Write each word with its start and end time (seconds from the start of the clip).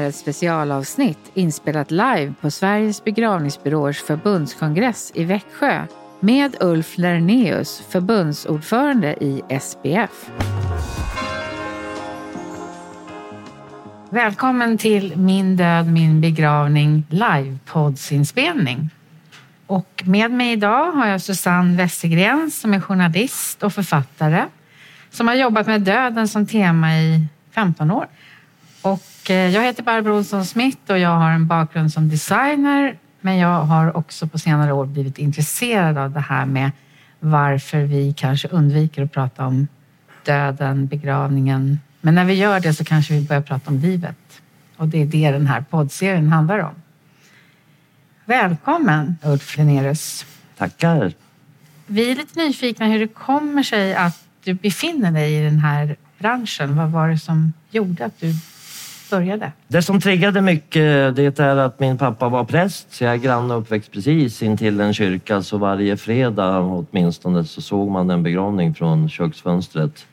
är 0.00 0.08
ett 0.08 0.14
specialavsnitt 0.14 1.30
inspelat 1.34 1.90
live 1.90 2.32
på 2.40 2.50
Sveriges 2.50 3.04
begravningsbyråers 3.04 4.02
förbundskongress 4.02 5.12
i 5.14 5.24
Växjö 5.24 5.86
med 6.20 6.56
Ulf 6.60 6.98
Lerneus, 6.98 7.82
förbundsordförande 7.88 9.24
i 9.24 9.42
SBF. 9.48 10.30
Välkommen 14.10 14.78
till 14.78 15.16
Min 15.16 15.56
död, 15.56 15.86
min 15.92 16.20
begravning 16.20 17.04
livepoddsinspelning. 17.08 18.90
Och 19.66 20.02
med 20.06 20.30
mig 20.30 20.52
idag 20.52 20.92
har 20.92 21.06
jag 21.06 21.20
Susanne 21.20 21.76
Westergren 21.76 22.50
som 22.50 22.74
är 22.74 22.80
journalist 22.80 23.62
och 23.62 23.72
författare 23.72 24.44
som 25.10 25.28
har 25.28 25.34
jobbat 25.34 25.66
med 25.66 25.80
döden 25.80 26.28
som 26.28 26.46
tema 26.46 26.98
i 26.98 27.26
15 27.54 27.90
år. 27.90 28.06
Och 28.82 29.30
eh, 29.30 29.48
jag 29.48 29.62
heter 29.62 29.82
Barbro 29.82 30.16
Olsson 30.16 30.46
Smith 30.46 30.90
och 30.90 30.98
jag 30.98 31.16
har 31.16 31.30
en 31.30 31.46
bakgrund 31.46 31.92
som 31.92 32.08
designer 32.08 32.96
men 33.20 33.36
jag 33.36 33.64
har 33.64 33.96
också 33.96 34.26
på 34.26 34.38
senare 34.38 34.72
år 34.72 34.86
blivit 34.86 35.18
intresserad 35.18 35.98
av 35.98 36.10
det 36.10 36.20
här 36.20 36.46
med 36.46 36.70
varför 37.20 37.80
vi 37.80 38.14
kanske 38.16 38.48
undviker 38.48 39.02
att 39.02 39.12
prata 39.12 39.46
om 39.46 39.68
döden, 40.24 40.86
begravningen. 40.86 41.80
Men 42.00 42.14
när 42.14 42.24
vi 42.24 42.34
gör 42.34 42.60
det 42.60 42.74
så 42.74 42.84
kanske 42.84 43.14
vi 43.14 43.20
börjar 43.20 43.42
prata 43.42 43.70
om 43.70 43.76
livet. 43.76 44.42
Och 44.76 44.88
det 44.88 45.02
är 45.02 45.06
det 45.06 45.30
den 45.30 45.46
här 45.46 45.64
poddserien 45.70 46.28
handlar 46.28 46.58
om. 46.58 46.74
Välkommen 48.24 49.18
Ulf 49.24 49.56
Lenerius. 49.56 50.26
Tackar. 50.56 51.12
Vi 51.86 52.10
är 52.10 52.16
lite 52.16 52.38
nyfikna 52.38 52.86
hur 52.86 52.98
det 52.98 53.08
kommer 53.08 53.62
sig 53.62 53.94
att 53.94 54.24
du 54.44 54.54
befinner 54.54 55.12
dig 55.12 55.34
i 55.34 55.44
den 55.44 55.58
här 55.58 55.96
branschen. 56.18 56.76
Vad 56.76 56.90
var 56.90 57.08
det 57.08 57.18
som 57.18 57.52
gjorde 57.70 58.04
att 58.04 58.20
du 58.20 58.34
började? 59.10 59.52
Det 59.68 59.82
som 59.82 60.00
triggade 60.00 60.40
mycket 60.40 61.16
det 61.16 61.38
är 61.38 61.56
att 61.56 61.80
min 61.80 61.98
pappa 61.98 62.28
var 62.28 62.44
präst 62.44 62.92
så 62.92 63.04
jag 63.04 63.12
är 63.12 63.16
granne 63.16 63.54
och 63.54 63.60
uppväxt 63.60 63.92
precis 63.92 64.42
intill 64.42 64.80
en 64.80 64.94
kyrka 64.94 65.42
så 65.42 65.58
varje 65.58 65.96
fredag 65.96 66.58
åtminstone 66.60 67.44
så 67.44 67.60
såg 67.60 67.90
man 67.90 68.10
en 68.10 68.22
begravning 68.22 68.74
från 68.74 69.08
köksfönstret. 69.08 70.06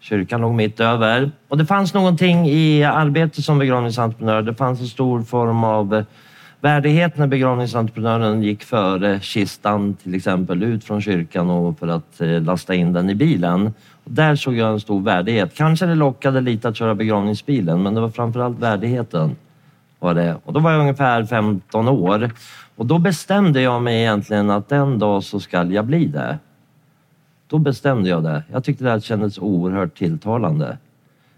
Kyrkan 0.00 0.40
låg 0.40 0.54
mitt 0.54 0.80
över 0.80 1.30
och 1.48 1.58
det 1.58 1.66
fanns 1.66 1.94
någonting 1.94 2.48
i 2.48 2.84
arbetet 2.84 3.44
som 3.44 3.58
begravningsentreprenör. 3.58 4.42
Det 4.42 4.54
fanns 4.54 4.80
en 4.80 4.86
stor 4.86 5.22
form 5.22 5.64
av 5.64 6.04
värdighet 6.64 7.18
när 7.18 7.26
begravningsentreprenören 7.26 8.42
gick 8.42 8.62
före 8.62 9.20
kistan 9.20 9.94
till 9.94 10.14
exempel 10.14 10.62
ut 10.62 10.84
från 10.84 11.00
kyrkan 11.02 11.50
och 11.50 11.78
för 11.78 11.88
att 11.88 12.20
eh, 12.20 12.42
lasta 12.42 12.74
in 12.74 12.92
den 12.92 13.10
i 13.10 13.14
bilen. 13.14 13.74
Där 14.04 14.36
såg 14.36 14.54
jag 14.54 14.72
en 14.72 14.80
stor 14.80 15.00
värdighet. 15.00 15.54
Kanske 15.54 15.86
det 15.86 15.94
lockade 15.94 16.40
lite 16.40 16.68
att 16.68 16.76
köra 16.76 16.94
begravningsbilen 16.94 17.82
men 17.82 17.94
det 17.94 18.00
var 18.00 18.08
framförallt 18.08 18.58
värdigheten. 18.58 19.36
Var 19.98 20.14
det. 20.14 20.36
Och 20.44 20.52
då 20.52 20.60
var 20.60 20.72
jag 20.72 20.80
ungefär 20.80 21.24
15 21.24 21.88
år 21.88 22.30
och 22.76 22.86
då 22.86 22.98
bestämde 22.98 23.60
jag 23.60 23.82
mig 23.82 24.00
egentligen 24.00 24.50
att 24.50 24.72
en 24.72 24.98
dag 24.98 25.24
så 25.24 25.40
ska 25.40 25.64
jag 25.64 25.84
bli 25.84 26.06
det. 26.06 26.38
Då 27.46 27.58
bestämde 27.58 28.08
jag 28.08 28.22
det. 28.22 28.42
Jag 28.52 28.64
tyckte 28.64 28.84
det 28.84 28.90
här 28.90 29.00
kändes 29.00 29.38
oerhört 29.38 29.98
tilltalande. 29.98 30.78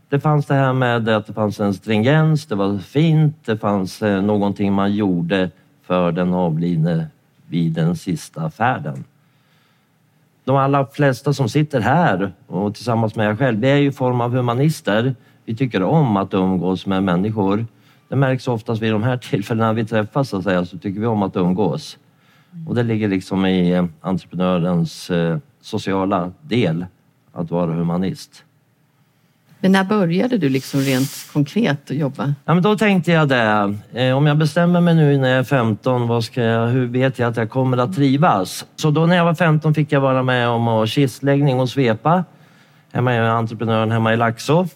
Det 0.08 0.20
fanns 0.20 0.46
det 0.46 0.54
här 0.54 0.72
med 0.72 1.08
att 1.08 1.26
det 1.26 1.32
fanns 1.32 1.60
en 1.60 1.74
stringens, 1.74 2.46
det 2.46 2.54
var 2.54 2.78
fint, 2.78 3.36
det 3.44 3.58
fanns 3.58 4.02
eh, 4.02 4.22
någonting 4.22 4.72
man 4.72 4.94
gjorde 4.94 5.50
för 5.82 6.12
den 6.12 6.34
avlidne 6.34 7.06
vid 7.46 7.72
den 7.72 7.96
sista 7.96 8.50
färden. 8.50 9.04
De 10.46 10.56
allra 10.56 10.86
flesta 10.86 11.32
som 11.32 11.48
sitter 11.48 11.80
här 11.80 12.32
och 12.46 12.74
tillsammans 12.74 13.16
med 13.16 13.26
jag 13.26 13.38
själv, 13.38 13.60
vi 13.60 13.70
är 13.70 13.76
ju 13.76 13.92
form 13.92 14.20
av 14.20 14.30
humanister. 14.30 15.14
Vi 15.44 15.56
tycker 15.56 15.82
om 15.82 16.16
att 16.16 16.34
umgås 16.34 16.86
med 16.86 17.02
människor. 17.02 17.66
Det 18.08 18.16
märks 18.16 18.48
oftast 18.48 18.82
vid 18.82 18.92
de 18.92 19.02
här 19.02 19.16
tillfällena 19.30 19.72
vi 19.72 19.84
träffas 19.84 20.28
så, 20.28 20.36
att 20.36 20.44
säga, 20.44 20.64
så 20.64 20.78
tycker 20.78 21.00
vi 21.00 21.06
om 21.06 21.22
att 21.22 21.36
umgås. 21.36 21.98
Och 22.66 22.74
det 22.74 22.82
ligger 22.82 23.08
liksom 23.08 23.46
i 23.46 23.72
eh, 23.72 23.84
entreprenörens 24.00 25.10
eh, 25.10 25.38
sociala 25.60 26.32
del 26.42 26.86
att 27.32 27.50
vara 27.50 27.72
humanist. 27.72 28.44
Men 29.66 29.72
när 29.72 29.84
började 29.84 30.38
du 30.38 30.48
liksom 30.48 30.80
rent 30.80 31.10
konkret 31.32 31.90
att 31.90 31.96
jobba? 31.96 32.34
Ja, 32.44 32.54
men 32.54 32.62
då 32.62 32.76
tänkte 32.76 33.12
jag 33.12 33.28
det. 33.28 33.76
Eh, 33.94 34.16
om 34.16 34.26
jag 34.26 34.38
bestämmer 34.38 34.80
mig 34.80 34.94
nu 34.94 35.18
när 35.18 35.28
jag 35.28 35.38
är 35.38 35.44
15, 35.44 36.08
vad 36.08 36.24
ska 36.24 36.42
jag, 36.42 36.66
hur 36.66 36.86
vet 36.86 37.18
jag 37.18 37.30
att 37.30 37.36
jag 37.36 37.50
kommer 37.50 37.76
att 37.76 37.94
trivas? 37.94 38.66
Så 38.76 38.90
då 38.90 39.06
när 39.06 39.16
jag 39.16 39.24
var 39.24 39.34
15 39.34 39.74
fick 39.74 39.92
jag 39.92 40.00
vara 40.00 40.22
med 40.22 40.48
om 40.48 40.68
att 40.68 40.88
kistläggning 40.88 41.60
och 41.60 41.68
svepa 41.68 42.24
hemma 42.92 43.14
i 43.14 43.18
entreprenören 43.18 43.90
hemma 43.90 44.12
i 44.12 44.16
Laxå. 44.16 44.68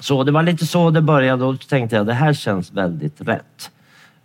Så 0.00 0.24
det 0.24 0.32
var 0.32 0.42
lite 0.42 0.66
så 0.66 0.90
det 0.90 1.02
började 1.02 1.44
och 1.44 1.52
då 1.52 1.58
tänkte 1.58 1.96
jag 1.96 2.06
det 2.06 2.14
här 2.14 2.32
känns 2.32 2.72
väldigt 2.72 3.20
rätt. 3.20 3.70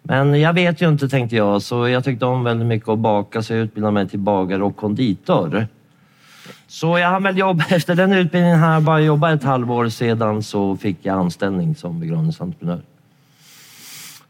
Men 0.04 0.42
jag 0.42 0.54
vet 0.54 0.82
ju 0.82 0.90
inte 0.90 1.10
tänkte 1.10 1.36
jag 1.36 1.62
så 1.62 1.88
jag 1.88 2.04
tyckte 2.04 2.26
om 2.26 2.44
väldigt 2.44 2.68
mycket 2.68 2.90
att 2.90 3.00
baka 3.00 3.42
så 3.42 3.54
jag 3.54 3.60
utbildade 3.60 3.94
mig 3.94 4.10
till 4.10 4.20
bagare 4.20 4.64
och 4.64 4.76
konditor. 4.76 5.68
Så 6.68 6.98
jag 6.98 7.10
har 7.10 7.20
väl 7.20 7.38
jobbat, 7.38 7.72
efter 7.72 7.96
den 7.96 8.14
utbildningen 8.14 8.60
har 8.60 8.74
jag 8.74 8.84
bara 8.84 9.02
jobbat 9.02 9.34
ett 9.34 9.44
halvår 9.44 9.90
sedan 9.90 10.44
så 10.44 10.78
fick 10.78 10.98
jag 11.02 11.20
anställning 11.20 11.76
som 11.76 12.00
begravningsentreprenör. 12.00 12.82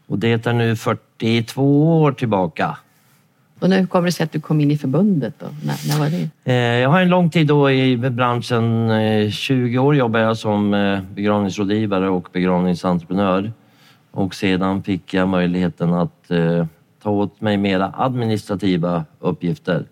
Och 0.06 0.18
det 0.18 0.46
är 0.46 0.52
nu 0.52 0.76
42 0.76 2.00
år 2.02 2.12
tillbaka. 2.12 2.76
Och 3.60 3.68
hur 3.68 3.86
kommer 3.86 4.06
det 4.06 4.12
sig 4.12 4.24
att 4.24 4.32
du 4.32 4.40
kom 4.40 4.60
in 4.60 4.70
i 4.70 4.78
förbundet? 4.78 5.34
Då? 5.38 5.46
När, 5.46 5.88
när 5.88 5.98
var 5.98 6.10
det? 6.10 6.52
Eh, 6.52 6.80
jag 6.80 6.88
har 6.88 7.00
en 7.00 7.08
lång 7.08 7.30
tid 7.30 7.46
då 7.46 7.70
i 7.70 7.96
branschen. 7.96 8.90
20 9.30 9.76
eh, 9.76 9.84
år 9.84 9.96
jobbade 9.96 10.24
jag 10.24 10.36
som 10.36 10.74
eh, 10.74 11.00
begravningsrådgivare 11.14 12.08
och 12.08 12.28
begravningsentreprenör. 12.32 13.52
Och 14.10 14.34
sedan 14.34 14.82
fick 14.82 15.14
jag 15.14 15.28
möjligheten 15.28 15.94
att 15.94 16.30
ta 17.02 17.10
åt 17.10 17.40
mig 17.40 17.56
mera 17.56 17.92
administrativa 17.96 19.04
uppgifter. 19.20 19.84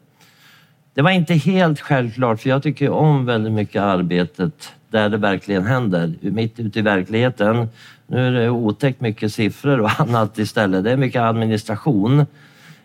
Det 0.97 1.03
var 1.03 1.11
inte 1.11 1.35
helt 1.35 1.81
självklart 1.81 2.41
för 2.41 2.49
jag 2.49 2.63
tycker 2.63 2.91
om 2.91 3.27
väldigt 3.27 3.53
mycket 3.53 3.83
arbetet 3.83 4.73
där 4.91 5.09
det 5.09 5.17
verkligen 5.17 5.67
händer, 5.67 6.15
mitt 6.21 6.61
ute 6.61 6.79
i 6.79 6.83
verkligheten. 6.83 7.69
Nu 8.07 8.27
är 8.27 8.33
det 8.33 8.51
otäckt 8.51 9.01
mycket 9.01 9.33
siffror 9.33 9.81
och 9.81 9.91
annat 10.01 10.39
istället. 10.39 10.85
Det 10.85 10.93
är 10.93 10.97
mycket 10.97 11.23
administration. 11.23 12.27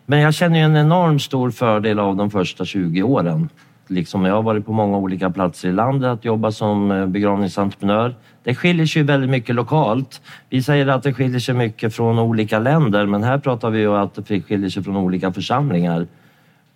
Men 0.05 0.19
jag 0.19 0.33
känner 0.33 0.59
ju 0.59 0.65
en 0.65 0.75
enormt 0.75 1.21
stor 1.21 1.51
fördel 1.51 1.99
av 1.99 2.15
de 2.15 2.31
första 2.31 2.65
20 2.65 3.03
åren. 3.03 3.49
Liksom 3.87 4.25
jag 4.25 4.35
har 4.35 4.43
varit 4.43 4.65
på 4.65 4.73
många 4.73 4.97
olika 4.97 5.29
platser 5.29 5.69
i 5.69 5.71
landet 5.71 6.09
att 6.09 6.25
jobba 6.25 6.51
som 6.51 6.91
eh, 6.91 7.05
begravningsentreprenör. 7.05 8.15
Det 8.43 8.55
skiljer 8.55 8.85
sig 8.85 9.03
väldigt 9.03 9.29
mycket 9.29 9.55
lokalt. 9.55 10.21
Vi 10.49 10.63
säger 10.63 10.87
att 10.87 11.03
det 11.03 11.13
skiljer 11.13 11.39
sig 11.39 11.55
mycket 11.55 11.95
från 11.95 12.19
olika 12.19 12.59
länder 12.59 13.05
men 13.05 13.23
här 13.23 13.37
pratar 13.37 13.69
vi 13.69 13.79
ju 13.79 13.97
att 13.97 14.27
det 14.27 14.41
skiljer 14.41 14.69
sig 14.69 14.83
från 14.83 14.97
olika 14.97 15.33
församlingar 15.33 16.07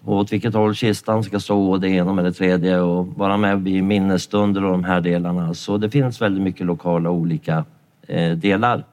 och 0.05 0.15
åt 0.15 0.33
vilket 0.33 0.53
håll 0.53 0.75
kistan 0.75 1.23
ska 1.23 1.39
stå 1.39 1.71
och 1.71 1.81
det 1.81 1.89
ena 1.89 2.13
med 2.13 2.25
det 2.25 2.33
tredje 2.33 2.79
och 2.79 3.07
vara 3.07 3.37
med 3.37 3.63
vid 3.63 3.83
minnesstunder 3.83 4.63
och 4.63 4.71
de 4.71 4.83
här 4.83 5.01
delarna. 5.01 5.53
Så 5.53 5.77
det 5.77 5.89
finns 5.89 6.21
väldigt 6.21 6.43
mycket 6.43 6.65
lokala 6.65 7.09
olika 7.09 7.65
eh, 8.07 8.31
delar. 8.31 8.83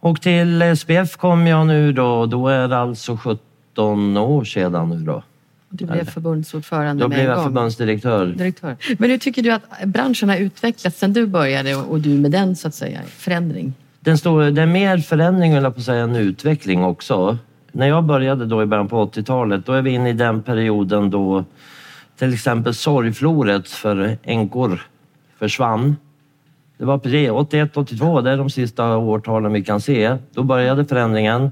Och 0.00 0.20
till 0.20 0.76
SPF 0.76 1.16
kom 1.16 1.46
jag 1.46 1.66
nu 1.66 1.92
då, 1.92 2.26
då 2.26 2.48
är 2.48 2.68
det 2.68 2.78
alltså 2.78 3.16
17 3.16 4.16
år 4.16 4.44
sedan 4.44 4.88
nu 4.90 4.98
då. 4.98 5.22
Du 5.68 5.86
blev 5.86 6.04
förbundsordförande 6.04 7.04
Då 7.04 7.08
blev 7.08 7.24
jag 7.24 7.44
förbundsdirektör. 7.44 8.26
Direktör. 8.26 8.76
Men 8.98 9.10
hur 9.10 9.18
tycker 9.18 9.42
du 9.42 9.50
att 9.50 9.62
branschen 9.84 10.28
har 10.28 10.36
utvecklats 10.36 10.98
sedan 10.98 11.12
du 11.12 11.26
började 11.26 11.76
och 11.76 12.00
du 12.00 12.08
med 12.08 12.30
den 12.30 12.56
så 12.56 12.68
att 12.68 12.74
säga, 12.74 13.00
förändring? 13.08 13.74
Den 14.00 14.18
står, 14.18 14.50
det 14.50 14.62
är 14.62 14.66
mer 14.66 14.98
förändring, 14.98 15.52
eller 15.52 15.70
på 15.70 15.78
att 15.78 15.84
säga, 15.84 16.02
än 16.02 16.16
utveckling 16.16 16.84
också 16.84 17.38
när 17.76 17.88
jag 17.88 18.04
började 18.04 18.46
då 18.46 18.62
i 18.62 18.66
början 18.66 18.88
på 18.88 19.06
80-talet, 19.06 19.66
då 19.66 19.72
är 19.72 19.82
vi 19.82 19.90
inne 19.90 20.10
i 20.10 20.12
den 20.12 20.42
perioden 20.42 21.10
då 21.10 21.44
till 22.18 22.34
exempel 22.34 22.74
sorgfloret 22.74 23.68
för 23.68 24.18
änkor 24.22 24.80
försvann. 25.38 25.96
Det 26.78 26.84
var 26.84 26.98
precis 26.98 27.30
81, 27.30 27.76
82, 27.76 28.20
det 28.20 28.30
är 28.30 28.36
de 28.36 28.50
sista 28.50 28.96
årtalen 28.96 29.52
vi 29.52 29.64
kan 29.64 29.80
se. 29.80 30.16
Då 30.34 30.42
började 30.42 30.84
förändringen. 30.84 31.42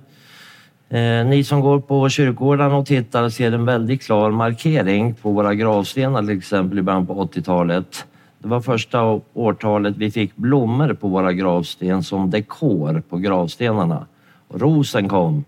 Eh, 0.88 1.26
ni 1.26 1.44
som 1.44 1.60
går 1.60 1.80
på 1.80 2.08
kyrkogårdarna 2.08 2.76
och 2.76 2.86
tittar 2.86 3.28
ser 3.28 3.52
en 3.52 3.64
väldigt 3.64 4.02
klar 4.02 4.30
markering 4.30 5.14
på 5.14 5.30
våra 5.30 5.54
gravstenar 5.54 6.22
till 6.22 6.38
exempel 6.38 6.78
i 6.78 6.82
början 6.82 7.06
på 7.06 7.24
80-talet. 7.24 8.06
Det 8.38 8.48
var 8.48 8.60
första 8.60 9.20
årtalet 9.32 9.96
vi 9.96 10.10
fick 10.10 10.36
blommor 10.36 10.92
på 10.92 11.08
våra 11.08 11.32
gravsten 11.32 12.02
som 12.02 12.30
dekor 12.30 13.02
på 13.08 13.16
gravstenarna. 13.16 14.06
Och 14.48 14.60
rosen 14.60 15.08
kom. 15.08 15.44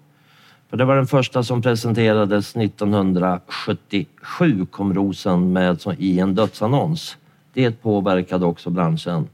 För 0.76 0.78
det 0.78 0.84
var 0.84 0.96
den 0.96 1.06
första 1.06 1.42
som 1.42 1.62
presenterades 1.62 2.56
1977 2.56 4.66
kom 4.70 4.94
rosen 4.94 5.52
med 5.52 5.78
i 5.98 6.18
en 6.18 6.34
dödsannons. 6.34 7.16
Det 7.52 7.82
påverkade 7.82 8.46
också 8.46 8.70
branschen. 8.70 9.28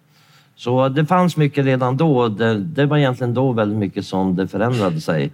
Så 0.57 0.89
det 0.89 1.07
fanns 1.07 1.37
mycket 1.37 1.65
redan 1.65 1.97
då. 1.97 2.29
Det, 2.29 2.59
det 2.59 2.87
var 2.87 2.99
egentligen 2.99 3.35
då 3.35 3.53
väldigt 3.53 3.79
mycket 3.79 4.07
som 4.07 4.37
det 4.37 4.49
förändrade 4.49 5.01
sig. 5.01 5.25
Eh, 5.25 5.31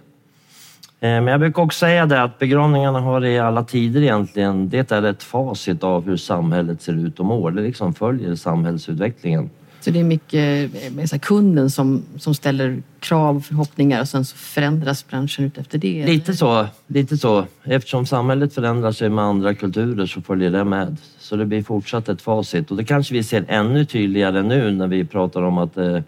men 0.99 1.27
jag 1.27 1.39
brukar 1.39 1.61
också 1.61 1.79
säga 1.79 2.05
det 2.05 2.23
att 2.23 2.39
begravningarna 2.39 2.99
har 2.99 3.25
i 3.25 3.39
alla 3.39 3.63
tider 3.63 4.01
egentligen, 4.01 4.69
det 4.69 4.91
är 4.91 5.03
ett 5.03 5.23
facit 5.23 5.83
av 5.83 6.05
hur 6.05 6.17
samhället 6.17 6.81
ser 6.81 6.93
ut 6.93 7.19
och 7.19 7.25
mår. 7.25 7.51
Det 7.51 7.61
liksom 7.61 7.93
följer 7.93 8.35
samhällsutvecklingen. 8.35 9.49
Så 9.81 9.91
det 9.91 9.99
är 9.99 10.03
mycket 10.03 10.75
eh, 10.75 11.05
så 11.05 11.15
här, 11.15 11.19
kunden 11.19 11.69
som, 11.69 12.03
som 12.17 12.35
ställer 12.35 12.83
krav 12.99 13.35
och 13.35 13.45
förhoppningar 13.45 14.01
och 14.01 14.07
sen 14.07 14.25
så 14.25 14.35
förändras 14.35 15.07
branschen 15.07 15.45
utefter 15.45 15.77
det? 15.77 16.05
Lite 16.05 16.33
så, 16.33 16.67
lite 16.87 17.17
så. 17.17 17.45
Eftersom 17.63 18.05
samhället 18.05 18.53
förändrar 18.53 18.91
sig 18.91 19.09
med 19.09 19.23
andra 19.23 19.55
kulturer 19.55 20.05
så 20.05 20.21
följer 20.21 20.51
det 20.51 20.63
med. 20.63 20.97
Så 21.19 21.35
det 21.35 21.45
blir 21.45 21.63
fortsatt 21.63 22.09
ett 22.09 22.21
facit 22.21 22.71
och 22.71 22.77
det 22.77 22.83
kanske 22.83 23.13
vi 23.13 23.23
ser 23.23 23.45
ännu 23.47 23.85
tydligare 23.85 24.41
nu 24.41 24.71
när 24.71 24.87
vi 24.87 25.05
pratar 25.05 25.41
om 25.41 25.57
att 25.57 25.77
eh, 25.77 25.99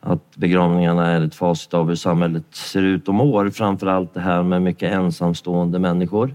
att 0.00 0.36
begravningarna 0.36 1.06
är 1.06 1.20
ett 1.20 1.34
facit 1.34 1.74
av 1.74 1.88
hur 1.88 1.94
samhället 1.94 2.44
ser 2.50 2.82
ut 2.82 3.08
och 3.08 3.14
mår. 3.14 3.50
Framförallt 3.50 4.14
det 4.14 4.20
här 4.20 4.42
med 4.42 4.62
mycket 4.62 4.92
ensamstående 4.92 5.78
människor. 5.78 6.34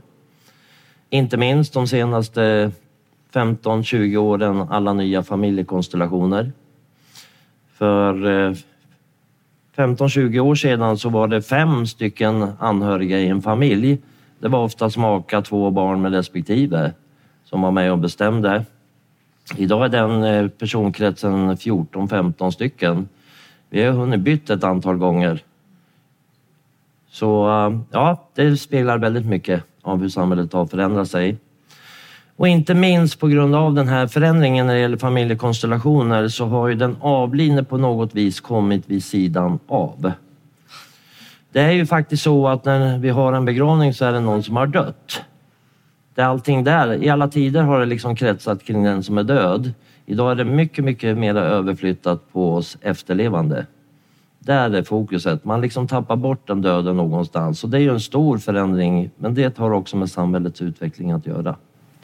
Inte 1.09 1.37
minst 1.37 1.73
de 1.73 1.87
senaste 1.87 2.71
15-20 3.35 4.17
åren 4.17 4.61
alla 4.69 4.93
nya 4.93 5.23
familjekonstellationer. 5.23 6.51
För 7.77 8.25
eh, 8.25 8.55
15-20 9.75 10.39
år 10.39 10.55
sedan 10.55 10.97
så 10.97 11.09
var 11.09 11.27
det 11.27 11.41
fem 11.41 11.85
stycken 11.85 12.47
anhöriga 12.59 13.19
i 13.19 13.27
en 13.27 13.41
familj. 13.41 13.97
Det 14.39 14.47
var 14.47 14.63
oftast 14.63 14.97
maka, 14.97 15.41
två 15.41 15.71
barn 15.71 16.01
med 16.01 16.11
respektive 16.11 16.93
som 17.45 17.61
var 17.61 17.71
med 17.71 17.91
och 17.91 17.97
bestämde. 17.97 18.65
Idag 19.57 19.85
är 19.85 19.89
den 19.89 20.23
eh, 20.23 20.47
personkretsen 20.47 21.55
14-15 21.55 22.51
stycken. 22.51 23.09
Vi 23.69 23.83
har 23.83 23.91
hunnit 23.91 24.19
bytt 24.19 24.49
ett 24.49 24.63
antal 24.63 24.97
gånger. 24.97 25.43
Så 27.09 27.49
eh, 27.49 27.79
ja, 27.91 28.29
det 28.35 28.57
speglar 28.57 28.97
väldigt 28.97 29.25
mycket 29.25 29.63
av 29.81 30.01
hur 30.01 30.09
samhället 30.09 30.53
har 30.53 30.65
förändrat 30.65 31.09
sig. 31.09 31.37
Och 32.37 32.47
inte 32.47 32.73
minst 32.73 33.19
på 33.19 33.27
grund 33.27 33.55
av 33.55 33.73
den 33.73 33.87
här 33.87 34.07
förändringen 34.07 34.67
när 34.67 34.73
det 34.73 34.79
gäller 34.79 34.97
familjekonstellationer 34.97 36.27
så 36.27 36.45
har 36.45 36.67
ju 36.67 36.75
den 36.75 36.97
avlidne 36.99 37.63
på 37.63 37.77
något 37.77 38.15
vis 38.15 38.39
kommit 38.39 38.83
vid 38.89 39.03
sidan 39.03 39.59
av. 39.67 40.11
Det 41.51 41.59
är 41.59 41.71
ju 41.71 41.85
faktiskt 41.85 42.23
så 42.23 42.47
att 42.47 42.65
när 42.65 42.97
vi 42.97 43.09
har 43.09 43.33
en 43.33 43.45
begravning 43.45 43.93
så 43.93 44.05
är 44.05 44.11
det 44.11 44.19
någon 44.19 44.43
som 44.43 44.55
har 44.55 44.67
dött. 44.67 45.21
Det 46.15 46.21
är 46.21 46.25
allting 46.25 46.63
där. 46.63 47.03
I 47.03 47.09
alla 47.09 47.27
tider 47.27 47.61
har 47.61 47.79
det 47.79 47.85
liksom 47.85 48.15
kretsat 48.15 48.63
kring 48.63 48.83
den 48.83 49.03
som 49.03 49.17
är 49.17 49.23
död. 49.23 49.73
Idag 50.05 50.31
är 50.31 50.35
det 50.35 50.45
mycket, 50.45 50.83
mycket 50.83 51.17
mer 51.17 51.35
överflyttat 51.35 52.33
på 52.33 52.53
oss 52.55 52.77
efterlevande. 52.81 53.65
Där 54.39 54.73
är 54.73 54.83
fokuset. 54.83 55.45
Man 55.45 55.61
liksom 55.61 55.87
tappar 55.87 56.15
bort 56.15 56.47
den 56.47 56.61
döden 56.61 56.97
någonstans. 56.97 57.63
Och 57.63 57.69
det 57.69 57.77
är 57.77 57.81
ju 57.81 57.89
en 57.89 57.99
stor 57.99 58.37
förändring, 58.37 59.09
men 59.17 59.33
det 59.33 59.57
har 59.57 59.71
också 59.71 59.97
med 59.97 60.11
samhällets 60.11 60.61
utveckling 60.61 61.11
att 61.11 61.27
göra. 61.27 61.55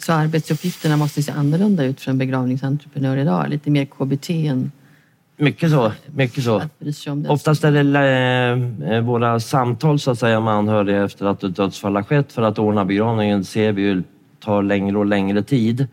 Så 0.01 0.13
arbetsuppgifterna 0.13 0.97
måste 0.97 1.23
se 1.23 1.31
annorlunda 1.31 1.83
ut 1.83 2.01
för 2.01 2.11
en 2.11 2.17
begravningsentreprenör 2.17 3.17
idag? 3.17 3.49
Lite 3.49 3.71
mer 3.71 3.85
KBT 3.85 4.29
än 4.29 4.71
mycket 5.37 5.71
så. 5.71 5.91
Mycket 6.15 6.43
så. 6.43 6.61
Oftast 7.27 7.63
är 7.63 7.71
det 7.71 8.95
eh, 8.95 9.01
våra 9.01 9.39
samtal 9.39 9.99
så 9.99 10.11
att 10.11 10.19
säga 10.19 10.39
med 10.39 10.53
anhöriga 10.53 11.03
efter 11.03 11.25
att 11.25 11.43
ett 11.43 11.55
dödsfall 11.55 11.95
har 11.95 12.03
skett 12.03 12.31
för 12.31 12.41
att 12.41 12.59
ordna 12.59 12.85
begravningen 12.85 13.45
ser 13.45 13.71
vi 13.71 13.81
ju 13.81 14.03
tar 14.39 14.63
längre 14.63 14.97
och 14.97 15.05
längre 15.05 15.43
tid. 15.43 15.87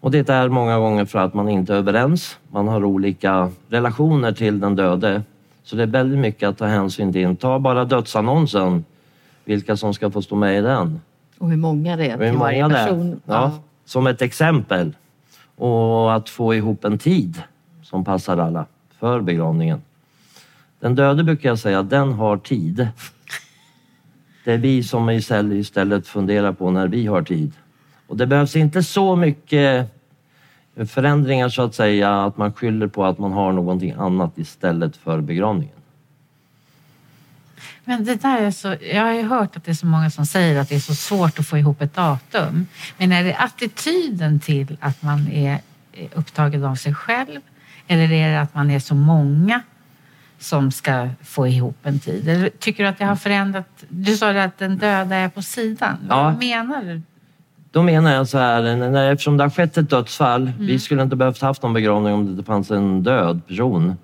Och 0.00 0.10
det 0.10 0.28
är 0.28 0.48
många 0.48 0.78
gånger 0.78 1.04
för 1.04 1.18
att 1.18 1.34
man 1.34 1.48
inte 1.48 1.72
är 1.74 1.76
överens. 1.76 2.38
Man 2.50 2.68
har 2.68 2.84
olika 2.84 3.50
relationer 3.68 4.32
till 4.32 4.60
den 4.60 4.76
döde. 4.76 5.22
Så 5.64 5.76
det 5.76 5.82
är 5.82 5.86
väldigt 5.86 6.18
mycket 6.18 6.48
att 6.48 6.58
ta 6.58 6.66
hänsyn 6.66 7.12
till. 7.12 7.36
Ta 7.36 7.58
bara 7.58 7.84
dödsannonsen, 7.84 8.84
vilka 9.44 9.76
som 9.76 9.94
ska 9.94 10.10
få 10.10 10.22
stå 10.22 10.36
med 10.36 10.58
i 10.58 10.60
den. 10.60 11.00
Och 11.38 11.50
hur 11.50 11.56
många 11.56 11.96
det 11.96 12.10
är 12.10 12.30
till 12.30 12.38
varje 12.38 12.68
person. 12.68 13.20
Ja, 13.26 13.34
ja. 13.34 13.52
Som 13.84 14.06
ett 14.06 14.22
exempel. 14.22 14.96
Och 15.56 16.14
att 16.14 16.28
få 16.28 16.54
ihop 16.54 16.84
en 16.84 16.98
tid 16.98 17.42
som 17.82 18.04
passar 18.04 18.38
alla 18.38 18.66
för 18.98 19.20
begravningen. 19.20 19.82
Den 20.80 20.94
döde 20.94 21.24
brukar 21.24 21.48
jag 21.48 21.58
säga, 21.58 21.82
den 21.82 22.12
har 22.12 22.36
tid. 22.36 22.88
Det 24.44 24.52
är 24.52 24.58
vi 24.58 24.82
som 24.82 25.10
istället 25.10 26.06
funderar 26.06 26.52
på 26.52 26.70
när 26.70 26.88
vi 26.88 27.06
har 27.06 27.22
tid. 27.22 27.52
Och 28.06 28.16
det 28.16 28.26
behövs 28.26 28.56
inte 28.56 28.82
så 28.82 29.16
mycket 29.16 29.90
förändringar 30.86 31.48
så 31.48 31.62
att 31.62 31.74
säga, 31.74 32.24
att 32.24 32.36
man 32.36 32.52
skyller 32.52 32.86
på 32.86 33.04
att 33.04 33.18
man 33.18 33.32
har 33.32 33.52
någonting 33.52 33.94
annat 33.98 34.38
istället 34.38 34.96
för 34.96 35.20
begravningen. 35.20 35.75
Men 37.84 38.04
det 38.04 38.22
där 38.22 38.42
är 38.42 38.50
så, 38.50 38.76
jag 38.92 39.02
har 39.02 39.12
ju 39.12 39.22
hört 39.22 39.56
att 39.56 39.64
det 39.64 39.70
är 39.70 39.74
så 39.74 39.86
många 39.86 40.10
som 40.10 40.26
säger 40.26 40.60
att 40.60 40.68
det 40.68 40.74
är 40.74 40.80
så 40.80 40.94
svårt 40.94 41.38
att 41.38 41.46
få 41.46 41.58
ihop 41.58 41.82
ett 41.82 41.94
datum. 41.94 42.66
Men 42.98 43.12
är 43.12 43.24
det 43.24 43.36
attityden 43.36 44.40
till 44.40 44.76
att 44.80 45.02
man 45.02 45.28
är 45.28 45.60
upptagen 46.14 46.64
av 46.64 46.74
sig 46.74 46.94
själv 46.94 47.40
eller 47.86 48.12
är 48.12 48.30
det 48.30 48.40
att 48.40 48.54
man 48.54 48.70
är 48.70 48.78
så 48.78 48.94
många 48.94 49.60
som 50.38 50.70
ska 50.70 51.08
få 51.24 51.46
ihop 51.46 51.76
en 51.82 51.98
tid? 51.98 52.28
Eller 52.28 52.48
tycker 52.48 52.82
du 52.82 52.88
att 52.88 52.98
det 52.98 53.04
har 53.04 53.16
förändrat? 53.16 53.84
Du 53.88 54.16
sa 54.16 54.30
att 54.30 54.58
den 54.58 54.78
döda 54.78 55.16
är 55.16 55.28
på 55.28 55.42
sidan. 55.42 55.98
Ja. 56.08 56.22
Vad 56.22 56.38
menar 56.38 56.82
du? 56.82 57.02
Då 57.70 57.82
menar 57.82 58.14
jag 58.14 58.28
så 58.28 58.38
här, 58.38 59.12
eftersom 59.12 59.36
det 59.36 59.44
har 59.44 59.50
skett 59.50 59.76
ett 59.76 59.90
dödsfall, 59.90 60.42
mm. 60.42 60.66
vi 60.66 60.78
skulle 60.78 61.02
inte 61.02 61.16
behövt 61.16 61.40
haft 61.40 61.62
någon 61.62 61.72
begravning 61.72 62.14
om 62.14 62.24
det 62.24 62.30
inte 62.30 62.44
fanns 62.44 62.70
en 62.70 63.02
död 63.02 63.46
person. 63.46 63.96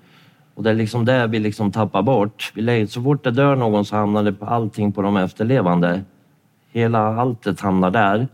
Och 0.55 0.63
det 0.63 0.69
är 0.69 0.73
liksom 0.73 1.05
det 1.05 1.27
vi 1.27 1.39
liksom 1.39 1.71
tappar 1.71 2.01
bort. 2.01 2.51
Vi, 2.55 2.87
så 2.87 3.03
fort 3.03 3.23
det 3.23 3.31
dör 3.31 3.55
någon 3.55 3.85
så 3.85 3.95
hamnar 3.95 4.23
det 4.23 4.33
på 4.33 4.45
allting 4.45 4.91
på 4.91 5.01
de 5.01 5.17
efterlevande. 5.17 6.01
Hela 6.71 6.99
alltet 6.99 7.61
hamnar 7.61 7.91
där. 7.91 8.27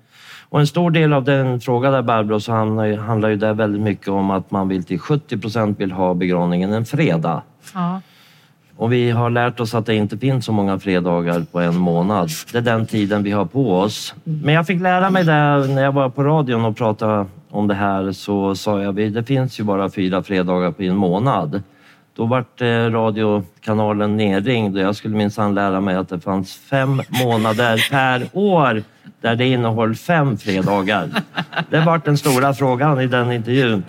Och 0.49 0.59
en 0.59 0.67
stor 0.67 0.91
del 0.91 1.13
av 1.13 1.23
den 1.23 1.59
fråga 1.59 1.91
där 1.91 2.01
Barbro 2.01 2.39
så 2.39 2.51
handlar, 2.51 2.97
handlar 2.97 3.29
ju 3.29 3.35
det 3.35 3.53
väldigt 3.53 3.81
mycket 3.81 4.07
om 4.07 4.31
att 4.31 4.51
man 4.51 4.67
vill 4.67 4.83
till 4.83 4.99
70 4.99 5.37
procent 5.37 5.79
vill 5.79 5.91
ha 5.91 6.13
begravningen 6.13 6.73
en 6.73 6.85
fredag. 6.85 7.41
Ja. 7.73 8.01
Och 8.79 8.93
vi 8.93 9.11
har 9.11 9.29
lärt 9.29 9.59
oss 9.59 9.73
att 9.73 9.85
det 9.85 9.95
inte 9.95 10.17
finns 10.17 10.45
så 10.45 10.51
många 10.51 10.79
fredagar 10.79 11.45
på 11.51 11.59
en 11.59 11.77
månad. 11.77 12.29
Det 12.51 12.57
är 12.57 12.61
den 12.61 12.85
tiden 12.85 13.23
vi 13.23 13.31
har 13.31 13.45
på 13.45 13.79
oss. 13.79 14.15
Men 14.23 14.53
jag 14.53 14.67
fick 14.67 14.81
lära 14.81 15.09
mig 15.09 15.23
det 15.23 15.67
när 15.67 15.83
jag 15.83 15.91
var 15.91 16.09
på 16.09 16.23
radion 16.23 16.65
och 16.65 16.77
pratade 16.77 17.25
om 17.49 17.67
det 17.67 17.73
här 17.73 18.11
så 18.11 18.55
sa 18.55 18.81
jag 18.81 18.95
det 18.95 19.23
finns 19.23 19.59
ju 19.59 19.63
bara 19.63 19.89
fyra 19.89 20.23
fredagar 20.23 20.71
på 20.71 20.83
en 20.83 20.95
månad. 20.95 21.61
Då 22.19 22.25
vart 22.25 22.61
eh, 22.61 22.67
radiokanalen 22.67 24.17
nerringd 24.17 24.77
och 24.77 24.83
jag 24.83 24.95
skulle 24.95 25.15
minsann 25.15 25.55
lära 25.55 25.81
mig 25.81 25.95
att 25.95 26.09
det 26.09 26.19
fanns 26.19 26.55
fem 26.55 27.01
månader 27.23 27.87
per 27.91 28.27
år 28.33 28.83
där 29.21 29.35
det 29.35 29.47
innehöll 29.47 29.95
fem 29.95 30.37
fredagar. 30.37 31.09
Det 31.69 31.79
vart 31.79 32.05
den 32.05 32.17
stora 32.17 32.53
frågan 32.53 33.01
i 33.01 33.07
den 33.07 33.31
intervjun. 33.31 33.83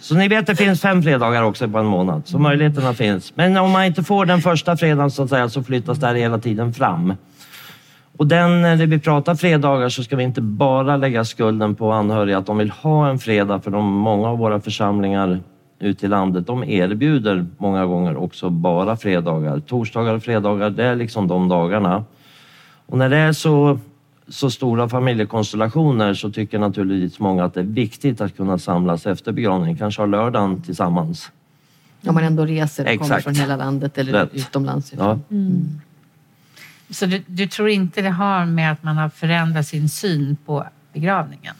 Så 0.00 0.14
ni 0.14 0.28
vet, 0.28 0.46
det 0.46 0.56
finns 0.56 0.80
fem 0.80 1.02
fredagar 1.02 1.42
också 1.42 1.68
på 1.68 1.78
en 1.78 1.86
månad, 1.86 2.22
så 2.24 2.38
möjligheterna 2.38 2.94
finns. 2.94 3.36
Men 3.36 3.56
om 3.56 3.70
man 3.70 3.84
inte 3.84 4.02
får 4.02 4.26
den 4.26 4.40
första 4.40 4.76
fredagen 4.76 5.10
så, 5.10 5.22
att 5.22 5.30
säga, 5.30 5.48
så 5.48 5.62
flyttas 5.62 5.98
det 5.98 6.06
här 6.06 6.14
hela 6.14 6.38
tiden 6.38 6.72
fram. 6.72 7.14
Och 8.16 8.26
den, 8.26 8.64
eh, 8.64 8.76
när 8.76 8.86
vi 8.86 8.98
pratar 8.98 9.34
fredagar 9.34 9.88
så 9.88 10.04
ska 10.04 10.16
vi 10.16 10.24
inte 10.24 10.40
bara 10.40 10.96
lägga 10.96 11.24
skulden 11.24 11.74
på 11.74 11.92
anhöriga 11.92 12.38
att 12.38 12.46
de 12.46 12.58
vill 12.58 12.70
ha 12.70 13.08
en 13.08 13.18
fredag, 13.18 13.60
för 13.60 13.70
de, 13.70 13.92
många 13.92 14.28
av 14.28 14.38
våra 14.38 14.60
församlingar 14.60 15.40
ute 15.80 16.06
i 16.06 16.08
landet, 16.08 16.46
de 16.46 16.64
erbjuder 16.64 17.46
många 17.58 17.86
gånger 17.86 18.16
också 18.16 18.50
bara 18.50 18.96
fredagar. 18.96 19.60
Torsdagar 19.60 20.14
och 20.14 20.22
fredagar, 20.22 20.70
det 20.70 20.84
är 20.84 20.96
liksom 20.96 21.28
de 21.28 21.48
dagarna. 21.48 22.04
Och 22.86 22.98
när 22.98 23.08
det 23.08 23.16
är 23.16 23.32
så 23.32 23.78
så 24.30 24.50
stora 24.50 24.88
familjekonstellationer 24.88 26.14
så 26.14 26.30
tycker 26.30 26.58
naturligtvis 26.58 27.18
många 27.18 27.44
att 27.44 27.54
det 27.54 27.60
är 27.60 27.64
viktigt 27.64 28.20
att 28.20 28.36
kunna 28.36 28.58
samlas 28.58 29.06
efter 29.06 29.32
begravningen, 29.32 29.78
kanske 29.78 30.02
ha 30.02 30.06
lördagen 30.06 30.62
tillsammans. 30.62 31.30
Om 32.06 32.14
man 32.14 32.24
ändå 32.24 32.44
reser 32.44 32.84
och 32.84 32.90
Exakt. 32.90 33.08
kommer 33.08 33.20
från 33.20 33.34
hela 33.34 33.56
landet 33.56 33.98
eller 33.98 34.12
Rätt. 34.12 34.34
utomlands. 34.34 34.92
Ja. 34.98 35.18
Mm. 35.30 35.80
Så 36.90 37.06
du, 37.06 37.22
du, 37.26 37.46
tror 37.46 37.68
inte 37.68 38.02
det 38.02 38.10
har 38.10 38.46
med 38.46 38.72
att 38.72 38.82
man 38.82 38.96
har 38.96 39.08
förändrat 39.08 39.66
sin 39.66 39.88
syn 39.88 40.36
på 40.46 40.66
begravningen? 40.92 41.54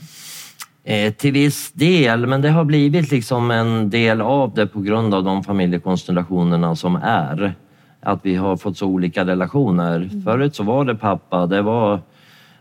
Eh, 0.85 1.13
till 1.13 1.33
viss 1.33 1.73
del, 1.73 2.27
men 2.27 2.41
det 2.41 2.51
har 2.51 2.65
blivit 2.65 3.11
liksom 3.11 3.51
en 3.51 3.91
del 3.91 4.21
av 4.21 4.55
det 4.55 4.67
på 4.67 4.81
grund 4.81 5.15
av 5.15 5.25
de 5.25 5.45
familjekonstellationerna 5.45 6.77
som 6.77 6.97
är. 6.97 7.55
att 8.03 8.21
vi 8.23 8.35
har 8.35 8.57
fått 8.57 8.79
så 8.79 8.87
olika 8.87 9.25
relationer. 9.25 10.11
Förut 10.25 10.55
så 10.55 10.63
var 10.63 10.85
det 10.85 10.95
pappa, 10.95 11.47
det 11.47 11.63
var 11.63 12.01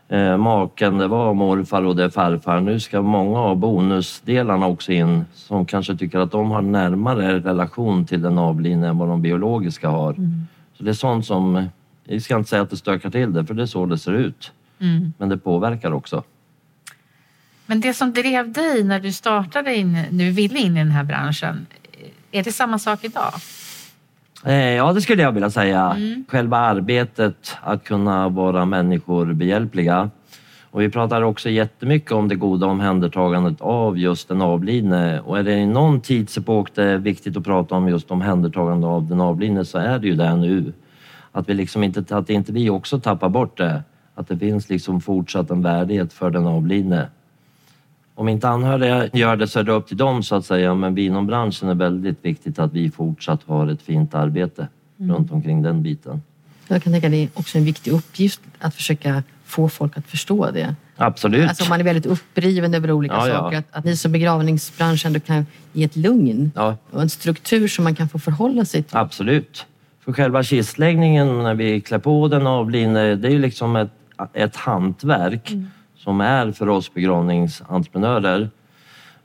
eh, 0.08 0.38
maken, 0.38 0.98
det 0.98 1.08
var 1.08 1.34
morfar 1.34 1.86
och 1.86 1.96
det 1.96 2.04
är 2.04 2.10
farfar. 2.10 2.60
Nu 2.60 2.80
ska 2.80 3.02
många 3.02 3.40
av 3.40 3.58
bonusdelarna 3.58 4.68
också 4.68 4.92
in 4.92 5.26
som 5.34 5.66
kanske 5.66 5.96
tycker 5.96 6.20
att 6.20 6.32
de 6.32 6.52
har 6.52 6.62
närmare 6.62 7.40
relation 7.40 8.06
till 8.06 8.22
den 8.22 8.38
avlidne 8.38 8.88
än 8.88 8.98
vad 8.98 9.08
de 9.08 9.22
biologiska 9.22 9.90
har. 9.90 10.14
Så 10.78 10.84
det 10.84 10.90
är 10.90 10.94
sånt 10.94 11.26
som, 11.26 11.68
jag 12.04 12.22
ska 12.22 12.36
inte 12.36 12.50
säga 12.50 12.62
att 12.62 12.70
det 12.70 12.78
stökar 12.78 13.10
till 13.10 13.34
det, 13.34 13.46
för 13.46 13.54
det 13.54 13.62
är 13.62 13.68
så 13.68 13.86
det 13.86 13.98
ser 13.98 14.14
ut. 14.14 14.52
Mm. 14.80 15.14
Men 15.18 15.30
det 15.30 15.38
påverkar 15.38 15.92
också. 15.92 16.24
Men 17.70 17.82
det 17.82 17.94
som 17.94 18.14
drev 18.14 18.52
dig 18.52 18.84
när 18.84 19.00
du 19.00 19.12
startade 19.12 19.76
in, 19.76 19.98
nu 20.12 20.32
ville 20.32 20.60
in 20.60 20.78
i 20.78 20.80
den 20.80 20.92
här 20.92 21.04
branschen, 21.04 21.68
är 22.32 22.44
det 22.44 22.52
samma 22.52 22.80
sak 22.80 23.04
idag? 23.04 23.34
Eh, 24.46 24.54
Ja, 24.56 24.94
det 24.94 25.02
skulle 25.02 25.22
jag 25.22 25.32
vilja 25.32 25.50
säga. 25.50 25.94
Mm. 25.98 26.26
Själva 26.28 26.58
arbetet, 26.58 27.58
att 27.62 27.84
kunna 27.84 28.30
vara 28.30 28.66
människor 28.66 29.34
behjälpliga. 29.34 30.10
Och 30.72 30.82
vi 30.82 30.90
pratar 30.90 31.22
också 31.22 31.50
jättemycket 31.50 32.12
om 32.12 32.28
det 32.28 32.36
goda 32.36 32.68
omhändertagandet 32.68 33.62
av 33.62 33.98
just 33.98 34.28
den 34.28 34.42
avlidne. 34.42 35.20
Och 35.20 35.40
är 35.40 35.44
det 35.44 35.54
i 35.54 35.66
någon 35.66 36.02
tidsepok 36.02 36.76
det 36.76 36.84
är 36.84 36.98
viktigt 36.98 37.38
att 37.38 37.44
prata 37.44 37.76
om 37.76 37.90
just 37.90 38.12
omhändertagande 38.12 38.88
av 38.88 39.08
den 39.08 39.22
avlidne 39.22 39.66
så 39.66 39.78
är 39.78 40.00
det 40.00 40.08
ju 40.08 40.16
det 40.16 40.36
nu. 40.36 40.74
Att 41.32 41.50
vi 41.50 41.54
liksom 41.54 41.84
inte, 41.84 42.18
att 42.18 42.30
inte 42.30 42.52
vi 42.52 42.70
också 42.70 43.00
tappar 43.00 43.30
bort 43.30 43.58
det. 43.58 43.84
Att 44.16 44.28
det 44.28 44.38
finns 44.38 44.70
liksom 44.70 45.02
fortsatt 45.02 45.52
en 45.52 45.62
värdighet 45.62 46.14
för 46.14 46.30
den 46.30 46.48
avlidne. 46.48 47.08
Om 48.20 48.30
inte 48.30 48.50
anhöriga 48.50 49.10
gör 49.14 49.36
det 49.36 49.48
så 49.48 49.60
är 49.60 49.64
det 49.64 49.72
upp 49.72 49.88
till 49.88 49.98
dem 49.98 50.24
så 50.24 50.36
att 50.36 50.46
säga. 50.46 50.76
Men 50.76 50.96
vi 50.96 51.06
inom 51.06 51.28
branschen 51.28 51.70
är 51.70 51.76
väldigt 51.76 52.26
viktigt 52.26 52.60
att 52.60 52.74
vi 52.74 52.92
fortsatt 52.92 53.40
har 53.46 53.68
ett 53.68 53.82
fint 53.82 54.16
arbete 54.16 54.68
runt 54.98 55.32
omkring 55.32 55.62
den 55.62 55.84
biten. 55.84 56.22
Jag 56.68 56.84
kan 56.84 56.94
tänka 56.94 57.08
att 57.08 57.12
det 57.12 57.24
är 57.24 57.30
också 57.34 57.58
en 57.58 57.66
viktig 57.66 57.92
uppgift 57.92 58.42
att 58.60 58.76
försöka 58.76 59.24
få 59.46 59.70
folk 59.70 59.98
att 59.98 60.06
förstå 60.08 60.52
det. 60.52 60.76
Absolut. 60.98 61.50
Alltså 61.50 61.64
om 61.64 61.70
man 61.70 61.80
är 61.80 61.84
väldigt 61.84 62.06
uppriven 62.06 62.74
över 62.74 62.92
olika 62.92 63.14
Ja, 63.16 63.28
ja. 63.28 63.34
saker, 63.38 63.58
att, 63.58 63.66
att 63.72 63.84
ni 63.86 63.98
som 63.98 64.12
begravningsbransch 64.12 65.06
ändå 65.06 65.20
kan 65.20 65.46
ge 65.74 65.84
ett 65.84 65.96
lugn 65.96 66.52
Ja, 66.56 66.76
och 66.92 67.02
en 67.02 67.10
struktur 67.10 67.68
som 67.68 67.84
man 67.84 67.96
kan 67.96 68.10
få 68.10 68.20
förhålla 68.20 68.66
sig 68.66 68.84
till. 68.84 68.98
absolut. 68.98 69.66
För 70.06 70.14
själva 70.14 70.44
kistläggningen 70.44 71.44
när 71.44 71.54
vi 71.56 71.82
klär 71.82 72.00
på 72.00 72.28
den 72.28 72.48
avlidne, 72.48 73.16
det 73.16 73.28
är 73.28 73.32
ju 73.32 73.40
liksom 73.40 73.76
ett, 73.76 73.92
ett 74.34 74.56
hantverk 74.56 75.52
som 76.00 76.22
är 76.22 76.52
för 76.52 76.70
oss 76.70 76.94
begravningsentreprenörer. 76.94 78.50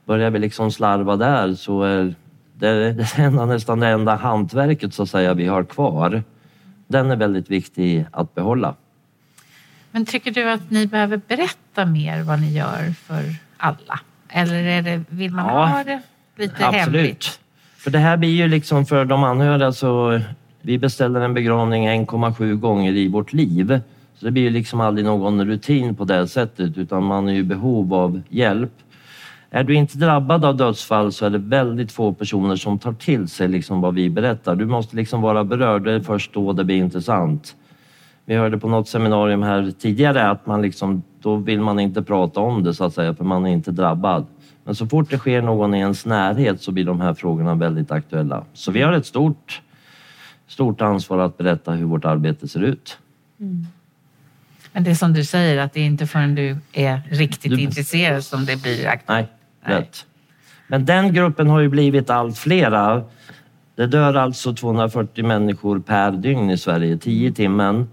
Börjar 0.05 0.29
vi 0.29 0.39
liksom 0.39 0.71
slarva 0.71 1.15
där 1.15 1.53
så 1.53 1.83
är 1.83 2.15
det, 2.53 2.93
det 2.93 3.17
enda, 3.17 3.45
nästan 3.45 3.79
det 3.79 3.87
enda 3.87 4.15
hantverket 4.15 4.93
så 4.93 5.03
att 5.03 5.09
säga 5.09 5.33
vi 5.33 5.47
har 5.47 5.63
kvar. 5.63 6.23
Den 6.87 7.11
är 7.11 7.15
väldigt 7.15 7.49
viktig 7.49 8.05
att 8.11 8.35
behålla. 8.35 8.75
Men 9.91 10.05
tycker 10.05 10.31
du 10.31 10.51
att 10.51 10.71
ni 10.71 10.87
behöver 10.87 11.21
berätta 11.27 11.85
mer 11.85 12.23
vad 12.23 12.41
ni 12.41 12.53
gör 12.53 12.93
för 12.93 13.23
alla? 13.57 13.99
Eller 14.29 14.63
är 14.63 14.81
det, 14.81 15.03
vill 15.09 15.31
man 15.31 15.45
Ja, 15.45 15.65
ha 15.65 15.83
det 15.83 16.01
lite 16.35 16.63
hemligt? 16.63 17.39
För 17.77 17.91
det 17.91 17.99
här 17.99 18.17
blir 18.17 18.29
ju 18.29 18.47
liksom 18.47 18.85
för 18.85 19.05
de 19.05 19.23
anhöriga 19.23 19.71
så 19.71 20.21
vi 20.61 20.77
beställer 20.77 21.21
en 21.21 21.33
begravning 21.33 21.89
1,7 21.89 22.53
gånger 22.53 22.91
i 22.91 23.07
vårt 23.07 23.33
liv. 23.33 23.81
Så 24.15 24.25
det 24.25 24.31
blir 24.31 24.43
ju 24.43 24.49
liksom 24.49 24.81
aldrig 24.81 25.05
någon 25.05 25.45
rutin 25.45 25.95
på 25.95 26.03
det 26.03 26.27
sättet 26.27 26.77
utan 26.77 27.03
man 27.03 27.27
är 27.27 27.33
ju 27.33 27.39
i 27.39 27.43
behov 27.43 27.93
av 27.93 28.21
hjälp. 28.29 28.71
Är 29.49 29.63
du 29.63 29.73
inte 29.73 29.97
drabbad 29.97 30.45
av 30.45 30.57
dödsfall 30.57 31.11
så 31.11 31.25
är 31.25 31.29
det 31.29 31.37
väldigt 31.37 31.91
få 31.91 32.13
personer 32.13 32.55
som 32.55 32.79
tar 32.79 32.93
till 32.93 33.27
sig 33.27 33.47
liksom 33.47 33.81
vad 33.81 33.93
vi 33.93 34.09
berättar. 34.09 34.55
Du 34.55 34.65
måste 34.65 34.95
liksom 34.95 35.21
vara 35.21 35.43
berörd, 35.43 35.83
det 35.83 35.91
är 35.91 35.99
först 35.99 36.33
då 36.33 36.53
det 36.53 36.63
blir 36.63 36.75
intressant. 36.75 37.55
Vi 38.25 38.35
hörde 38.35 38.57
på 38.57 38.67
något 38.69 38.87
seminarium 38.87 39.43
här 39.43 39.71
tidigare 39.79 40.29
att 40.29 40.45
man 40.45 40.61
liksom, 40.61 41.03
då 41.21 41.35
vill 41.35 41.61
man 41.61 41.79
inte 41.79 42.03
prata 42.03 42.39
om 42.39 42.63
det 42.63 42.73
så 42.73 42.83
att 42.83 42.93
säga 42.93 43.13
för 43.13 43.23
man 43.23 43.45
är 43.45 43.49
inte 43.49 43.71
drabbad. 43.71 44.25
Men 44.63 44.75
så 44.75 44.87
fort 44.87 45.09
det 45.09 45.17
sker 45.17 45.41
någon 45.41 45.75
i 45.75 45.79
ens 45.79 46.05
närhet 46.05 46.61
så 46.61 46.71
blir 46.71 46.85
de 46.85 47.01
här 47.01 47.13
frågorna 47.13 47.55
väldigt 47.55 47.91
aktuella. 47.91 48.43
Så 48.53 48.71
vi 48.71 48.81
har 48.81 48.93
ett 48.93 49.05
stort, 49.05 49.61
stort 50.47 50.81
ansvar 50.81 51.19
att 51.19 51.37
berätta 51.37 51.71
hur 51.71 51.85
vårt 51.85 52.05
arbete 52.05 52.47
ser 52.47 52.63
ut. 52.63 52.97
Mm. 53.39 53.65
Men 54.75 54.83
det 54.83 54.89
är 54.91 54.95
som 54.95 55.13
du 55.13 55.23
säger, 55.23 55.57
att 55.57 55.73
det 55.73 55.79
är 55.79 55.85
inte 55.85 56.07
förrän 56.07 56.35
du 56.35 56.57
är 56.73 57.01
riktigt 57.09 57.51
Du- 57.51 57.61
intresserad 57.61 58.23
som 58.23 58.45
det 58.45 58.61
blir 58.61 58.87
aktuellt. 58.87 59.07
Nej, 59.07 59.27
Nej. 59.67 59.77
rätt. 59.79 60.05
Men 60.67 60.85
den 60.85 61.13
gruppen 61.13 61.47
har 61.49 61.59
ju 61.59 61.69
blivit 61.69 62.09
allt 62.09 62.37
flera. 62.37 63.03
Det 63.75 63.87
dör 63.87 64.13
alltså 64.13 64.53
240 64.53 65.25
människor 65.25 65.79
per 65.79 66.11
dygn 66.11 66.49
i 66.49 66.57
Sverige, 66.57 66.97
10 66.97 67.29
i 67.29 67.31
timmen. 67.33 67.87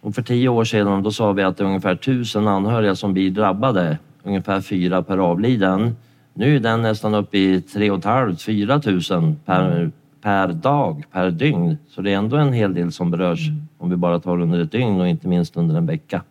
Och 0.00 0.14
för 0.14 0.22
tio 0.22 0.48
år 0.48 0.64
sedan 0.64 1.02
då 1.02 1.12
sa 1.12 1.32
vi 1.32 1.42
att 1.42 1.56
det 1.56 1.64
är 1.64 1.66
ungefär 1.68 1.94
1000 1.94 2.48
anhöriga 2.48 2.94
som 2.96 3.12
blir 3.12 3.30
drabbade, 3.30 3.98
ungefär 4.22 4.60
fyra 4.60 5.02
per 5.02 5.18
avliden. 5.18 5.96
Nu 6.34 6.56
är 6.56 6.60
den 6.60 6.82
nästan 6.82 7.14
uppe 7.14 7.38
i 7.38 7.60
3 7.60 7.90
500-4 7.90 9.20
000 9.20 9.34
per, 9.44 9.90
per 10.22 10.48
dag, 10.48 11.04
per 11.12 11.30
dygn. 11.30 11.78
Så 11.88 12.02
det 12.02 12.12
är 12.12 12.16
ändå 12.16 12.36
en 12.36 12.52
hel 12.52 12.74
del 12.74 12.92
som 12.92 13.10
berörs 13.10 13.40
om 13.80 13.90
vi 13.90 13.96
bara 13.96 14.20
tar 14.20 14.40
under 14.40 14.60
ett 14.60 14.72
dygn 14.72 15.00
och 15.00 15.08
inte 15.08 15.28
minst 15.28 15.56
under 15.56 15.76
en 15.76 15.86
vecka. 15.86 16.22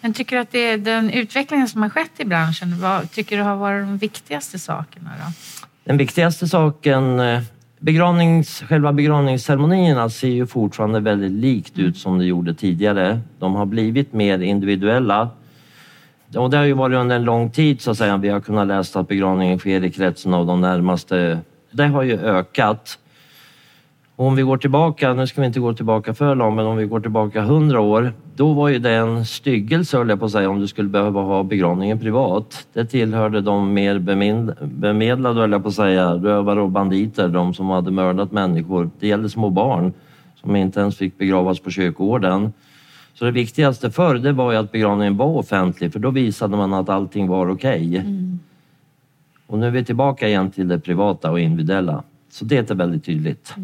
Men 0.00 0.12
tycker 0.12 0.36
du 0.36 0.42
att 0.42 0.50
det 0.50 0.58
är 0.58 0.78
den 0.78 1.10
utvecklingen 1.10 1.68
som 1.68 1.82
har 1.82 1.88
skett 1.88 2.10
i 2.18 2.24
branschen, 2.24 2.80
vad 2.80 3.10
tycker 3.10 3.36
du 3.36 3.42
har 3.42 3.56
varit 3.56 3.86
de 3.86 3.98
viktigaste 3.98 4.58
sakerna 4.58 5.10
då? 5.18 5.32
Den 5.84 5.96
viktigaste 5.96 6.48
saken, 6.48 7.20
eh, 7.20 7.40
begravnings, 7.78 8.62
själva 8.68 8.92
begravningsceremonierna 8.92 10.10
ser 10.10 10.28
ju 10.28 10.46
fortfarande 10.46 11.00
väldigt 11.00 11.32
likt 11.32 11.78
ut 11.78 11.96
som 11.96 12.18
det 12.18 12.24
gjorde 12.24 12.54
tidigare. 12.54 13.20
De 13.38 13.54
har 13.54 13.66
blivit 13.66 14.12
mer 14.12 14.38
individuella. 14.38 15.30
Och 16.36 16.50
det 16.50 16.56
har 16.56 16.64
ju 16.64 16.72
varit 16.72 16.96
under 16.96 17.16
en 17.16 17.24
lång 17.24 17.50
tid 17.50 17.80
så 17.80 17.90
att 17.90 17.98
säga. 17.98 18.16
Vi 18.16 18.28
har 18.28 18.40
kunnat 18.40 18.66
läsa 18.66 19.00
att 19.00 19.08
begravningen 19.08 19.58
sker 19.58 19.84
i 19.84 19.90
kretsen 19.90 20.34
av 20.34 20.46
de 20.46 20.60
närmaste. 20.60 21.38
Det 21.70 21.86
har 21.86 22.02
ju 22.02 22.20
ökat. 22.20 22.98
Om 24.16 24.34
vi 24.34 24.42
går 24.42 24.56
tillbaka, 24.56 25.14
nu 25.14 25.26
ska 25.26 25.40
vi 25.40 25.46
inte 25.46 25.60
gå 25.60 25.74
tillbaka 25.74 26.14
för 26.14 26.34
långt, 26.34 26.56
men 26.56 26.66
om 26.66 26.76
vi 26.76 26.84
går 26.84 27.00
tillbaka 27.00 27.42
hundra 27.42 27.80
år, 27.80 28.12
då 28.36 28.52
var 28.52 28.68
ju 28.68 28.78
det 28.78 28.90
en 28.90 29.26
styggelse 29.26 29.96
höll 29.96 30.08
jag 30.08 30.18
på 30.18 30.24
att 30.24 30.32
säga 30.32 30.50
om 30.50 30.60
du 30.60 30.68
skulle 30.68 30.88
behöva 30.88 31.20
ha 31.20 31.42
begravningen 31.42 31.98
privat. 31.98 32.66
Det 32.72 32.84
tillhörde 32.84 33.40
de 33.40 33.74
mer 33.74 33.98
bemedlade 34.60 35.40
höll 35.40 35.52
jag 35.52 35.62
på 35.62 35.68
att 35.68 35.74
säga, 35.74 36.14
rövare 36.14 36.60
och 36.60 36.70
banditer, 36.70 37.28
de 37.28 37.54
som 37.54 37.70
hade 37.70 37.90
mördat 37.90 38.32
människor. 38.32 38.90
Det 39.00 39.08
gällde 39.08 39.28
små 39.28 39.50
barn 39.50 39.92
som 40.34 40.56
inte 40.56 40.80
ens 40.80 40.96
fick 40.96 41.18
begravas 41.18 41.60
på 41.60 41.70
kyrkogården. 41.70 42.52
Så 43.14 43.24
det 43.24 43.30
viktigaste 43.30 43.90
förr 43.90 44.14
det 44.14 44.32
var 44.32 44.52
ju 44.52 44.58
att 44.58 44.72
begravningen 44.72 45.16
var 45.16 45.26
offentlig 45.26 45.92
för 45.92 45.98
då 45.98 46.10
visade 46.10 46.56
man 46.56 46.74
att 46.74 46.88
allting 46.88 47.28
var 47.28 47.50
okej. 47.50 48.04
Och 49.46 49.58
nu 49.58 49.66
är 49.66 49.70
vi 49.70 49.84
tillbaka 49.84 50.28
igen 50.28 50.50
till 50.50 50.68
det 50.68 50.80
privata 50.80 51.30
och 51.30 51.40
individuella. 51.40 52.02
Så 52.30 52.44
det 52.44 52.70
är 52.70 52.74
väldigt 52.74 53.04
tydligt. 53.04 53.54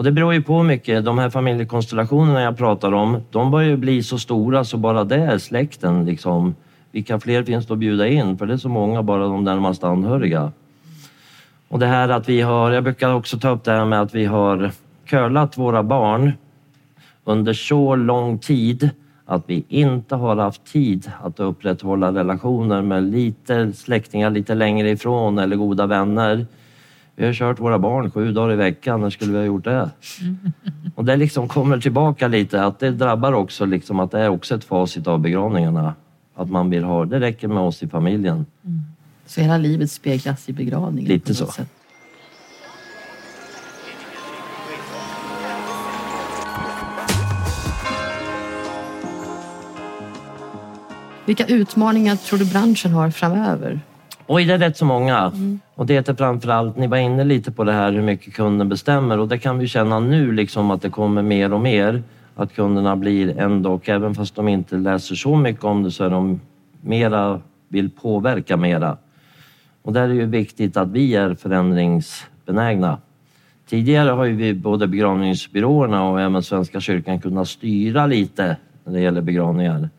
Och 0.00 0.04
det 0.04 0.12
beror 0.12 0.34
ju 0.34 0.42
på 0.42 0.62
mycket. 0.62 1.04
De 1.04 1.18
här 1.18 1.30
familjekonstellationerna 1.30 2.42
jag 2.42 2.58
pratar 2.58 2.92
om, 2.92 3.22
de 3.30 3.50
börjar 3.50 3.68
ju 3.68 3.76
bli 3.76 4.02
så 4.02 4.18
stora 4.18 4.64
så 4.64 4.76
bara 4.76 5.04
det 5.04 5.16
är 5.16 5.38
släkten 5.38 6.04
liksom. 6.04 6.54
Vilka 6.90 7.20
fler 7.20 7.42
finns 7.42 7.66
det 7.66 7.72
att 7.72 7.78
bjuda 7.78 8.08
in? 8.08 8.38
För 8.38 8.46
det 8.46 8.52
är 8.52 8.56
så 8.56 8.68
många, 8.68 9.02
bara 9.02 9.22
de 9.22 9.44
närmast 9.44 9.84
anhöriga. 9.84 10.52
Och 11.68 11.78
det 11.78 11.86
här 11.86 12.08
att 12.08 12.28
vi 12.28 12.40
har, 12.40 12.70
jag 12.70 12.84
brukar 12.84 13.14
också 13.14 13.38
ta 13.38 13.48
upp 13.48 13.64
det 13.64 13.72
här 13.72 13.84
med 13.84 14.00
att 14.00 14.14
vi 14.14 14.24
har 14.24 14.70
curlat 15.06 15.58
våra 15.58 15.82
barn 15.82 16.32
under 17.24 17.52
så 17.52 17.96
lång 17.96 18.38
tid 18.38 18.90
att 19.26 19.42
vi 19.46 19.64
inte 19.68 20.14
har 20.14 20.36
haft 20.36 20.72
tid 20.72 21.10
att 21.22 21.40
upprätthålla 21.40 22.12
relationer 22.12 22.82
med 22.82 23.02
lite 23.02 23.72
släktingar 23.72 24.30
lite 24.30 24.54
längre 24.54 24.90
ifrån 24.90 25.38
eller 25.38 25.56
goda 25.56 25.86
vänner. 25.86 26.46
Vi 27.20 27.26
har 27.26 27.32
kört 27.32 27.60
våra 27.60 27.78
barn 27.78 28.10
sju 28.10 28.32
dagar 28.32 28.52
i 28.52 28.56
veckan, 28.56 29.00
när 29.00 29.10
skulle 29.10 29.32
vi 29.32 29.38
ha 29.38 29.44
gjort 29.44 29.64
det? 29.64 29.90
Och 30.94 31.04
det 31.04 31.16
liksom 31.16 31.48
kommer 31.48 31.80
tillbaka 31.80 32.28
lite, 32.28 32.64
att 32.64 32.78
det 32.78 32.90
drabbar 32.90 33.32
också 33.32 33.64
liksom 33.64 34.00
att 34.00 34.10
det 34.10 34.20
är 34.20 34.28
också 34.28 34.54
ett 34.54 34.64
facit 34.64 35.06
av 35.06 35.20
begravningarna. 35.20 35.94
Att 36.34 36.50
man 36.50 36.70
vill 36.70 36.84
ha, 36.84 37.04
det 37.04 37.20
räcker 37.20 37.48
med 37.48 37.58
oss 37.58 37.82
i 37.82 37.88
familjen. 37.88 38.46
Så 39.26 39.40
hela 39.40 39.58
livet 39.58 39.90
speglas 39.90 40.48
i 40.48 40.52
begravningen. 40.52 41.08
Lite 41.08 41.34
så. 41.34 41.46
sätt. 41.46 41.68
Vilka 51.26 51.46
utmaningar 51.46 52.16
tror 52.16 52.38
du 52.38 52.44
branschen 52.44 52.92
har 52.92 53.10
framöver? 53.10 53.80
Oj, 54.32 54.44
det 54.44 54.54
är 54.54 54.58
rätt 54.58 54.76
så 54.76 54.84
många. 54.84 55.32
Och 55.74 55.86
det 55.86 56.08
är 56.08 56.14
framförallt, 56.14 56.76
ni 56.76 56.86
var 56.86 56.96
inne 56.96 57.24
lite 57.24 57.52
på 57.52 57.64
det 57.64 57.72
här 57.72 57.92
hur 57.92 58.02
mycket 58.02 58.34
kunden 58.34 58.68
bestämmer 58.68 59.18
och 59.18 59.28
det 59.28 59.38
kan 59.38 59.58
vi 59.58 59.68
känna 59.68 60.00
nu 60.00 60.32
liksom 60.32 60.70
att 60.70 60.82
det 60.82 60.90
kommer 60.90 61.22
mer 61.22 61.52
och 61.52 61.60
mer. 61.60 62.02
Att 62.34 62.54
kunderna 62.54 62.96
blir 62.96 63.38
ändå, 63.38 63.80
även 63.84 64.14
fast 64.14 64.34
de 64.34 64.48
inte 64.48 64.76
läser 64.76 65.14
så 65.14 65.36
mycket 65.36 65.64
om 65.64 65.82
det 65.82 65.90
så 65.90 66.04
är 66.04 66.10
de 66.10 66.40
mera, 66.80 67.40
vill 67.68 67.90
påverka 67.90 68.56
mera. 68.56 68.96
Och 69.82 69.92
där 69.92 70.02
är 70.02 70.08
det 70.08 70.14
ju 70.14 70.26
viktigt 70.26 70.76
att 70.76 70.88
vi 70.88 71.14
är 71.14 71.34
förändringsbenägna. 71.34 72.98
Tidigare 73.68 74.10
har 74.10 74.24
ju 74.24 74.36
vi, 74.36 74.54
både 74.54 74.86
begravningsbyråerna 74.86 76.08
och 76.08 76.20
även 76.20 76.42
Svenska 76.42 76.80
kyrkan 76.80 77.20
kunnat 77.20 77.48
styra 77.48 78.06
lite 78.06 78.56
när 78.84 78.92
det 78.92 79.00
gäller 79.00 79.20
begravningar. 79.20 79.90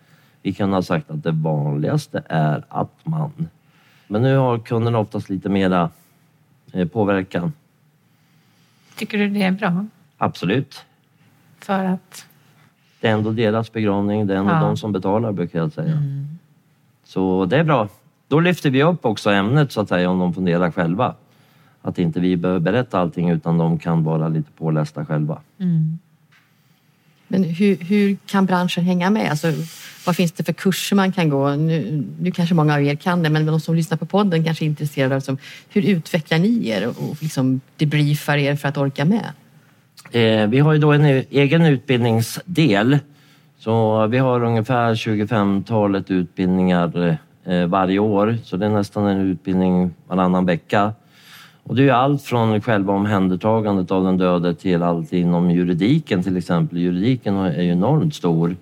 Vi 0.41 0.53
kan 0.53 0.73
ha 0.73 0.81
sagt 0.81 1.11
att 1.11 1.23
det 1.23 1.31
vanligaste 1.31 2.23
är 2.27 2.65
att 2.69 2.99
man... 3.03 3.31
Men 4.11 4.21
nu 4.21 4.35
har 4.37 4.59
kunderna 4.59 4.99
oftast 4.99 5.29
lite 5.29 5.49
mera 5.49 5.89
eh, 6.73 6.87
påverkan. 6.87 7.53
Tycker 8.95 9.17
du 9.17 9.29
det 9.29 9.43
är 9.43 9.51
bra? 9.51 9.85
Absolut. 10.17 10.85
För 11.59 11.85
att... 11.85 12.25
Det 12.99 13.07
är 13.07 13.13
ändå 13.13 13.31
deras 13.31 13.71
begravning, 13.73 14.27
det 14.27 14.33
är 14.33 14.37
ändå 14.37 14.51
Ja. 14.51 14.59
de 14.59 14.77
som 14.77 14.91
betalar 14.91 15.31
brukar 15.31 15.59
jag 15.59 15.71
säga. 15.73 15.97
Så 17.03 17.45
det 17.45 17.57
är 17.57 17.63
bra. 17.63 17.87
Då 18.27 18.39
lyfter 18.39 18.69
vi 18.69 18.83
upp 18.83 19.05
också 19.05 19.29
ämnet 19.29 19.71
så 19.71 19.81
att 19.81 19.89
säga 19.89 20.09
om 20.09 20.19
de 20.19 20.33
funderar 20.33 20.71
själva. 20.71 21.15
Att 21.81 21.99
inte 21.99 22.19
vi 22.19 22.37
behöver 22.37 22.59
berätta 22.59 22.99
allting 22.99 23.29
utan 23.29 23.57
de 23.57 23.79
kan 23.79 24.03
vara 24.03 24.27
lite 24.27 24.51
pålästa 24.51 25.05
själva. 25.05 25.41
Men 27.31 27.43
hur, 27.43 27.75
hur 27.75 28.17
kan 28.25 28.45
branschen 28.45 28.83
hänga 28.83 29.09
med? 29.09 29.29
Alltså, 29.29 29.53
vad 30.05 30.15
finns 30.15 30.31
det 30.31 30.43
för 30.43 30.53
kurser 30.53 30.95
man 30.95 31.11
kan 31.11 31.29
gå? 31.29 31.55
Nu, 31.55 32.03
nu 32.19 32.31
kanske 32.31 32.55
många 32.55 32.73
av 32.73 32.83
er 32.83 32.95
kan 32.95 33.23
det, 33.23 33.29
men 33.29 33.45
de 33.45 33.59
som 33.59 33.75
lyssnar 33.75 33.97
på 33.97 34.05
podden 34.05 34.43
kanske 34.43 34.65
är 34.65 34.67
intresserade 34.67 35.15
av 35.15 35.19
liksom, 35.19 35.37
hur 35.69 35.85
utvecklar 35.89 36.39
ni 36.39 36.67
er 36.67 36.87
och 36.87 37.17
liksom 37.21 37.61
debriefar 37.77 38.37
er 38.37 38.55
för 38.55 38.69
att 38.69 38.77
orka 38.77 39.05
med? 39.05 39.25
Eh, 40.11 40.49
vi 40.49 40.59
har 40.59 40.73
ju 40.73 40.79
då 40.79 40.91
en 40.91 41.05
e- 41.05 41.25
egen 41.29 41.65
utbildningsdel. 41.65 42.99
Så 43.59 44.07
vi 44.07 44.17
har 44.17 44.43
ungefär 44.43 44.95
25-talet 44.95 46.11
utbildningar 46.11 47.17
eh, 47.45 47.65
varje 47.65 47.99
år. 47.99 48.37
Så 48.43 48.57
det 48.57 48.65
är 48.65 48.69
nästan 48.69 49.07
en 49.07 49.21
utbildning 49.21 49.93
varannan 50.07 50.45
vecka. 50.45 50.93
Och 51.63 51.75
det 51.75 51.89
är 51.89 51.93
allt 51.93 52.21
från 52.21 52.61
själva 52.61 52.93
omhändertagandet 52.93 53.91
av 53.91 54.03
den 54.03 54.17
döde 54.17 54.55
till 54.55 54.83
allt 54.83 55.13
inom 55.13 55.51
juridiken 55.51 56.23
till 56.23 56.37
exempel. 56.37 56.77
Juridiken 56.77 57.35
är 57.35 57.61
ju 57.61 57.71
enormt 57.71 58.15
stor. 58.15 58.55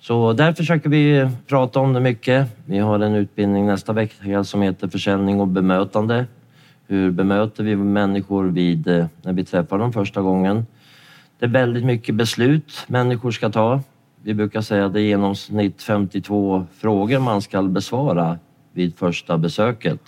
Så 0.00 0.32
där 0.32 0.52
försöker 0.52 0.90
vi 0.90 1.30
prata 1.46 1.80
om 1.80 1.92
det 1.92 2.00
mycket. 2.00 2.48
Vi 2.66 2.78
har 2.78 3.00
en 3.00 3.14
utbildning 3.14 3.66
nästa 3.66 3.92
vecka 3.92 4.44
som 4.44 4.62
heter 4.62 4.88
försäljning 4.88 5.40
och 5.40 5.48
bemötande. 5.48 6.26
Hur 6.86 7.10
bemöter 7.10 7.64
vi 7.64 7.76
människor 7.76 8.44
vid, 8.44 8.88
eh, 8.88 9.06
när 9.22 9.32
vi 9.32 9.44
träffar 9.44 9.78
dem 9.78 9.92
första 9.92 10.20
gången? 10.20 10.66
Det 11.38 11.46
är 11.46 11.50
väldigt 11.50 11.84
mycket 11.84 12.14
beslut 12.14 12.84
människor 12.86 13.30
ska 13.30 13.50
ta. 13.50 13.80
Vi 14.22 14.34
brukar 14.34 14.60
säga 14.60 14.86
att 14.86 14.92
det 14.92 15.00
är 15.00 15.02
i 15.02 15.08
genomsnitt 15.08 15.82
52 15.82 16.66
frågor 16.78 17.18
man 17.18 17.42
ska 17.42 17.62
besvara 17.62 18.38
vid 18.72 18.96
första 18.96 19.38
besöket. 19.38 20.00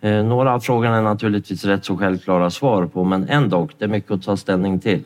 Eh, 0.00 0.24
Några 0.24 0.54
av 0.54 0.60
frågorna 0.60 0.96
är 0.96 1.02
naturligtvis 1.02 1.64
rätt 1.64 1.84
så 1.84 1.96
självklara 1.96 2.50
svar 2.50 2.86
på 2.86 3.04
men 3.04 3.28
ändå, 3.28 3.68
det 3.78 3.84
är 3.84 3.88
mycket 3.88 4.10
att 4.10 4.22
ta 4.22 4.36
ställning 4.36 4.78
till. 4.78 5.02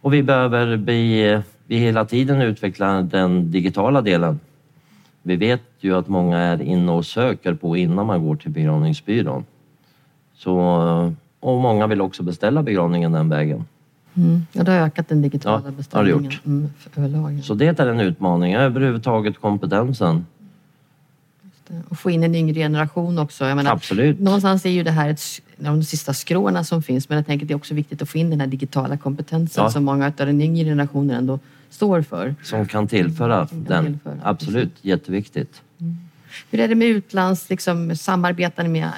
Och 0.00 0.14
vi 0.14 0.22
behöver 0.22 0.76
bli, 0.76 1.40
vi 1.66 1.76
hela 1.76 2.04
tiden 2.04 2.42
utveckla 2.42 3.02
den 3.02 3.50
digitala 3.50 4.02
delen. 4.02 4.40
Vi 5.22 5.36
vet 5.36 5.62
ju 5.80 5.96
att 5.96 6.08
många 6.08 6.38
är 6.38 6.62
inne 6.62 6.92
och 6.92 7.06
söker 7.06 7.54
på 7.54 7.76
innan 7.76 8.06
man 8.06 8.24
går 8.26 8.36
till 8.36 8.50
begravningsbyrån. 8.50 9.44
Så, 10.34 10.58
och 11.40 11.56
många 11.60 11.86
vill 11.86 12.00
också 12.00 12.22
beställa 12.22 12.62
begravningen 12.62 13.12
den 13.12 13.28
vägen. 13.28 13.64
Mm. 14.16 14.40
Ja, 14.52 14.62
det 14.62 14.70
har 14.72 14.78
ökat 14.78 15.08
den 15.08 15.22
digitala 15.22 15.56
Ja, 15.56 15.62
har 15.62 15.70
det 15.70 15.76
beställningen 15.76 16.24
gjort. 16.24 16.40
mm, 16.46 16.68
överlag. 16.96 17.40
Så 17.44 17.54
det 17.54 17.80
är 17.80 17.86
en 17.86 18.00
utmaning, 18.00 18.54
överhuvudtaget 18.54 19.40
kompetensen. 19.40 20.26
Och 21.88 21.98
få 21.98 22.10
in 22.10 22.24
en 22.24 22.34
yngre 22.34 22.54
generation 22.54 23.18
också. 23.18 23.44
Jag 23.44 23.56
menar, 23.56 23.72
Absolut. 23.72 24.20
Någonstans 24.20 24.66
är 24.66 24.70
ju 24.70 24.82
det 24.82 24.90
här 24.90 25.08
ett, 25.08 25.22
de 25.56 25.82
sista 25.84 26.14
skråna 26.14 26.64
som 26.64 26.82
finns 26.82 27.08
men 27.08 27.16
jag 27.16 27.26
tänker 27.26 27.44
att 27.44 27.48
det 27.48 27.54
är 27.54 27.56
också 27.56 27.74
viktigt 27.74 28.02
att 28.02 28.08
få 28.08 28.18
in 28.18 28.30
den 28.30 28.40
här 28.40 28.46
digitala 28.46 28.96
kompetensen 28.96 29.64
Ja. 29.64 29.70
som 29.70 29.84
många 29.84 30.06
av 30.06 30.12
den 30.16 30.40
yngre 30.40 30.64
generationen 30.64 31.16
ändå 31.16 31.38
står 31.70 32.02
för. 32.02 32.34
Som 32.42 32.66
kan 32.66 32.86
tillföra 32.88 33.46
Som 33.46 33.64
kan 33.64 33.84
den. 33.84 33.92
tillföra, 33.92 34.14
Absolut, 34.22 34.72
jätteviktigt. 34.82 35.62
Hur 36.50 36.60
är 36.60 36.68
det 36.68 36.74
med 36.74 36.88
utlands, 36.88 37.50
liksom, 37.50 37.96
samarbetar 37.96 38.62
ni 38.62 38.68
med 38.68 38.90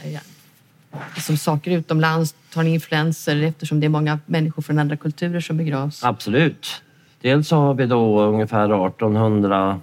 liksom, 1.15 1.37
saker 1.37 1.71
utomlands? 1.71 2.35
Tar 2.55 2.63
ni 2.63 2.75
influenser 2.75 3.43
eftersom 3.43 3.81
det 3.81 3.87
är 3.87 3.89
många 3.89 4.19
människor 4.27 4.63
från 4.63 4.79
andra 4.79 4.97
kulturer 4.97 5.41
som 5.41 5.57
begravs? 5.57 6.05
Absolut. 6.05 6.83
Dels 7.21 7.49
så 7.49 7.57
har 7.57 7.75
vi 7.75 7.87
då 7.87 8.21
ungefär 8.23 8.87
1800 8.87 9.81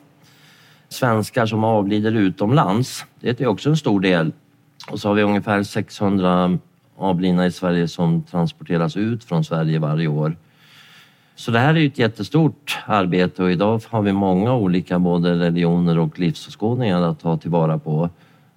svenskar 0.96 1.46
som 1.46 1.64
avlider 1.64 2.12
utomlands. 2.12 3.06
Det 3.20 3.42
är 3.42 3.48
också 3.48 3.70
en 3.70 3.78
stor 3.78 4.00
del. 4.00 4.32
Och 4.92 5.00
så 5.00 5.08
har 5.08 5.16
vi 5.16 5.24
ungefär 5.24 5.64
600 5.64 6.58
avlidna 6.98 7.46
i 7.46 7.52
Sverige 7.52 7.88
som 7.88 8.24
transporteras 8.24 8.98
ut 8.98 9.24
från 9.24 9.46
Sverige 9.46 9.80
varje 9.80 10.08
år. 10.08 10.36
Så 11.36 11.52
det 11.52 11.60
här 11.60 11.78
är 11.78 11.88
ett 11.88 12.00
jättestort 12.00 12.78
arbete 12.86 13.44
och 13.44 13.52
idag 13.52 13.82
har 13.90 14.02
vi 14.02 14.14
många 14.14 14.54
olika 14.54 15.00
både 15.00 15.40
religioner 15.40 16.00
och 16.00 16.20
livsåskådningar 16.20 17.02
att 17.02 17.20
ta 17.20 17.38
tillvara 17.38 17.78
på. 17.80 18.10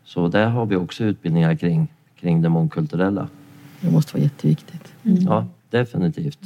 Så 0.04 0.28
där 0.28 0.46
har 0.46 0.66
vi 0.66 0.76
också 0.76 1.04
utbildningar 1.04 1.54
kring, 1.54 1.88
kring 2.20 2.42
det 2.42 2.48
mångkulturella. 2.48 3.28
Det 3.80 3.90
måste 3.90 4.14
vara 4.14 4.22
jätteviktigt. 4.22 4.92
Ja, 5.02 5.46
definitivt. 5.70 6.38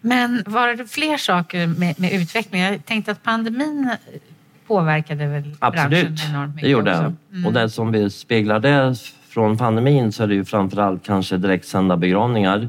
Men 0.00 0.42
var 0.46 0.68
det 0.68 0.86
fler 0.86 1.16
saker 1.16 1.66
med, 1.66 2.00
med 2.00 2.12
utveckling? 2.12 2.62
Jag 2.62 2.84
tänkte 2.84 3.12
att 3.12 3.22
pandemin 3.22 3.90
påverkade 4.66 5.26
väl 5.26 5.42
Absolut, 5.58 5.90
branschen 5.90 6.34
enormt 6.34 6.54
mycket 6.54 6.66
det 6.66 6.70
gjorde 6.70 6.90
också. 6.90 7.12
den. 7.30 7.46
Och 7.46 7.52
det 7.52 7.70
som 7.70 7.92
vi 7.92 8.10
speglar 8.10 8.60
det 8.60 8.94
från 9.28 9.56
pandemin 9.56 10.12
så 10.12 10.22
är 10.22 10.26
det 10.26 10.34
ju 10.34 10.44
framförallt 10.44 11.06
kanske 11.06 11.36
direktsända 11.36 11.96
begravningar 11.96 12.68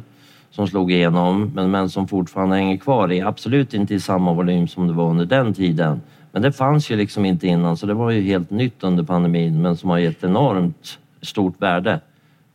som 0.52 0.68
slog 0.68 0.92
igenom 0.92 1.52
men, 1.56 1.72
men 1.72 1.90
som 1.90 2.08
fortfarande 2.08 2.56
hänger 2.56 2.78
kvar 2.78 3.12
i 3.12 3.22
absolut 3.22 3.74
inte 3.74 3.94
i 3.96 4.00
samma 4.00 4.34
volym 4.34 4.68
som 4.68 4.88
det 4.88 4.94
var 4.94 5.10
under 5.10 5.26
den 5.26 5.54
tiden. 5.54 6.02
Men 6.32 6.42
det 6.42 6.52
fanns 6.52 6.92
ju 6.92 6.96
liksom 6.96 7.26
inte 7.26 7.48
innan 7.48 7.78
så 7.78 7.86
det 7.86 7.94
var 7.94 8.12
ju 8.12 8.22
helt 8.22 8.50
nytt 8.50 8.84
under 8.84 9.04
pandemin 9.04 9.62
men 9.62 9.78
som 9.78 9.90
har 9.90 9.98
gett 9.98 10.24
enormt 10.24 11.00
stort 11.22 11.62
värde 11.62 12.00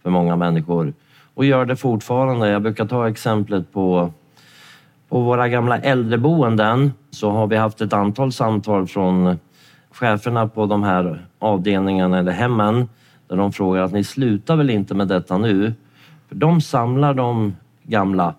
för 0.02 0.10
många 0.10 0.36
människor. 0.36 0.92
Och 1.34 1.44
gör 1.44 1.64
det 1.64 1.76
fortfarande. 1.76 2.48
Jag 2.48 2.62
brukar 2.62 2.86
ta 2.86 3.08
exemplet 3.08 3.72
på 3.72 4.12
på 5.12 5.20
våra 5.20 5.48
gamla 5.48 5.78
äldreboenden 5.78 6.92
så 7.12 7.30
har 7.30 7.46
vi 7.46 7.56
haft 7.56 7.80
ett 7.80 7.92
antal 7.92 8.32
samtal 8.32 8.86
från 8.86 9.38
cheferna 9.90 10.48
på 10.48 10.66
de 10.66 10.82
här 10.82 11.26
avdelningarna 11.38 12.18
eller 12.18 12.32
hemmen 12.32 12.88
där 13.28 13.36
de 13.36 13.52
frågar 13.52 13.82
att 13.82 13.92
ni 13.92 14.04
slutar 14.04 14.56
väl 14.56 14.70
inte 14.70 14.94
med 14.94 15.08
detta 15.08 15.38
nu? 15.38 15.74
För 16.28 16.34
de 16.34 16.60
samlar 16.60 17.14
de 17.14 17.56
gamla 17.82 18.34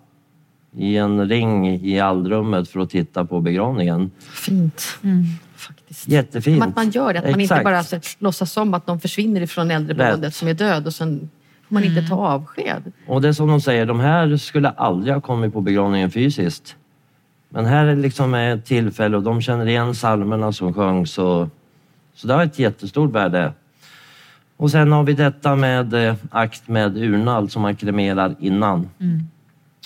i 0.75 0.97
en 0.97 1.29
ring 1.29 1.67
i 1.67 1.99
allrummet 1.99 2.69
för 2.69 2.79
att 2.79 2.89
titta 2.89 3.25
på 3.25 3.41
begravningen. 3.41 4.11
Fint. 4.19 4.83
Mm. 5.03 5.23
Faktiskt. 5.55 6.07
Jättefint. 6.07 6.63
Att 6.63 6.75
man 6.75 6.89
gör 6.89 7.13
det, 7.13 7.19
att 7.19 7.31
man 7.31 7.41
inte 7.41 7.61
bara 7.63 7.83
så, 7.83 7.99
låtsas 8.19 8.51
som 8.51 8.73
att 8.73 8.85
de 8.85 8.99
försvinner 8.99 9.41
ifrån 9.41 9.71
äldreboendet 9.71 10.23
Rätt. 10.23 10.35
som 10.35 10.47
är 10.47 10.53
död 10.53 10.87
och 10.87 10.93
sen 10.93 11.29
får 11.67 11.73
man 11.73 11.83
inte 11.83 12.07
ta 12.07 12.15
avsked. 12.15 12.91
Och 13.07 13.21
det 13.21 13.27
är 13.27 13.33
som 13.33 13.47
de 13.47 13.61
säger, 13.61 13.85
de 13.85 13.99
här 13.99 14.37
skulle 14.37 14.69
aldrig 14.69 15.13
ha 15.13 15.21
kommit 15.21 15.53
på 15.53 15.61
begravningen 15.61 16.11
fysiskt. 16.11 16.75
Men 17.53 17.65
här 17.65 17.85
är 17.85 17.95
liksom 17.95 18.33
ett 18.33 18.65
tillfälle 18.65 19.17
och 19.17 19.23
de 19.23 19.41
känner 19.41 19.65
igen 19.65 19.93
psalmerna 19.93 20.51
som 20.51 20.73
sjöngs. 20.73 21.17
Och, 21.17 21.47
så 22.13 22.27
det 22.27 22.33
har 22.33 22.43
ett 22.43 22.59
jättestort 22.59 23.11
värde. 23.11 23.53
Och 24.57 24.71
sen 24.71 24.91
har 24.91 25.03
vi 25.03 25.13
detta 25.13 25.55
med 25.55 25.93
eh, 25.93 26.15
akt 26.31 26.67
med 26.67 26.97
urna, 26.97 27.35
alltså 27.35 27.59
man 27.59 27.75
kremerar 27.75 28.35
innan. 28.39 28.89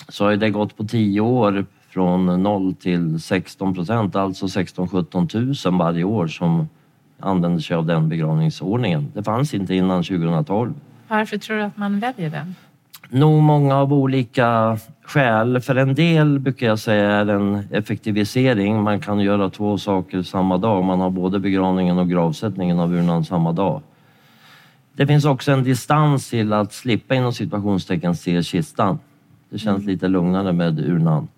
Så 0.08 0.24
har 0.24 0.36
det 0.36 0.50
gått 0.50 0.76
på 0.76 0.84
tio 0.84 1.20
år 1.20 1.66
från 1.90 2.42
0 2.42 2.74
till 2.74 3.20
16 3.20 3.74
procent, 3.74 4.16
alltså 4.16 4.46
16-17 4.46 5.70
000 5.70 5.78
varje 5.78 6.04
år 6.04 6.26
som 6.26 6.68
använder 7.20 7.60
sig 7.60 7.76
av 7.76 7.86
den 7.86 8.08
begravningsordningen. 8.08 9.12
Det 9.14 9.22
fanns 9.22 9.54
inte 9.54 9.74
innan 9.74 10.02
2012. 10.02 10.74
Varför 11.08 11.38
tror 11.38 11.56
du 11.56 11.62
att 11.62 11.76
man 11.76 12.00
väljer 12.00 12.30
den? 12.30 12.54
Nog 13.08 13.42
många 13.42 13.76
av 13.76 13.92
olika 13.92 14.78
skäl. 15.08 15.60
För 15.60 15.76
en 15.76 15.94
del 15.94 16.38
brukar 16.38 16.66
jag 16.66 16.78
säga 16.78 17.10
är 17.10 17.26
en 17.26 17.68
effektivisering. 17.70 18.82
Man 18.82 19.00
kan 19.00 19.20
göra 19.20 19.50
två 19.50 19.78
saker 19.78 20.22
samma 20.22 20.58
dag. 20.58 20.84
Man 20.84 21.00
har 21.00 21.10
både 21.10 21.38
begravningen 21.38 21.98
och 21.98 22.08
gravsättningen 22.08 22.80
av 22.80 22.94
urnan 22.94 23.24
samma 23.24 23.52
dag. 23.52 23.82
Det 24.92 25.06
finns 25.06 25.24
också 25.24 25.52
en 25.52 25.64
distans 25.64 26.30
till 26.30 26.52
att 26.52 26.72
slippa 26.72 27.14
inom 27.14 27.32
situationstecken 27.32 28.16
se 28.16 28.42
kistan. 28.42 28.98
Det 29.50 29.58
känns 29.58 29.84
lite 29.84 30.08
lugnare 30.08 30.52
med 30.52 30.78
urnan. 30.78 31.28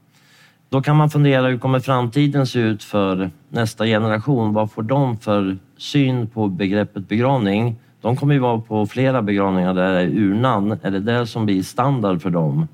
Då 0.69 0.83
kan 0.83 0.97
man 0.97 1.11
fundera, 1.11 1.49
hur 1.49 1.59
kommer 1.59 1.81
framtiden 1.81 2.47
se 2.47 2.59
ut 2.59 2.85
för 2.85 3.31
nästa 3.49 3.87
generation? 3.87 4.53
Vad 4.53 4.71
får 4.73 4.83
de 4.83 5.17
för 5.17 5.59
syn 5.77 6.27
på 6.27 6.49
begreppet 6.49 7.09
begravning? 7.09 7.77
De 8.01 8.17
kommer 8.17 8.35
ju 8.35 8.41
vara 8.41 8.61
på 8.61 8.87
flera 8.87 9.23
begravningar 9.23 9.75
där 9.75 10.07
urnan. 10.07 10.79
Är 10.83 10.91
det 10.91 11.01
det 11.01 11.27
som 11.27 11.47
blir 11.47 11.63
standard 11.63 12.23
för 12.23 12.31
dem? 12.31 12.67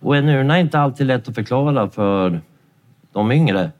Och 0.00 0.16
en 0.16 0.28
urna 0.28 0.56
är 0.56 0.60
inte 0.60 0.78
alltid 0.80 1.06
lätt 1.06 1.28
att 1.28 1.34
förklara 1.34 1.90
för 1.90 2.40
de 3.12 3.32
yngre. 3.32 3.70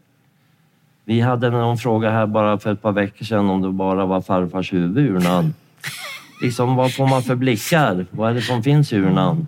Vi 1.04 1.20
hade 1.20 1.50
någon 1.50 1.78
fråga 1.78 2.10
här 2.10 2.26
bara 2.26 2.58
för 2.58 2.72
ett 2.72 2.82
par 2.82 2.92
veckor 2.92 3.24
sedan 3.24 3.50
om 3.50 3.62
det 3.62 3.68
bara 3.72 4.06
var 4.06 4.20
farfars 4.20 4.72
huvud 4.72 4.98
i 5.06 5.08
urnan. 5.08 5.54
Liksom, 6.42 6.76
vad 6.76 6.94
får 6.94 7.06
man 7.06 7.22
för 7.22 7.34
blickar? 7.34 8.06
Vad 8.10 8.30
är 8.30 8.34
det 8.34 8.42
som 8.42 8.62
finns 8.62 8.92
i 8.92 8.96
urnan? 8.96 9.46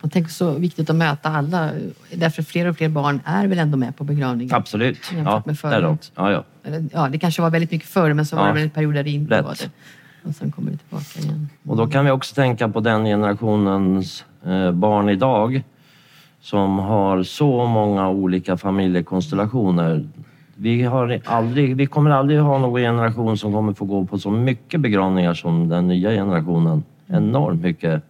Och 0.00 0.12
tänk 0.12 0.30
så 0.30 0.52
viktigt 0.52 0.90
att 0.90 0.96
möta 0.96 1.28
alla. 1.28 1.70
Därför 2.14 2.42
fler 2.42 2.66
och 2.66 2.76
fler 2.76 2.88
barn 2.88 3.20
är 3.24 3.46
väl 3.46 3.58
ändå 3.58 3.78
med 3.78 3.96
på 3.96 4.04
begravningen. 4.04 4.54
Absolut. 4.54 4.98
Ja, 5.24 5.42
med 5.46 5.58
förut. 5.58 5.72
däråt. 5.82 6.12
Ja, 6.14 6.32
ja. 6.32 6.44
Ja, 6.92 7.08
det 7.08 7.18
kanske 7.18 7.42
var 7.42 7.50
väldigt 7.50 7.70
mycket 7.70 7.88
förr 7.88 8.12
men 8.12 8.26
så 8.26 8.36
var 8.36 8.42
Ja. 8.42 8.48
det 8.48 8.54
väl 8.54 8.62
en 8.62 8.70
period 8.70 8.94
där 8.94 9.02
det 9.02 9.10
inte 9.10 9.34
Rätt. 9.38 9.44
var 9.44 9.54
det. 9.54 9.70
Och 10.24 10.34
sen 10.34 10.50
kommer 10.50 10.70
det 10.70 10.76
tillbaka 10.76 11.20
igen. 11.20 11.48
Och 11.66 11.76
då 11.76 11.86
kan 11.86 12.04
vi 12.04 12.10
också 12.10 12.34
tänka 12.34 12.68
på 12.68 12.80
den 12.80 13.04
generationens 13.04 14.24
eh, 14.44 14.72
barn 14.72 15.08
idag 15.08 15.62
som 16.40 16.78
har 16.78 17.22
så 17.22 17.66
många 17.66 18.08
olika 18.08 18.56
familjekonstellationer. 18.56 20.08
Vi, 20.54 20.82
har 20.82 21.20
aldrig, 21.24 21.76
vi 21.76 21.86
kommer 21.86 22.10
aldrig 22.10 22.40
ha 22.40 22.58
någon 22.58 22.80
generation 22.80 23.38
som 23.38 23.52
kommer 23.52 23.72
få 23.72 23.84
gå 23.84 24.04
på 24.04 24.18
så 24.18 24.30
mycket 24.30 24.80
begravningar 24.80 25.34
som 25.34 25.68
den 25.68 25.88
nya 25.88 26.10
generationen. 26.10 26.82
Enormt 27.06 27.62
mycket. 27.62 28.02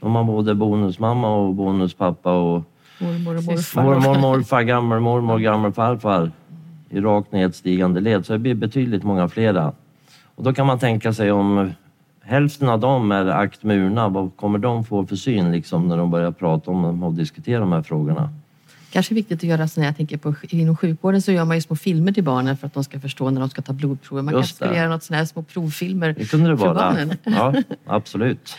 De 0.00 0.14
har 0.14 0.24
både 0.24 0.54
bonusmamma 0.54 1.34
och 1.34 1.54
bonuspappa 1.54 2.32
och 2.32 2.62
Mormor 3.00 3.36
och 3.36 3.44
morfar. 3.44 3.82
mormor, 3.82 4.18
morfar, 4.20 4.62
gammelmormor, 4.62 5.38
gammelfarfar 5.38 6.30
i 6.90 7.00
rakt 7.00 7.32
nedstigande 7.32 8.00
led. 8.00 8.26
Så 8.26 8.32
det 8.32 8.38
blir 8.38 8.54
betydligt 8.54 9.02
många 9.02 9.28
flera. 9.28 9.72
Och 10.38 10.44
då 10.44 10.52
kan 10.52 10.66
man 10.66 10.78
tänka 10.78 11.12
sig 11.12 11.32
om 11.32 11.72
hälften 12.22 12.68
av 12.68 12.80
dem 12.80 13.12
är 13.12 13.26
aktmurna, 13.26 14.08
vad 14.08 14.36
kommer 14.36 14.58
de 14.58 14.84
få 14.84 15.06
för 15.06 15.16
syn 15.16 15.52
liksom, 15.52 15.88
när 15.88 15.96
de 15.96 16.10
börjar 16.10 16.30
prata 16.32 16.70
om 16.70 17.02
och 17.02 17.12
diskutera 17.14 17.60
de 17.60 17.72
här 17.72 17.82
frågorna? 17.82 18.30
Kanske 18.90 19.14
viktigt 19.14 19.38
att 19.38 19.42
göra 19.44 19.68
såna, 19.68 19.86
jag 19.86 19.96
tänker 19.96 20.16
på 20.16 20.34
inom 20.42 20.76
sjukvården 20.76 21.22
så 21.22 21.32
gör 21.32 21.44
man 21.44 21.56
ju 21.56 21.60
små 21.60 21.76
filmer 21.76 22.12
till 22.12 22.24
barnen 22.24 22.56
för 22.56 22.66
att 22.66 22.74
de 22.74 22.84
ska 22.84 23.00
förstå 23.00 23.30
när 23.30 23.40
de 23.40 23.50
ska 23.50 23.62
ta 23.62 23.72
blodprover. 23.72 24.22
Man 24.22 24.34
Just 24.34 24.40
kanske 24.42 24.54
skulle 24.54 24.76
göra 24.76 24.88
något 24.88 25.02
såna 25.02 25.18
här 25.18 25.24
små 25.24 25.42
provfilmer 25.42 26.14
Det 26.18 26.30
kunde 26.30 26.50
det 26.50 26.56
för 26.58 26.64
vara. 26.66 26.74
barnen. 26.74 27.16
Ja, 27.24 27.54
absolut. 27.86 28.56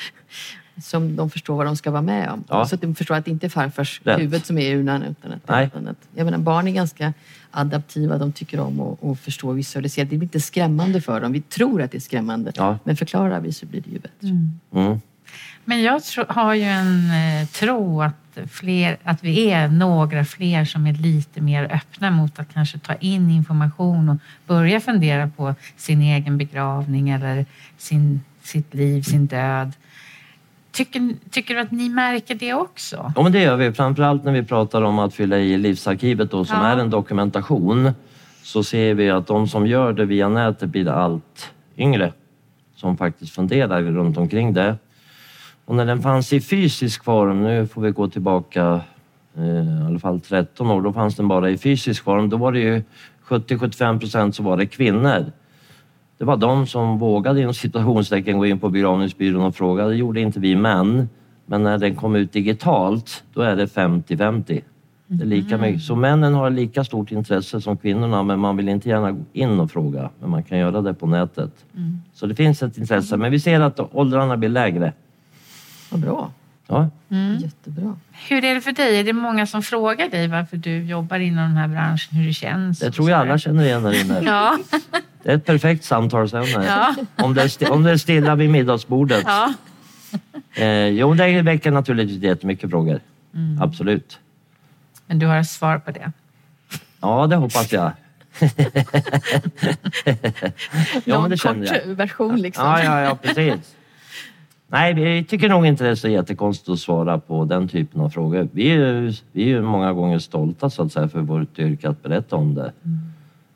Som 0.83 1.15
de 1.15 1.29
förstår 1.29 1.55
vad 1.55 1.65
de 1.65 1.75
ska 1.75 1.91
vara 1.91 2.01
med 2.01 2.29
om. 2.29 2.43
Ja. 2.49 2.65
Så 2.65 2.75
att 2.75 2.81
de 2.81 2.95
förstår 2.95 3.15
att 3.15 3.25
det 3.25 3.31
inte 3.31 3.47
är 3.47 3.49
farfars 3.49 4.01
Rätt. 4.03 4.19
huvud 4.19 4.45
som 4.45 4.57
är 4.57 4.75
urnan. 4.75 5.03
Utan 5.03 5.31
att, 5.31 5.47
Nej. 5.49 5.65
utan 5.67 5.87
att, 5.87 5.97
jag 6.15 6.25
menar, 6.25 6.37
barn 6.37 6.67
är 6.67 6.71
ganska 6.71 7.13
adaptiva. 7.51 8.17
De 8.17 8.31
tycker 8.31 8.59
om 8.59 8.79
att, 8.79 9.03
att 9.03 9.19
förstå 9.19 9.49
och 9.49 9.57
visualisera. 9.57 10.05
Det 10.05 10.17
blir 10.17 10.23
inte 10.23 10.39
skrämmande 10.39 11.01
för 11.01 11.21
dem. 11.21 11.31
Vi 11.31 11.41
tror 11.41 11.81
att 11.81 11.91
det 11.91 11.97
är 11.97 12.01
skrämmande. 12.01 12.51
Ja. 12.55 12.77
Men 12.83 12.97
förklarar 12.97 13.39
vi 13.39 13.53
så 13.53 13.65
blir 13.65 13.81
det 13.81 13.89
ju 13.91 13.99
bättre. 13.99 14.27
Mm. 14.71 14.99
Men 15.65 15.81
jag 15.81 16.03
tro, 16.03 16.23
har 16.27 16.53
ju 16.53 16.63
en 16.63 17.12
eh, 17.12 17.47
tro 17.47 18.01
att, 18.01 18.38
fler, 18.51 18.97
att 19.03 19.23
vi 19.23 19.51
är 19.51 19.67
några 19.67 20.25
fler 20.25 20.65
som 20.65 20.88
är 20.88 20.93
lite 20.93 21.41
mer 21.41 21.63
öppna 21.71 22.12
mot 22.12 22.39
att 22.39 22.53
kanske 22.53 22.79
ta 22.79 22.95
in 22.95 23.29
information 23.29 24.09
och 24.09 24.17
börja 24.47 24.79
fundera 24.79 25.27
på 25.27 25.55
sin 25.77 26.01
egen 26.01 26.38
begravning 26.38 27.09
eller 27.09 27.45
sin, 27.77 28.21
sitt 28.43 28.73
liv, 28.73 29.01
sin 29.01 29.25
död. 29.25 29.73
Tycker, 30.71 31.15
tycker 31.32 31.55
du 31.55 31.62
att 31.62 31.71
ni 31.71 31.89
märker 31.89 32.36
det 32.36 32.53
också? 32.53 33.12
Ja, 33.15 33.21
men 33.23 33.32
det 33.32 33.41
gör 33.41 33.55
vi. 33.55 33.71
Framförallt 33.73 34.23
när 34.23 34.32
vi 34.32 34.43
pratar 34.43 34.82
om 34.82 34.99
att 34.99 35.13
fylla 35.13 35.38
i 35.38 35.58
livsarkivet 35.58 36.32
då, 36.32 36.45
som 36.45 36.58
Ja. 36.58 36.67
är 36.67 36.77
en 36.77 36.89
dokumentation. 36.89 37.91
Så 38.43 38.63
ser 38.63 38.93
vi 38.93 39.10
att 39.10 39.27
de 39.27 39.47
som 39.47 39.67
gör 39.67 39.93
det 39.93 40.05
via 40.05 40.29
nätet 40.29 40.69
blir 40.69 40.88
allt 40.89 41.51
yngre. 41.77 42.13
Som 42.75 42.97
faktiskt 42.97 43.36
funderar 43.36 43.82
runt 43.82 44.17
omkring 44.17 44.53
det. 44.53 44.75
Och 45.65 45.75
när 45.75 45.86
den 45.86 46.01
fanns 46.01 46.34
i 46.34 46.41
fysisk 46.41 47.03
form, 47.03 47.43
nu 47.43 47.67
får 47.67 47.82
vi 47.82 47.91
gå 47.91 48.08
tillbaka 48.08 48.82
eh, 49.38 49.43
i 49.45 49.86
alla 49.88 49.99
fall 49.99 50.21
13 50.21 50.71
år, 50.71 50.82
då 50.82 50.93
fanns 50.93 51.15
den 51.15 51.27
bara 51.27 51.49
i 51.49 51.58
fysisk 51.58 52.03
form. 52.03 52.29
Då 52.29 52.38
var 52.38 52.51
det 52.51 52.60
ju 52.60 52.84
70-75 53.27 53.99
procent 53.99 54.36
så 54.36 54.43
var 54.43 54.58
det 54.58 54.65
kvinnor. 54.65 55.25
Det 56.19 56.25
var 56.25 56.38
de 56.38 56.67
som 56.67 56.97
vågade 56.97 57.41
inom 57.41 57.53
citationstecken 57.53 58.38
gå 58.38 58.45
in 58.45 58.60
på 58.60 58.69
begravningsbyrån 58.69 59.45
och 59.45 59.55
fråga. 59.55 59.86
Det 59.86 59.95
gjorde 59.95 60.21
inte 60.21 60.39
vi 60.39 60.55
män. 60.55 61.10
Men 61.45 61.63
när 61.63 61.77
den 61.77 61.95
kom 61.95 62.15
ut 62.15 62.34
digitalt, 62.34 63.23
då 63.34 63.41
är 63.41 63.55
det 63.55 63.65
50-50. 63.65 64.62
Det 65.08 65.23
är 65.23 65.27
lika 65.27 65.58
mycket. 65.58 65.82
Så 65.82 65.95
männen 65.95 66.34
har 66.34 66.49
lika 66.49 66.84
stort 66.84 67.12
intresse 67.12 67.62
som 67.62 67.77
kvinnorna 67.77 68.23
men 68.23 68.39
man 68.39 68.58
vill 68.58 68.69
inte 68.69 68.89
gärna 68.89 69.12
gå 69.12 69.23
in 69.34 69.60
och 69.60 69.71
fråga. 69.71 70.10
Men 70.19 70.29
man 70.29 70.43
kan 70.43 70.58
göra 70.58 70.82
det 70.82 70.93
på 70.93 71.08
nätet. 71.08 71.65
Så 72.13 72.25
det 72.25 72.36
finns 72.36 72.63
ett 72.63 72.77
intresse. 72.77 73.17
Men 73.17 73.32
vi 73.32 73.39
ser 73.39 73.60
att 73.60 73.79
åldrarna 73.95 74.38
blir 74.38 74.49
lägre. 74.49 74.93
Vad 75.91 76.01
bra. 76.01 76.32
Ja, 76.71 76.89
Jättebra. 77.39 77.95
Hur 78.12 78.45
är 78.45 78.55
det 78.55 78.62
för 78.62 78.71
dig? 78.71 78.99
Är 78.99 79.03
det 79.03 79.13
många 79.13 79.45
som 79.45 79.62
frågar 79.63 80.10
dig 80.10 80.27
varför 80.27 80.58
du 80.58 80.84
jobbar 80.84 81.19
inom 81.19 81.43
den 81.43 81.58
här 81.58 81.67
branschen, 81.67 82.17
hur 82.17 82.27
det 82.27 82.34
känns? 82.34 82.79
det 82.79 82.91
tror 82.91 83.10
jag 83.10 83.19
alla 83.19 83.38
känner 83.38 83.63
igen 83.63 83.86
här 83.86 84.01
inne. 84.01 84.21
Ja, 84.25 84.58
Det 85.23 85.32
är 85.32 85.36
ett 85.36 85.45
perfekt 85.45 85.84
samtalsämne. 85.84 86.65
Ja. 86.65 86.95
Om, 87.15 87.34
det 87.34 87.62
är 87.62 87.71
om 87.71 87.84
det 87.84 87.91
är 87.91 87.97
stilla 87.97 88.36
vid 88.36 88.49
middagsbordet. 88.49 89.23
ja. 89.27 89.53
Eh, 90.53 90.88
jo, 90.88 91.13
det 91.13 91.41
väcker 91.41 91.71
naturligtvis 91.71 92.23
jättemycket 92.23 92.69
frågor. 92.69 92.99
Absolut. 93.62 94.19
Men 95.08 95.19
du 95.19 95.25
har 95.25 95.43
svar 95.43 95.77
på 95.77 95.91
det? 95.91 96.12
Ja, 97.01 97.27
det 97.27 97.36
hoppas 97.36 97.71
jag. 97.71 97.91
ja, 101.03 101.15
Någon 101.15 101.21
men 101.21 101.29
det 101.32 101.38
känner 101.38 101.67
kort 101.67 101.77
jag. 101.86 101.95
version 101.95 102.41
liksom. 102.41 102.65
Ja, 102.65 102.84
ja, 102.84 103.01
ja, 103.01 103.15
precis. 103.15 103.75
Nej, 104.71 104.93
vi 104.93 105.23
tycker 105.23 105.49
nog 105.49 105.65
inte 105.65 105.84
det 105.84 105.89
är 105.89 105.95
så 105.95 106.08
jättekonstigt 106.08 106.69
att 106.69 106.79
svara 106.79 107.19
på 107.19 107.45
den 107.45 107.67
typen 107.67 108.01
av 108.01 108.10
frågor. 108.10 108.47
Vi 108.51 108.71
är 108.71 108.75
ju, 108.75 109.13
vi 109.32 109.43
är 109.43 109.47
ju 109.47 109.62
många 109.62 109.93
gånger 109.93 110.19
stolta 110.19 110.69
så 110.69 110.84
att 110.84 110.91
säga 110.91 111.10
för 111.10 111.19
vårt 111.21 111.60
yrke 111.60 111.89
att 111.89 112.03
berätta 112.03 112.36
om 112.36 112.55
det. 112.55 112.73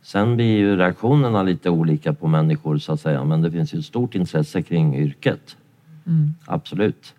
Sen 0.01 0.35
blir 0.35 0.57
ju 0.57 0.75
reaktionerna 0.75 1.43
lite 1.43 1.69
olika 1.69 2.13
på 2.13 2.27
människor 2.27 2.77
så 2.77 2.93
att 2.93 3.01
säga, 3.01 3.23
men 3.23 3.41
det 3.41 3.51
finns 3.51 3.73
ju 3.73 3.79
ett 3.79 3.85
stort 3.85 4.15
intresse 4.15 4.61
kring 4.61 4.95
yrket. 4.95 5.57
Absolut. 6.45 7.13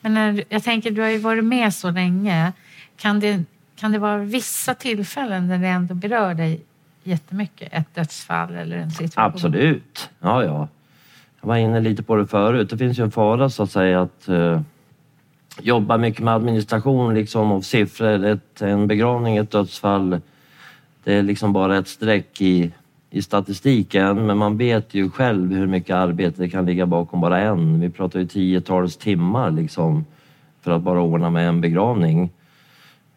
Men 0.00 0.14
när, 0.14 0.44
jag 0.48 0.62
tänker, 0.62 0.90
du 0.90 1.00
har 1.00 1.08
ju 1.08 1.18
varit 1.18 1.44
med 1.44 1.74
så 1.74 1.90
länge. 1.90 2.52
Kan 2.96 3.20
det, 3.20 3.44
kan 3.76 3.92
det 3.92 3.98
vara 3.98 4.18
vissa 4.18 4.74
tillfällen 4.74 5.48
där 5.48 5.58
det 5.58 5.68
ändå 5.68 5.94
berör 5.94 6.34
dig 6.34 6.60
jättemycket? 7.04 7.68
Ett 7.72 7.94
dödsfall 7.94 8.54
eller 8.54 8.76
en 8.76 8.90
situation? 8.90 9.24
Absolut. 9.24 10.10
Ja, 10.20 10.44
ja. 10.44 10.68
Jag 11.40 11.48
var 11.48 11.56
inne 11.56 11.80
lite 11.80 12.02
på 12.02 12.16
det 12.16 12.26
förut. 12.26 12.70
Det 12.70 12.78
finns 12.78 12.98
ju 12.98 13.02
en 13.02 13.10
fara 13.10 13.50
så 13.50 13.62
att 13.62 13.70
säga 13.70 14.02
att 14.02 14.28
eh, 14.28 14.60
jobba 15.60 15.98
mycket 15.98 16.24
med 16.24 16.34
administration 16.34 17.14
liksom 17.14 17.52
och 17.52 17.64
siffror. 17.64 18.24
Ett, 18.24 18.62
en 18.62 18.86
begravning, 18.86 19.36
ett 19.36 19.50
dödsfall. 19.50 20.20
Det 21.04 21.14
är 21.14 21.22
liksom 21.22 21.52
bara 21.52 21.78
ett 21.78 21.88
streck 21.88 22.40
i, 22.40 22.72
i 23.10 23.22
statistiken 23.22 24.26
men 24.26 24.38
man 24.38 24.58
vet 24.58 24.94
ju 24.94 25.10
själv 25.10 25.52
hur 25.52 25.66
mycket 25.66 25.96
arbete 25.96 26.42
det 26.42 26.48
kan 26.48 26.66
ligga 26.66 26.86
bakom 26.86 27.20
bara 27.20 27.40
en. 27.40 27.80
Vi 27.80 27.90
pratar 27.90 28.20
ju 28.20 28.26
tiotals 28.26 28.96
timmar 28.96 29.50
liksom 29.50 30.04
för 30.60 30.70
att 30.70 30.82
bara 30.82 31.00
ordna 31.00 31.30
med 31.30 31.48
en 31.48 31.60
begravning. 31.60 32.30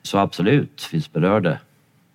Så 0.01 0.17
absolut, 0.17 0.81
finns 0.81 1.11
berörde. 1.11 1.59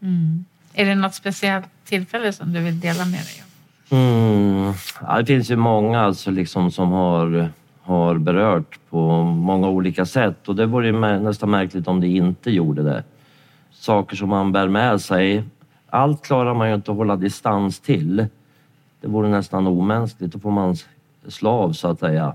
Mm. 0.03 0.45
Är 0.75 0.85
det 0.85 0.95
något 0.95 1.15
speciellt 1.15 1.67
tillfälle 1.85 2.33
som 2.33 2.53
du 2.53 2.61
vill 2.61 2.81
dela 2.81 3.05
med 3.05 3.13
dig 3.13 3.43
av? 3.43 3.48
Mm. 3.91 4.73
Ja, 5.03 5.19
det 5.19 5.27
finns 5.27 5.51
ju 5.51 5.57
många 5.57 6.01
alltså 6.01 6.31
liksom 6.31 6.71
som 6.71 6.93
har, 6.93 7.49
har 7.83 8.19
berört 8.19 8.79
på 8.91 9.23
många 9.23 9.69
olika 9.69 10.07
sätt 10.07 10.49
och 10.49 10.57
det 10.57 10.67
vore 10.67 11.19
nästan 11.19 11.51
märkligt 11.51 11.89
om 11.89 12.01
det 12.01 12.09
inte 12.09 12.51
gjorde 12.51 12.83
det. 12.83 13.05
Saker 13.71 14.17
som 14.17 14.29
man 14.29 14.53
bär 14.53 14.69
med 14.69 15.01
sig. 15.01 15.45
Allt 15.91 16.23
klarar 16.25 16.55
man 16.55 16.69
ju 16.69 16.75
inte 16.75 16.91
att 16.91 16.97
hålla 16.97 17.17
distans 17.17 17.81
till. 17.81 18.27
Det 19.01 19.09
vore 19.09 19.29
nästan 19.29 19.67
omänskligt. 19.67 20.33
Då 20.33 20.39
får 20.39 20.51
man 20.51 20.77
slå 21.29 21.51
av 21.51 21.73
så 21.73 21.89
att 21.89 21.99
säga. 22.01 22.35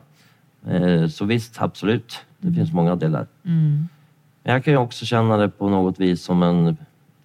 Eh, 0.67 1.07
Så 1.07 1.25
visst, 1.25 1.61
absolut. 1.61 2.19
Det 2.37 2.53
finns 2.53 2.73
många 2.73 2.95
delar. 2.95 3.27
Mm. 3.45 3.87
Men 4.43 4.53
jag 4.53 4.63
kan 4.63 4.73
ju 4.73 4.77
också 4.79 5.05
känna 5.05 5.37
det 5.37 5.49
på 5.49 5.69
något 5.69 5.99
vis 5.99 6.23
som 6.23 6.43
en... 6.43 6.77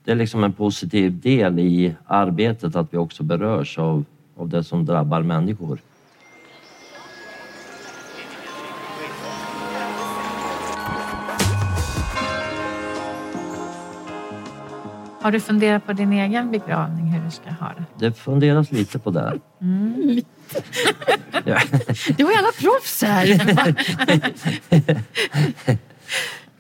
Det 0.05 0.11
är 0.13 0.17
liksom 0.17 0.45
en 0.45 0.53
positiv 0.53 1.21
del 1.21 1.59
i 1.59 1.95
arbetet 2.07 2.77
att 2.77 2.95
vi 2.95 2.99
också 2.99 3.23
berörs 3.23 3.79
av, 3.79 4.05
av 4.39 4.49
det 4.49 4.65
som 4.65 4.85
drabbar 4.85 5.23
människor. 5.23 5.79
Har 15.21 15.33
du 15.33 15.41
funderat 15.41 15.87
på 15.87 15.93
din 15.93 16.13
egen 16.13 16.51
begravning, 16.51 17.07
hur 17.07 17.25
du 17.25 17.31
ska 17.31 17.51
ha 17.51 17.73
det? 17.77 18.07
Det 18.07 18.13
funderas 18.13 18.73
lite 18.73 18.99
på 18.99 19.11
det. 19.11 19.39
Ja. 21.45 21.59
Du 22.17 22.25
har 22.25 22.33
ju 22.33 22.39
alla 22.39 22.53
proffs 22.61 23.03
här. 23.03 23.41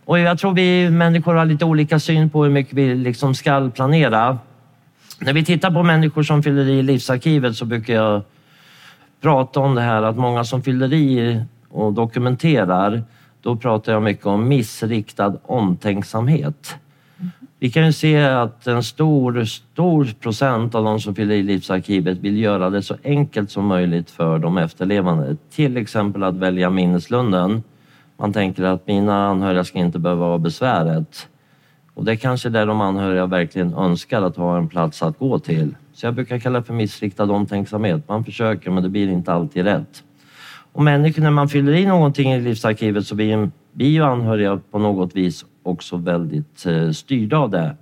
Och 0.04 0.18
jag 0.18 0.38
tror 0.38 0.54
vi 0.54 0.90
människor 0.90 1.34
har 1.34 1.44
lite 1.44 1.64
olika 1.64 2.00
syn 2.00 2.30
på 2.30 2.44
hur 2.44 2.50
mycket 2.50 2.72
vi 2.72 2.94
liksom 2.94 3.34
ska 3.34 3.70
planera. 3.74 4.38
När 5.20 5.32
vi 5.32 5.44
tittar 5.44 5.70
på 5.70 5.82
människor 5.82 6.22
som 6.22 6.42
fyller 6.42 6.68
i 6.68 6.82
livsarkivet 6.82 7.56
så 7.56 7.64
brukar 7.64 7.94
jag 7.94 8.22
prata 9.20 9.60
om 9.60 9.74
det 9.74 9.80
här 9.80 10.02
att 10.02 10.16
många 10.16 10.44
som 10.44 10.62
fyller 10.62 10.92
i 10.92 11.40
och 11.68 11.92
dokumenterar, 11.92 13.02
då 13.42 13.56
pratar 13.56 13.92
jag 13.92 14.02
mycket 14.02 14.26
om 14.26 14.48
missriktad 14.48 15.36
omtänksamhet. 15.42 16.76
Vi 17.58 17.70
kan 17.70 17.86
ju 17.86 17.92
se 17.92 18.24
att 18.24 18.66
en 18.66 18.82
stor, 18.82 19.44
stor 19.44 20.08
procent 20.20 20.74
av 20.74 20.84
de 20.84 21.00
som 21.00 21.14
fyller 21.14 21.34
i 21.34 21.42
livsarkivet 21.42 22.18
vill 22.18 22.38
göra 22.38 22.70
det 22.70 22.82
så 22.82 22.96
enkelt 23.04 23.50
som 23.50 23.66
möjligt 23.66 24.10
för 24.10 24.38
de 24.38 24.58
efterlevande. 24.58 25.36
Till 25.50 25.76
exempel 25.76 26.22
att 26.22 26.34
välja 26.34 26.70
minneslunden. 26.70 27.62
Man 28.16 28.32
tänker 28.32 28.64
att 28.64 28.86
mina 28.86 29.28
anhöriga 29.28 29.64
ska 29.64 29.78
inte 29.78 29.98
behöva 29.98 30.26
ha 30.26 30.38
besväret. 30.38 31.28
Och 31.98 32.04
det 32.04 32.12
är 32.12 32.16
kanske 32.16 32.48
där 32.48 32.66
de 32.66 32.80
anhöriga 32.80 33.26
verkligen 33.26 33.74
önskar 33.74 34.22
att 34.22 34.36
ha 34.36 34.58
en 34.58 34.68
plats 34.68 35.02
att 35.02 35.18
gå 35.18 35.38
till. 35.38 35.76
Så 35.92 36.06
jag 36.06 36.14
brukar 36.14 36.38
kalla 36.38 36.58
det 36.58 36.64
för 36.64 36.74
missriktad 36.74 37.24
omtänksamhet. 37.24 38.08
Man 38.08 38.24
försöker 38.24 38.70
men 38.70 38.82
det 38.82 38.88
blir 38.88 39.08
inte 39.08 39.32
alltid 39.32 39.64
rätt. 39.64 40.02
Och 40.72 40.82
människor, 40.82 41.22
när 41.22 41.30
man 41.30 41.48
fyller 41.48 41.72
i 41.72 41.86
någonting 41.86 42.32
i 42.32 42.40
livsarkivet 42.40 43.06
så 43.06 43.14
blir, 43.14 43.50
blir 43.72 43.88
ju 43.88 44.04
anhöriga 44.04 44.60
på 44.70 44.78
något 44.78 45.16
vis 45.16 45.44
också 45.62 45.96
väldigt 45.96 46.66
eh, 46.66 46.90
styrda 46.90 47.38
av 47.38 47.50
det. 47.50 47.76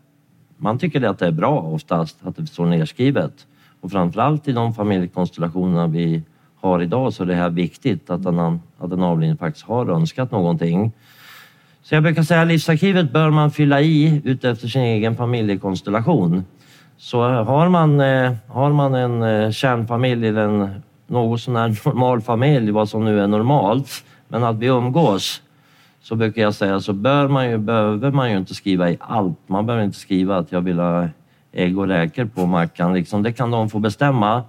Man 0.56 0.78
tycker 0.78 1.02
att 1.02 1.18
det 1.18 1.26
är 1.26 1.32
bra 1.32 1.60
oftast 1.60 2.18
att 2.22 2.36
det 2.36 2.46
står 2.46 2.66
nedskrivet. 2.66 3.46
Och 3.80 3.90
framförallt 3.90 4.48
i 4.48 4.52
de 4.52 4.74
familjekonstellationerna 4.74 5.86
vi 5.86 6.22
har 6.60 6.82
idag 6.82 7.12
så 7.12 7.22
är 7.22 7.26
det 7.26 7.34
här 7.34 7.50
viktigt 7.50 8.10
att 8.10 8.26
en, 8.26 8.38
att 8.78 8.92
en 8.92 9.02
avliden 9.02 9.36
faktiskt 9.36 9.66
har 9.66 9.90
önskat 9.90 10.30
någonting. 10.30 10.92
Så 11.88 11.94
jag 11.94 12.02
brukar 12.02 12.22
säga 12.22 12.42
att 12.42 12.48
livsarkivet 12.48 13.12
bör 13.12 13.30
man 13.30 13.50
fylla 13.50 13.80
i 13.80 14.20
utefter 14.24 14.68
sin 14.68 14.82
egen 14.82 15.16
familjekonstellation. 15.16 16.44
Så 16.96 17.22
har 17.22 17.68
man, 17.68 18.00
eh, 18.00 18.32
har 18.48 18.72
man 18.72 18.94
en 18.94 19.22
eh, 19.22 19.50
kärnfamilj 19.50 20.28
eller 20.28 20.40
en 20.40 20.82
något 21.06 21.40
sån 21.40 21.56
här 21.56 21.68
normal 21.84 22.20
familj, 22.20 22.70
vad 22.70 22.88
som 22.88 23.04
nu 23.04 23.20
är 23.20 23.26
normalt, 23.26 24.04
men 24.28 24.44
att 24.44 24.56
vi 24.56 24.66
umgås, 24.66 25.42
så 26.02 26.14
brukar 26.14 26.42
jag 26.42 26.54
säga 26.54 26.80
så 26.80 26.92
bör 26.92 27.28
man 27.28 27.50
ju, 27.50 27.58
behöver 27.58 28.10
man 28.10 28.30
ju 28.30 28.36
inte 28.36 28.54
skriva 28.54 28.90
i 28.90 28.98
allt. 29.00 29.38
Man 29.46 29.66
behöver 29.66 29.84
inte 29.84 29.98
skriva 29.98 30.36
att 30.36 30.52
jag 30.52 30.60
vill 30.60 30.78
ha 30.78 31.08
ägg 31.52 31.78
och 31.78 31.88
räkor 31.88 32.24
på 32.24 32.46
mackan. 32.46 32.94
Liksom, 32.94 33.22
det 33.22 33.32
kan 33.32 33.50
de 33.50 33.70
få 33.70 33.78
bestämma. 33.78 34.42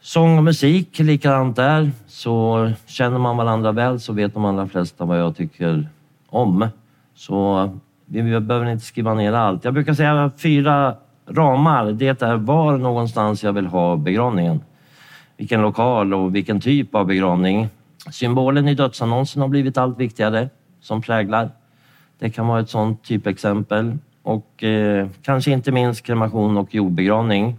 Sång 0.00 0.38
och 0.38 0.44
musik, 0.44 0.98
likadant 0.98 1.56
där. 1.56 1.90
Så 2.06 2.70
känner 2.86 3.18
man 3.18 3.36
varandra 3.36 3.72
väl 3.72 4.00
så 4.00 4.12
vet 4.12 4.34
de 4.34 4.44
allra 4.44 4.68
flesta 4.68 5.04
vad 5.04 5.20
jag 5.20 5.36
tycker 5.36 5.88
om. 6.34 6.68
Så 7.14 7.70
vi 8.06 8.22
behöver 8.22 8.70
inte 8.70 8.84
skriva 8.84 9.14
ner 9.14 9.32
allt. 9.32 9.64
Jag 9.64 9.74
brukar 9.74 9.94
säga 9.94 10.30
fyra 10.36 10.96
ramar. 11.26 11.92
Det 11.92 12.22
är 12.22 12.36
var 12.36 12.78
någonstans 12.78 13.44
jag 13.44 13.52
vill 13.52 13.66
ha 13.66 13.96
begravningen. 13.96 14.60
Vilken 15.36 15.62
lokal 15.62 16.14
och 16.14 16.34
vilken 16.34 16.60
typ 16.60 16.94
av 16.94 17.06
begravning. 17.06 17.68
Symbolen 18.10 18.68
i 18.68 18.74
dödsannonsen 18.74 19.42
har 19.42 19.48
blivit 19.48 19.78
allt 19.78 19.98
viktigare 19.98 20.48
som 20.80 21.02
präglar. 21.02 21.50
Det 22.18 22.30
kan 22.30 22.46
vara 22.46 22.60
ett 22.60 22.70
sådant 22.70 23.04
typexempel. 23.04 23.98
Och 24.22 24.64
eh, 24.64 25.08
kanske 25.22 25.50
inte 25.50 25.72
minst 25.72 26.02
kremation 26.06 26.56
och 26.56 26.74
jordbegravning. 26.74 27.56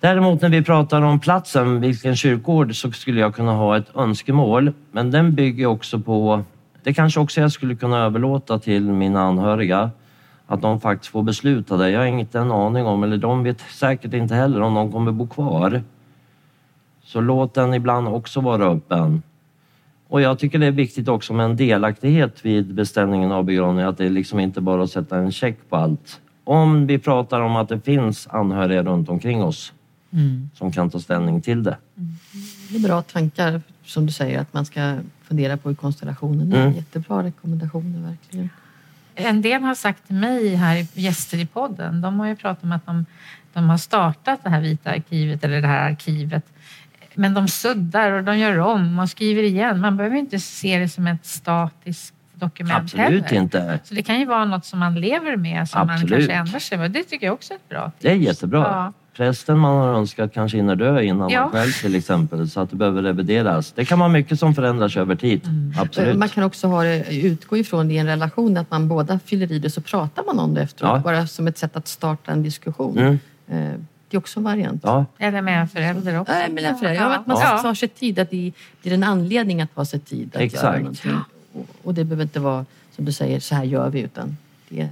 Däremot 0.00 0.42
när 0.42 0.48
vi 0.48 0.62
pratar 0.62 1.02
om 1.02 1.20
platsen, 1.20 1.80
vilken 1.80 2.16
kyrkogård, 2.16 2.76
så 2.76 2.92
skulle 2.92 3.20
jag 3.20 3.34
kunna 3.34 3.52
ha 3.52 3.76
ett 3.76 3.96
önskemål. 3.96 4.72
Men 4.92 5.10
den 5.10 5.34
bygger 5.34 5.66
också 5.66 6.00
på, 6.00 6.44
det 6.82 6.94
kanske 6.94 7.20
också 7.20 7.40
jag 7.40 7.52
skulle 7.52 7.74
kunna 7.74 7.98
överlåta 7.98 8.58
till 8.58 8.82
mina 8.82 9.20
anhöriga. 9.22 9.90
Att 10.46 10.62
de 10.62 10.80
faktiskt 10.80 11.12
får 11.12 11.22
besluta 11.22 11.76
det. 11.76 11.90
Jag 11.90 12.00
har 12.00 12.06
inte 12.06 12.38
en 12.38 12.52
aning 12.52 12.86
om, 12.86 13.02
eller 13.02 13.16
de 13.16 13.42
vet 13.42 13.60
säkert 13.60 14.14
inte 14.14 14.34
heller 14.34 14.60
om 14.60 14.74
de 14.74 14.92
kommer 14.92 15.12
bo 15.12 15.26
kvar. 15.26 15.82
Så 17.04 17.20
låt 17.20 17.54
den 17.54 17.74
ibland 17.74 18.08
också 18.08 18.40
vara 18.40 18.64
öppen. 18.64 19.22
Och 20.08 20.20
jag 20.20 20.38
tycker 20.38 20.58
det 20.58 20.66
är 20.66 20.70
viktigt 20.70 21.08
också 21.08 21.32
med 21.32 21.44
en 21.44 21.56
delaktighet 21.56 22.44
vid 22.44 22.74
beställningen 22.74 23.32
av 23.32 23.44
begravningen. 23.44 23.88
Att 23.88 23.98
det 23.98 24.06
är 24.06 24.10
liksom 24.10 24.40
inte 24.40 24.60
bara 24.60 24.82
att 24.82 24.90
sätta 24.90 25.16
en 25.16 25.32
check 25.32 25.56
på 25.68 25.76
allt. 25.76 26.20
Om 26.44 26.86
vi 26.86 26.98
pratar 26.98 27.40
om 27.40 27.56
att 27.56 27.68
det 27.68 27.80
finns 27.80 28.26
anhöriga 28.30 28.82
runt 28.82 29.08
omkring 29.08 29.42
oss 29.42 29.72
mm. 30.12 30.50
som 30.54 30.72
kan 30.72 30.90
ta 30.90 31.00
ställning 31.00 31.40
till 31.40 31.62
det. 31.62 31.76
Mm. 31.96 32.10
Det 32.70 32.76
är 32.76 32.88
bra 32.88 33.02
tankar 33.02 33.62
som 33.84 34.06
du 34.06 34.12
säger 34.12 34.40
att 34.40 34.54
man 34.54 34.64
ska 34.64 34.96
fundera 35.30 35.56
på 35.56 35.70
i 35.70 35.74
konstellationen. 35.74 36.52
Mm. 36.52 36.72
Jättebra 36.72 37.22
rekommendationer 37.22 38.08
verkligen. 38.08 38.50
En 39.14 39.42
del 39.42 39.62
har 39.62 39.74
sagt 39.74 40.06
till 40.06 40.16
mig 40.16 40.54
här, 40.54 40.86
gäster 40.94 41.38
i 41.38 41.46
podden, 41.46 42.00
de 42.00 42.20
har 42.20 42.26
ju 42.26 42.36
pratat 42.36 42.64
om 42.64 42.72
att 42.72 42.86
de, 42.86 43.06
de 43.52 43.70
har 43.70 43.78
startat 43.78 44.44
det 44.44 44.50
här 44.50 44.60
vita 44.60 44.90
arkivet 44.90 45.44
eller 45.44 45.60
det 45.60 45.68
här 45.68 45.90
arkivet 45.90 46.44
men 47.14 47.34
de 47.34 47.48
suddar 47.48 48.12
och 48.12 48.24
de 48.24 48.38
gör 48.38 48.58
om 48.58 48.98
och 48.98 49.10
skriver 49.10 49.42
igen. 49.42 49.80
Man 49.80 49.96
behöver 49.96 50.16
inte 50.16 50.38
se 50.40 50.78
det 50.78 50.88
som 50.88 51.06
ett 51.06 51.26
statiskt 51.26 52.14
dokument 52.34 52.82
Absolut 52.82 53.24
heller. 53.24 53.42
inte. 53.42 53.80
Så 53.84 53.94
det 53.94 54.02
kan 54.02 54.18
ju 54.18 54.26
vara 54.26 54.44
något 54.44 54.64
som 54.64 54.78
man 54.78 54.94
lever 54.94 55.36
med 55.36 55.68
som 55.68 55.80
Absolut. 55.80 56.10
man 56.10 56.18
kanske 56.18 56.32
ändrar 56.32 56.58
sig 56.58 56.78
med. 56.78 56.90
Det 56.90 57.02
tycker 57.02 57.26
jag 57.26 57.34
också 57.34 57.52
är 57.52 57.56
ett 57.56 57.68
bra 57.68 57.84
tips. 57.84 58.02
Det 58.02 58.10
är 58.10 58.14
jättebra. 58.14 58.60
Ja. 58.60 58.92
Prästen 59.20 59.58
man 59.58 59.76
har 59.76 59.94
önskat 59.94 60.34
kanske 60.34 60.56
hinner 60.56 60.76
dö 60.76 61.02
innan 61.02 61.30
ja. 61.30 61.40
man 61.40 61.50
själv 61.50 61.70
till 61.70 61.94
exempel 61.94 62.50
så 62.50 62.60
att 62.60 62.70
det 62.70 62.76
behöver 62.76 63.02
revideras. 63.02 63.72
Det 63.72 63.84
kan 63.84 63.98
vara 63.98 64.08
mycket 64.08 64.38
som 64.38 64.54
förändras 64.54 64.96
över 64.96 65.16
tid. 65.16 65.46
Mm. 65.46 65.74
Absolut. 65.78 66.18
Man 66.18 66.28
kan 66.28 66.44
också 66.44 66.66
ha 66.66 66.86
utgå 67.10 67.56
ifrån 67.56 67.88
det 67.88 67.94
i 67.94 67.98
en 67.98 68.06
relation 68.06 68.56
att 68.56 68.70
man 68.70 68.88
båda 68.88 69.18
fyller 69.18 69.52
i 69.52 69.58
det 69.58 69.70
så 69.70 69.80
pratar 69.80 70.24
man 70.24 70.38
om 70.38 70.54
det 70.54 70.62
efteråt. 70.62 70.92
Ja. 70.94 70.98
Bara 70.98 71.26
som 71.26 71.46
ett 71.46 71.58
sätt 71.58 71.76
att 71.76 71.88
starta 71.88 72.32
en 72.32 72.42
diskussion. 72.42 72.98
Mm. 72.98 73.18
Eh, 73.48 73.78
det 74.08 74.16
är 74.16 74.18
också 74.18 74.40
en 74.40 74.44
variant. 74.44 74.80
Ja. 74.84 75.06
Eller 75.18 75.42
med 75.42 75.60
en 75.60 75.68
förälder 75.68 76.20
också. 76.20 76.32
Nej, 76.32 76.50
med 76.50 76.64
en 76.64 76.78
förälder. 76.78 77.02
Ja, 77.02 77.16
att 77.16 77.26
man 77.26 77.40
ja. 77.40 77.58
tar 77.62 77.74
sig 77.74 77.88
tid. 77.88 78.18
Att 78.18 78.30
det 78.30 78.52
blir 78.82 78.92
en 78.92 79.04
anledning 79.04 79.62
att 79.62 79.74
ta 79.74 79.84
sig 79.84 80.00
tid 80.00 80.30
att 80.34 80.40
Exakt. 80.40 80.64
göra 80.64 80.78
någonting. 80.78 81.16
Och, 81.82 81.94
det 81.94 82.04
behöver 82.04 82.22
inte 82.22 82.40
vara 82.40 82.64
som 82.96 83.04
du 83.04 83.12
säger, 83.12 83.40
så 83.40 83.54
här 83.54 83.64
gör 83.64 83.90
vi. 83.90 84.00
Utan 84.00 84.36
det, 84.68 84.88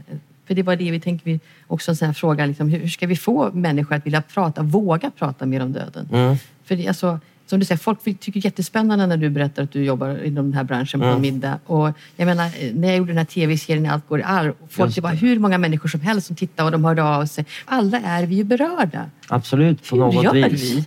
för 0.48 0.54
det 0.54 0.62
var 0.62 0.76
det 0.76 0.90
vi 0.90 1.00
tänkte, 1.00 1.38
också 1.66 1.90
en 1.90 1.96
sån 1.96 2.06
här 2.06 2.12
fråga, 2.12 2.46
liksom, 2.46 2.68
hur 2.68 2.88
ska 2.88 3.06
vi 3.06 3.16
få 3.16 3.50
människor 3.52 3.96
att 3.96 4.06
vilja 4.06 4.22
prata, 4.22 4.62
våga 4.62 5.10
prata 5.10 5.46
mer 5.46 5.62
om 5.62 5.72
döden? 5.72 6.08
Mm. 6.12 6.36
För 6.64 6.76
det, 6.76 6.88
alltså, 6.88 7.20
som 7.46 7.58
du 7.58 7.64
säger, 7.64 7.78
folk 7.78 8.04
tycker 8.04 8.32
det 8.32 8.38
är 8.38 8.44
jättespännande 8.44 9.06
när 9.06 9.16
du 9.16 9.30
berättar 9.30 9.62
att 9.62 9.72
du 9.72 9.84
jobbar 9.84 10.24
inom 10.24 10.44
den 10.44 10.54
här 10.54 10.64
branschen 10.64 11.00
på 11.00 11.06
mm. 11.06 11.16
en 11.16 11.22
middag. 11.22 11.58
Och 11.66 11.92
jag 12.16 12.26
menar, 12.26 12.74
när 12.74 12.88
jag 12.88 12.96
gjorde 12.96 13.10
den 13.10 13.18
här 13.18 13.24
tv-serien 13.24 13.86
Allt 13.86 14.08
går 14.08 14.20
i 14.20 14.22
arv, 14.22 14.54
folk, 14.68 14.94
det 14.94 15.00
var 15.00 15.14
hur 15.14 15.38
många 15.38 15.58
människor 15.58 15.88
som 15.88 16.00
helst 16.00 16.26
som 16.26 16.36
tittade 16.36 16.66
och 16.66 16.72
de 16.72 16.84
hörde 16.84 17.02
av 17.02 17.26
sig. 17.26 17.46
Alla 17.64 18.00
är 18.00 18.26
vi 18.26 18.34
ju 18.34 18.44
berörda. 18.44 19.10
Absolut, 19.28 19.88
på 19.90 19.96
hur 19.96 20.02
något 20.02 20.24
gör 20.24 20.48
vis. 20.48 20.74
Vi? 20.74 20.84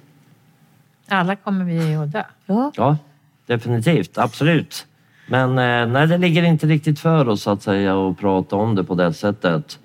Alla 1.08 1.36
kommer 1.36 1.66
vi 1.66 1.96
att 1.96 2.12
dö. 2.12 2.24
Ja, 2.46 2.72
ja 2.76 2.98
definitivt. 3.46 4.18
Absolut. 4.18 4.88
Men 5.32 5.50
eh, 5.50 5.88
nej, 5.88 6.08
det 6.08 6.18
ligger 6.18 6.44
inte 6.44 6.68
riktigt 6.68 7.00
för 7.00 7.30
oss 7.30 7.48
att 7.48 7.62
säga 7.62 7.96
och 7.96 8.20
prata 8.20 8.56
om 8.56 8.76
det 8.76 8.84
på 8.84 8.96
det 8.96 9.14
sättet. 9.14 9.80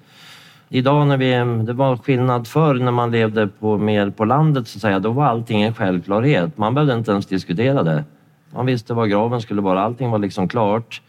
Idag 0.69 1.07
när 1.07 1.17
vi, 1.17 1.65
det 1.65 1.73
var 1.73 1.97
skillnad 1.97 2.49
förr 2.49 2.75
när 2.75 2.93
man 2.93 3.11
levde 3.11 3.47
på, 3.47 3.79
mer 3.79 4.11
på 4.11 4.25
landet 4.25 4.69
så 4.69 4.79
att 4.79 4.83
säga, 4.83 4.99
då 4.99 5.11
var 5.11 5.25
allting 5.25 5.63
en 5.63 5.75
självklarhet. 5.75 6.59
Man 6.59 6.75
behövde 6.75 6.95
inte 6.95 7.11
ens 7.11 7.27
diskutera 7.27 7.83
det. 7.83 8.05
Man 8.51 8.67
visste 8.67 8.95
var 8.95 9.07
graven 9.07 9.41
skulle 9.41 9.61
vara, 9.61 9.83
allting 9.83 10.11
var 10.11 10.19
liksom 10.19 10.49
klart. 10.49 11.03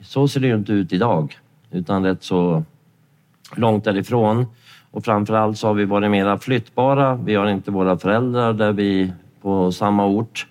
Så 0.00 0.28
ser 0.28 0.40
det 0.40 0.46
ju 0.46 0.54
inte 0.54 0.72
ut 0.72 0.92
idag, 0.92 1.38
utan 1.70 2.04
rätt 2.04 2.22
så 2.22 2.62
långt 3.56 3.84
därifrån. 3.84 4.46
Och 4.90 5.04
framförallt 5.04 5.58
så 5.58 5.66
har 5.66 5.74
vi 5.74 5.84
varit 5.84 6.10
mera 6.10 6.38
flyttbara. 6.38 7.14
Vi 7.14 7.34
har 7.34 7.46
inte 7.46 7.70
våra 7.70 7.98
föräldrar 7.98 8.52
där 8.52 8.72
vi 8.72 9.12
på 9.42 9.72
samma 9.72 10.06
ort. 10.06 10.46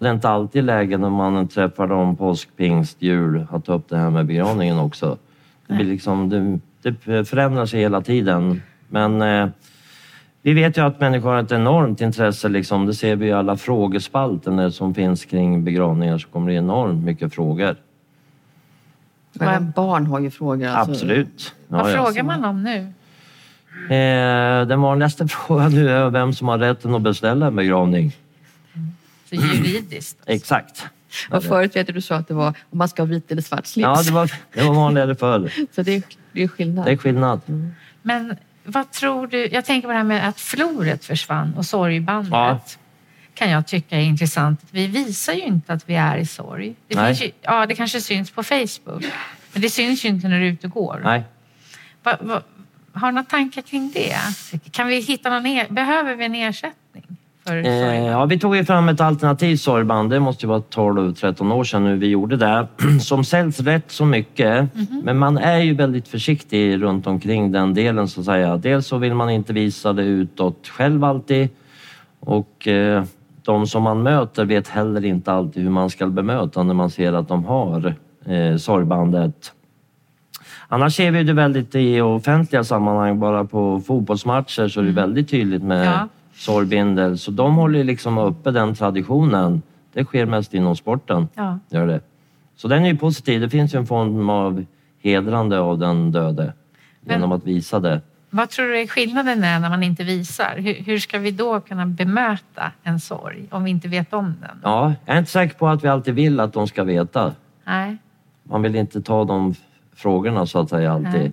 Det 0.00 0.08
är 0.08 0.12
inte 0.12 0.28
alltid 0.28 0.64
läge 0.64 0.98
när 0.98 1.10
man 1.10 1.48
träffar 1.48 1.86
dem 1.86 2.16
påsk, 2.16 2.48
pingst, 2.56 3.02
jul 3.02 3.46
att 3.50 3.64
ta 3.64 3.74
upp 3.74 3.88
det 3.88 3.96
här 3.96 4.10
med 4.10 4.26
begravningen 4.26 4.78
också. 4.78 5.18
Det 5.66 5.74
blir 5.74 5.86
liksom, 5.86 6.28
det, 6.82 6.94
det 7.04 7.24
förändrar 7.24 7.66
sig 7.66 7.80
hela 7.80 8.00
tiden. 8.00 8.62
Men 8.88 9.22
eh, 9.22 9.48
vi 10.42 10.52
vet 10.52 10.76
ju 10.76 10.86
att 10.86 11.00
människor 11.00 11.30
har 11.30 11.42
ett 11.42 11.52
enormt 11.52 12.00
intresse. 12.00 12.48
Liksom. 12.48 12.86
Det 12.86 12.94
ser 12.94 13.16
vi 13.16 13.26
i 13.26 13.32
alla 13.32 13.56
frågespalter 13.56 14.70
som 14.70 14.94
finns 14.94 15.24
kring 15.24 15.64
begravningar 15.64 16.18
så 16.18 16.28
kommer 16.28 16.48
det 16.50 16.54
enormt 16.54 17.04
mycket 17.04 17.34
frågor. 17.34 17.76
Men 19.32 19.70
barn 19.70 20.06
har 20.06 20.20
ju 20.20 20.30
frågor. 20.30 20.66
Alltså. 20.66 20.92
Absolut. 20.92 21.54
Ja, 21.68 21.76
Vad 21.76 21.92
ja. 21.92 21.94
frågar 22.04 22.22
man 22.22 22.44
om 22.44 22.62
nu? 22.62 22.92
Eh, 23.94 24.66
den 24.66 24.80
vanligaste 24.80 25.28
frågan 25.28 25.74
nu 25.74 25.90
är 25.90 26.10
vem 26.10 26.32
som 26.32 26.48
har 26.48 26.58
rätten 26.58 26.94
att 26.94 27.02
beställa 27.02 27.46
en 27.46 27.56
begravning. 27.56 28.12
Mm. 29.32 29.48
Så 29.48 29.54
juridiskt? 29.54 30.18
Exakt. 30.26 30.86
Och 31.30 31.44
förut 31.44 31.76
vet 31.76 31.86
du, 31.86 31.92
du 31.92 32.00
sa 32.00 32.14
att 32.16 32.28
det 32.28 32.34
var 32.34 32.48
om 32.70 32.78
man 32.78 32.88
ska 32.88 33.02
ha 33.02 33.06
vit 33.06 33.32
eller 33.32 33.42
svart 33.42 33.66
slips. 33.66 33.84
Ja, 33.84 34.02
det 34.02 34.12
var, 34.12 34.32
det 34.54 34.62
var 34.62 34.74
vanligare 34.74 35.14
förr. 35.24 35.52
Så 35.72 35.82
det, 35.82 36.04
det 36.32 36.42
är 36.42 36.48
skillnad. 36.48 36.86
Det 36.86 36.92
är 36.92 36.96
skillnad. 36.96 37.40
Mm. 37.48 37.74
Men 38.02 38.36
vad 38.64 38.90
tror 38.92 39.26
du? 39.26 39.46
Jag 39.46 39.64
tänker 39.64 39.88
på 39.88 39.92
det 39.92 39.98
här 39.98 40.04
med 40.04 40.28
att 40.28 40.40
floret 40.40 41.04
försvann 41.04 41.54
och 41.54 41.66
sorgbandet. 41.66 42.32
Ja. 42.32 42.60
kan 43.34 43.50
jag 43.50 43.66
tycka 43.66 43.96
är 43.96 44.02
intressant. 44.02 44.60
Vi 44.70 44.86
visar 44.86 45.32
ju 45.32 45.42
inte 45.42 45.72
att 45.72 45.88
vi 45.88 45.94
är 45.94 46.16
i 46.16 46.26
sorg. 46.26 46.74
Det, 46.88 46.96
finns 46.96 47.22
ju, 47.22 47.30
ja, 47.42 47.66
det 47.66 47.74
kanske 47.74 48.00
syns 48.00 48.30
på 48.30 48.42
Facebook, 48.42 49.04
men 49.52 49.62
det 49.62 49.70
syns 49.70 50.04
ju 50.04 50.08
inte 50.08 50.28
när 50.28 50.40
du 50.40 50.46
är 50.46 50.52
ute 50.52 50.66
och 50.66 50.72
går. 50.72 51.00
Nej. 51.04 51.24
Va, 52.02 52.16
va, 52.20 52.42
har 52.92 53.08
du 53.08 53.14
några 53.14 53.28
tankar 53.28 53.62
kring 53.62 53.90
det? 53.94 54.16
Kan 54.70 54.86
vi 54.86 55.00
hitta 55.00 55.30
någon 55.30 55.46
er, 55.46 55.66
behöver 55.70 56.14
vi 56.14 56.24
en 56.24 56.34
ersättning? 56.34 56.79
För 57.50 57.66
eh, 57.66 58.06
Ja, 58.06 58.24
vi 58.24 58.38
tog 58.38 58.56
ju 58.56 58.64
fram 58.64 58.88
ett 58.88 59.00
alternativt 59.00 59.60
sorgband. 59.60 60.10
Det 60.10 60.20
måste 60.20 60.46
ju 60.46 60.48
vara 60.48 60.60
12-13 60.60 61.52
år 61.52 61.64
sedan 61.64 61.84
nu 61.84 61.96
vi 61.96 62.06
gjorde 62.06 62.36
det. 62.36 62.66
Som 63.00 63.24
säljs 63.24 63.60
rätt 63.60 63.90
så 63.90 64.04
mycket. 64.04 64.46
Mm 64.46 64.68
-hmm. 64.74 65.04
Men 65.04 65.18
man 65.18 65.38
är 65.38 65.58
ju 65.58 65.74
väldigt 65.74 66.08
försiktig 66.08 66.82
runt 66.82 67.06
omkring 67.06 67.52
den 67.52 67.74
delen 67.74 68.08
så 68.08 68.20
att 68.20 68.26
säga. 68.26 68.56
Dels 68.56 68.86
så 68.86 68.98
vill 68.98 69.14
man 69.14 69.30
inte 69.30 69.52
visa 69.52 69.92
det 69.92 70.02
utåt 70.02 70.68
själv 70.68 71.04
alltid. 71.04 71.48
Och 72.20 72.68
eh, 72.68 73.04
de 73.42 73.66
som 73.66 73.82
man 73.82 74.02
möter 74.02 74.44
vet 74.44 74.68
heller 74.68 75.04
inte 75.04 75.32
alltid 75.32 75.62
hur 75.62 75.70
man 75.70 75.90
ska 75.90 76.06
bemöta 76.06 76.62
när 76.62 76.74
man 76.74 76.90
ser 76.90 77.12
att 77.12 77.28
de 77.28 77.44
har 77.44 77.94
eh, 78.26 78.56
sorgbandet. 78.56 79.52
Annars 80.68 80.96
ser 80.96 81.10
vi 81.10 81.22
det 81.22 81.32
väldigt 81.32 81.74
i 81.74 82.00
offentliga 82.00 82.64
sammanhang, 82.64 83.20
bara 83.20 83.44
på 83.44 83.80
fotbollsmatcher 83.86 84.68
så 84.68 84.80
är 84.80 84.84
det 84.84 84.92
väldigt 84.92 85.30
tydligt 85.30 85.62
med 85.62 85.86
Ja. 85.86 86.08
Sorgbindel. 86.40 87.18
Så 87.18 87.30
de 87.30 87.54
håller 87.54 87.84
liksom 87.84 88.18
uppe 88.18 88.50
den 88.50 88.74
traditionen. 88.74 89.62
Det 89.92 90.04
sker 90.04 90.26
mest 90.26 90.54
inom 90.54 90.76
sporten. 90.76 91.28
Ja. 91.34 91.58
Gör 91.68 91.86
det. 91.86 92.00
Så 92.56 92.68
den 92.68 92.84
är 92.84 92.88
ju 92.88 92.96
positiv. 92.96 93.40
Det 93.40 93.50
finns 93.50 93.74
ju 93.74 93.78
en 93.78 93.86
form 93.86 94.30
av 94.30 94.64
hedrande 95.02 95.58
av 95.58 95.78
den 95.78 96.12
döde 96.12 96.52
genom 97.00 97.32
att 97.32 97.46
visa 97.46 97.80
det. 97.80 98.00
Vad 98.30 98.50
tror 98.50 98.66
du 98.66 98.80
är 98.80 98.86
skillnaden 98.86 99.44
är 99.44 99.60
när 99.60 99.68
man 99.70 99.82
inte 99.82 100.04
visar? 100.04 100.56
Hur, 100.58 100.74
hur 100.74 100.98
ska 100.98 101.18
vi 101.18 101.30
då 101.30 101.60
kunna 101.60 101.86
bemöta 101.86 102.72
en 102.82 103.00
sorg 103.00 103.46
om 103.50 103.64
vi 103.64 103.70
inte 103.70 103.88
vet 103.88 104.12
om 104.12 104.34
den? 104.40 104.60
Ja, 104.62 104.94
jag 105.06 105.14
är 105.14 105.18
inte 105.18 105.30
säker 105.30 105.54
på 105.58 105.68
att 105.68 105.84
vi 105.84 105.88
alltid 105.88 106.14
vill 106.14 106.40
att 106.40 106.52
de 106.52 106.68
ska 106.68 106.84
veta. 106.84 107.34
Nej. 107.64 107.96
Man 108.42 108.62
vill 108.62 108.76
inte 108.76 109.02
ta 109.02 109.24
de 109.24 109.54
frågorna 109.94 110.46
så 110.46 110.58
att 110.58 110.68
säga 110.68 110.92
alltid. 110.92 111.24
Eh, 111.26 111.30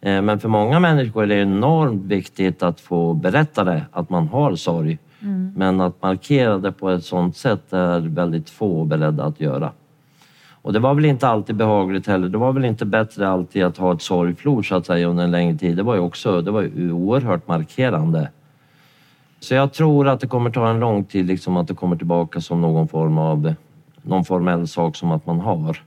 Men 0.00 0.40
för 0.40 0.48
många 0.48 0.80
människor 0.80 1.22
är 1.22 1.26
det 1.26 1.42
enormt 1.42 2.04
viktigt 2.04 2.62
att 2.62 2.80
få 2.80 3.14
berätta 3.14 3.64
det, 3.64 3.82
att 3.92 4.10
man 4.10 4.28
har 4.28 4.56
sorg. 4.56 4.98
Men 5.56 5.80
att 5.80 6.02
markera 6.02 6.58
det 6.58 6.72
på 6.72 6.90
ett 6.90 7.04
sådant 7.04 7.36
sätt 7.36 7.72
är 7.72 8.00
väldigt 8.00 8.50
få 8.50 8.84
beredda 8.84 9.24
att 9.24 9.40
göra. 9.40 9.72
Och 10.62 10.72
det 10.72 10.78
var 10.78 10.94
väl 10.94 11.04
inte 11.04 11.28
alltid 11.28 11.56
behagligt 11.56 12.06
heller. 12.06 12.28
Det 12.28 12.38
var 12.38 12.52
väl 12.52 12.64
inte 12.64 12.86
bättre 12.86 13.28
alltid 13.28 13.64
att 13.64 13.76
ha 13.76 13.94
ett 13.94 14.02
sorgflor 14.02 14.62
så 14.62 14.74
att 14.74 14.86
säga 14.86 15.06
under 15.06 15.24
en 15.24 15.30
längre 15.30 15.58
tid. 15.58 15.76
Det 15.76 15.82
var 15.82 15.94
ju 15.94 16.00
också 16.00 16.42
det 16.42 16.50
var 16.50 16.62
ju 16.62 16.92
oerhört 16.92 17.48
markerande. 17.48 18.28
Så 19.40 19.54
jag 19.54 19.72
tror 19.72 20.08
att 20.08 20.20
det 20.20 20.26
kommer 20.26 20.50
ta 20.50 20.70
en 20.70 20.80
lång 20.80 21.04
tid 21.04 21.26
liksom 21.26 21.56
att 21.56 21.68
det 21.68 21.74
kommer 21.74 21.96
tillbaka 21.96 22.40
som 22.40 22.60
någon 22.60 22.88
form 22.88 23.18
av 23.18 23.54
någon 24.02 24.24
formell 24.24 24.68
sak 24.68 24.96
som 24.96 25.10
att 25.10 25.26
man 25.26 25.40
har. 25.40 25.82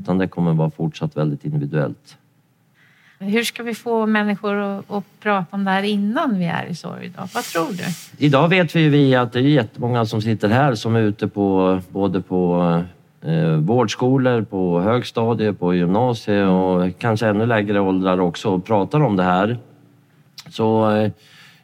Utan 0.00 0.18
det 0.18 0.28
kommer 0.28 0.52
vara 0.52 0.70
fortsatt 0.70 1.16
väldigt 1.16 1.44
individuellt. 1.44 2.18
Hur 3.22 3.44
ska 3.44 3.62
vi 3.62 3.74
få 3.74 4.06
människor 4.06 4.56
att, 4.56 4.90
att 4.90 5.04
prata 5.20 5.46
om 5.50 5.64
det 5.64 5.70
här 5.70 5.82
innan 5.82 6.38
vi 6.38 6.44
är 6.44 6.66
i 6.66 6.74
sorg? 6.74 7.12
Då? 7.16 7.22
Vad 7.34 7.44
tror 7.44 7.72
du? 7.72 7.84
Idag 8.26 8.48
vet 8.48 8.76
vi 8.76 8.80
ju 8.80 8.88
vi 8.88 9.14
att 9.14 9.32
det 9.32 9.38
är 9.38 9.42
jättemånga 9.42 10.06
som 10.06 10.22
sitter 10.22 10.48
här 10.48 10.74
som 10.74 10.96
är 10.96 11.00
ute 11.00 11.28
på 11.28 11.80
både 11.90 12.20
på 12.20 12.82
eh, 13.22 13.56
vårdskolor, 13.56 14.42
på 14.42 14.80
högstadiet, 14.80 15.60
på 15.60 15.74
gymnasiet 15.74 16.48
och 16.48 16.98
kanske 16.98 17.26
ännu 17.26 17.46
lägre 17.46 17.80
åldrar 17.80 18.20
också 18.20 18.48
och 18.48 18.64
pratar 18.64 19.00
om 19.00 19.16
det 19.16 19.22
här. 19.22 19.58
Så 20.48 20.90
eh, 20.90 21.10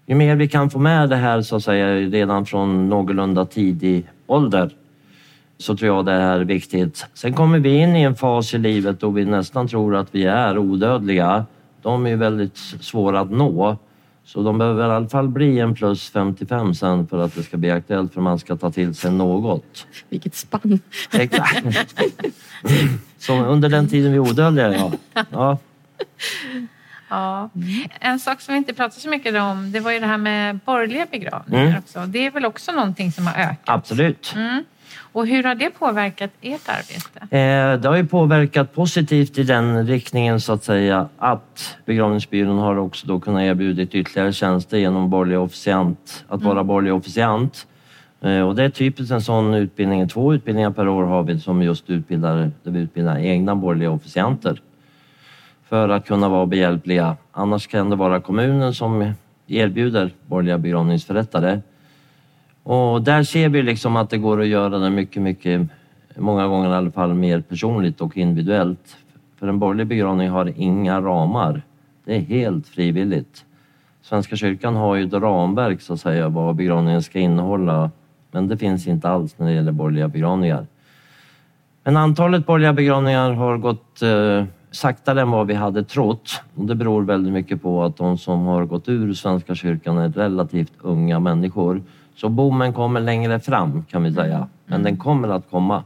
ju 0.07 0.15
mer 0.15 0.37
vi 0.37 0.49
kan 0.49 0.71
få 0.71 0.79
med 0.79 1.09
det 1.09 1.17
här 1.17 1.43
så 1.43 1.57
att 1.57 1.65
säga 1.65 1.95
redan 1.95 2.47
från 2.47 2.89
någorlunda 2.89 3.45
tidig 3.45 4.07
ålder 4.27 4.71
så 5.59 5.77
tror 5.77 5.97
jag 5.97 6.07
det 6.07 6.13
är 6.13 6.41
viktigt. 6.41 7.07
Sen 7.15 7.35
kommer 7.35 7.59
vi 7.59 7.77
in 7.79 7.97
i 7.97 8.03
en 8.03 8.15
fas 8.15 8.55
i 8.55 8.59
livet 8.59 9.01
då 9.01 9.11
vi 9.11 9.25
nästan 9.25 9.69
tror 9.69 9.97
att 9.97 10.09
vi 10.15 10.25
är 10.25 10.59
odödliga. 10.59 11.45
De 11.83 12.07
är 12.07 12.17
väldigt 12.17 12.57
svåra 12.81 13.21
att 13.21 13.31
nå. 13.31 13.77
Så 14.25 14.43
de 14.43 14.59
behöver 14.59 14.89
i 14.89 14.93
alla 14.93 15.09
fall 15.09 15.29
bli 15.29 15.61
en 15.61 15.75
plus 15.75 16.11
55 16.11 16.75
sen 16.75 17.07
för 17.07 17.19
att 17.19 17.35
det 17.35 17.43
ska 17.43 17.57
bli 17.57 17.71
aktuellt 17.71 18.15
för 18.15 18.21
man 18.21 18.39
ska 18.39 18.57
ta 18.57 18.71
till 18.71 18.95
sig 18.95 19.11
något. 19.13 19.87
Vilket 20.09 20.35
spann. 20.35 20.81
Exakt. 21.13 21.65
Så 23.19 23.45
under 23.45 23.69
den 23.69 23.89
tiden 23.89 24.11
vi 24.13 24.17
är 24.17 24.21
odödliga, 24.21 24.73
ja. 24.75 24.93
ja. 25.31 25.59
Ja. 27.11 27.51
En 28.01 28.21
sak 28.21 28.41
som 28.41 28.53
vi 28.55 28.59
inte 28.59 28.75
pratar 28.75 29.01
så 29.01 29.09
mycket 29.09 29.35
om 29.43 29.73
det 29.73 29.81
var 29.81 29.93
ju 29.93 29.99
det 30.01 30.07
här 30.07 30.17
med 30.19 30.59
borgerliga 30.65 31.07
begravningar 31.11 31.65
Mm. 31.67 31.79
också. 31.79 32.01
Det 32.07 32.27
är 32.27 32.31
väl 32.31 32.45
också 32.45 32.73
någonting 32.73 33.13
som 33.13 33.27
har 33.27 33.35
ökat? 33.35 33.59
Absolut. 33.65 34.33
Mm. 34.37 34.65
Och 35.19 35.27
hur 35.27 35.43
har 35.43 35.55
det 35.55 35.71
påverkat 35.71 36.31
ert 36.41 36.69
arbete? 36.69 37.37
Eh, 37.37 37.81
det 37.81 37.89
har 37.89 37.97
ju 37.97 38.07
påverkat 38.07 38.75
positivt 38.75 39.39
i 39.39 39.43
den 39.43 39.87
riktningen 39.87 40.41
så 40.41 40.53
att 40.53 40.65
säga 40.65 41.09
att 41.19 41.77
begravningsbyrån 41.85 42.59
har 42.59 42.77
också 42.77 43.07
då 43.07 43.21
kunnat 43.21 43.43
erbjudit 43.43 43.95
ytterligare 43.95 44.33
tjänster 44.33 44.79
genom 44.79 45.11
borgerlig 45.11 45.39
officiant, 45.39 46.25
att 46.29 46.43
vara 46.43 46.65
borgerlig 46.65 46.95
officiant. 46.95 47.67
Eh, 48.21 48.41
och 48.41 48.55
det 48.55 48.65
är 48.65 48.71
typiskt 48.71 49.13
en 49.13 49.23
sån 49.23 49.55
utbildning, 49.55 50.09
två 50.09 50.35
utbildningar 50.35 50.71
per 50.71 50.89
år 50.89 51.05
har 51.05 51.23
vi 51.23 51.41
som 51.41 51.63
just 51.63 51.91
utbildar, 51.91 52.51
där 52.63 52.71
vi 52.71 52.81
utbildar 52.81 53.19
egna 53.19 53.55
borgerliga 53.55 53.91
officianter. 53.91 54.61
För 55.69 55.89
att 55.89 56.07
kunna 56.07 56.29
vara 56.29 56.47
behjälpliga. 56.47 57.17
Annars 57.33 57.67
kan 57.67 57.91
det 57.91 57.97
vara 57.97 58.21
kommunen 58.21 58.75
som 58.75 59.13
erbjuder 59.47 60.11
borgerliga 60.27 60.59
begravningsförrättare. 60.59 61.61
Och 62.71 63.03
där 63.03 63.23
ser 63.23 63.49
vi 63.49 63.63
liksom 63.63 63.97
att 63.97 64.11
det 64.11 64.19
går 64.19 64.41
att 64.41 64.47
göra 64.47 64.79
det 64.79 64.91
mycket, 64.91 65.23
mycket, 65.23 65.69
många 66.17 66.47
gånger 66.47 66.71
i 66.71 66.75
alla 66.75 66.91
fall 66.91 67.15
mer 67.15 67.41
personligt 67.41 68.01
och 68.01 68.17
individuellt. 68.17 68.97
För 69.39 69.49
en 69.49 69.59
borgerlig 69.59 69.87
begravning 69.87 70.29
har 70.29 70.53
inga 70.57 71.01
ramar. 71.01 71.63
Det 72.05 72.17
är 72.17 72.21
helt 72.21 72.69
frivilligt. 72.69 73.45
Svenska 74.03 74.37
kyrkan 74.37 74.77
har 74.77 74.95
ju 74.95 75.07
ett 75.07 75.13
ramverk 75.13 75.81
så 75.81 75.93
att 75.93 76.01
säga 76.01 76.29
vad 76.29 76.57
begravningen 76.57 77.03
ska 77.03 77.19
innehålla. 77.19 77.91
Men 78.31 78.49
det 78.49 78.57
finns 78.57 78.87
inte 78.87 79.09
alls 79.09 79.39
när 79.39 79.47
det 79.47 79.53
gäller 79.53 79.73
borgerliga 79.73 80.09
begravningar. 80.09 80.67
Men 81.85 81.97
antalet 81.97 82.47
borgerliga 82.47 82.73
begravningar 82.73 83.33
har 83.33 83.59
gått 83.59 84.03
eh, 84.03 84.45
saktare 84.71 85.21
än 85.21 85.31
vad 85.31 85.47
vi 85.47 85.55
hade 85.55 85.85
trott. 85.85 86.43
Och 86.55 86.65
det 86.65 86.75
beror 86.75 87.03
väldigt 87.03 87.33
mycket 87.33 87.63
på 87.63 87.85
att 87.85 87.97
de 87.97 88.19
som 88.19 88.47
har 88.47 88.65
gått 88.65 88.89
ur 88.89 89.15
Svenska 89.15 89.55
kyrkan 89.55 89.99
är 89.99 90.09
relativt 90.09 90.73
unga 90.79 91.21
människor. 91.21 91.83
Så 92.21 92.29
boomen 92.29 92.73
kommer 92.73 93.01
längre 93.01 93.41
fram 93.41 93.85
kan 93.91 94.03
vi 94.03 94.13
säga. 94.13 94.49
Men 94.67 94.83
den 94.83 94.97
kommer 94.97 95.29
att 95.29 95.51
komma. 95.51 95.85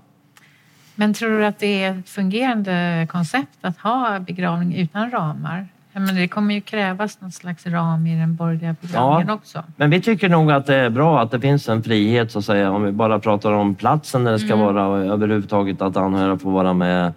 Men 0.95 1.15
tror 1.15 1.39
du 1.39 1.47
att 1.47 1.59
det 1.59 1.85
är 1.85 1.99
ett 1.99 2.09
fungerande 2.09 3.07
koncept 3.11 3.59
att 3.61 3.79
ha 3.79 4.19
begravning 4.19 4.75
utan 4.75 5.11
ramar? 5.11 5.67
Menar, 5.93 6.13
det 6.13 6.29
kommer 6.29 6.55
ju 6.55 6.61
krävas 6.61 7.21
någon 7.21 7.33
slags 7.33 7.67
ram 7.67 8.07
i 8.07 8.21
den 8.21 8.37
borgerliga 8.37 8.77
begravningen 8.81 9.31
också. 9.31 9.63
Men 9.77 9.91
vi 9.91 10.01
tycker 10.01 10.29
nog 10.29 10.51
att 10.51 10.67
det 10.67 10.75
är 10.75 10.91
bra 10.91 11.21
att 11.23 11.31
det 11.31 11.41
finns 11.41 11.69
en 11.69 11.83
frihet 11.83 12.33
så 12.33 12.39
att 12.39 12.45
säga. 12.45 12.71
Om 12.71 12.83
vi 12.83 12.93
bara 12.93 13.19
pratar 13.19 13.53
om 13.53 13.75
platsen 13.75 14.25
där 14.25 14.33
det 14.33 14.39
ska 14.39 14.57
vara 14.57 14.87
och 14.87 14.99
överhuvudtaget 14.99 15.83
att 15.83 15.97
anhöriga 15.97 16.39
får 16.39 16.51
vara 16.51 16.73
med 16.73 17.13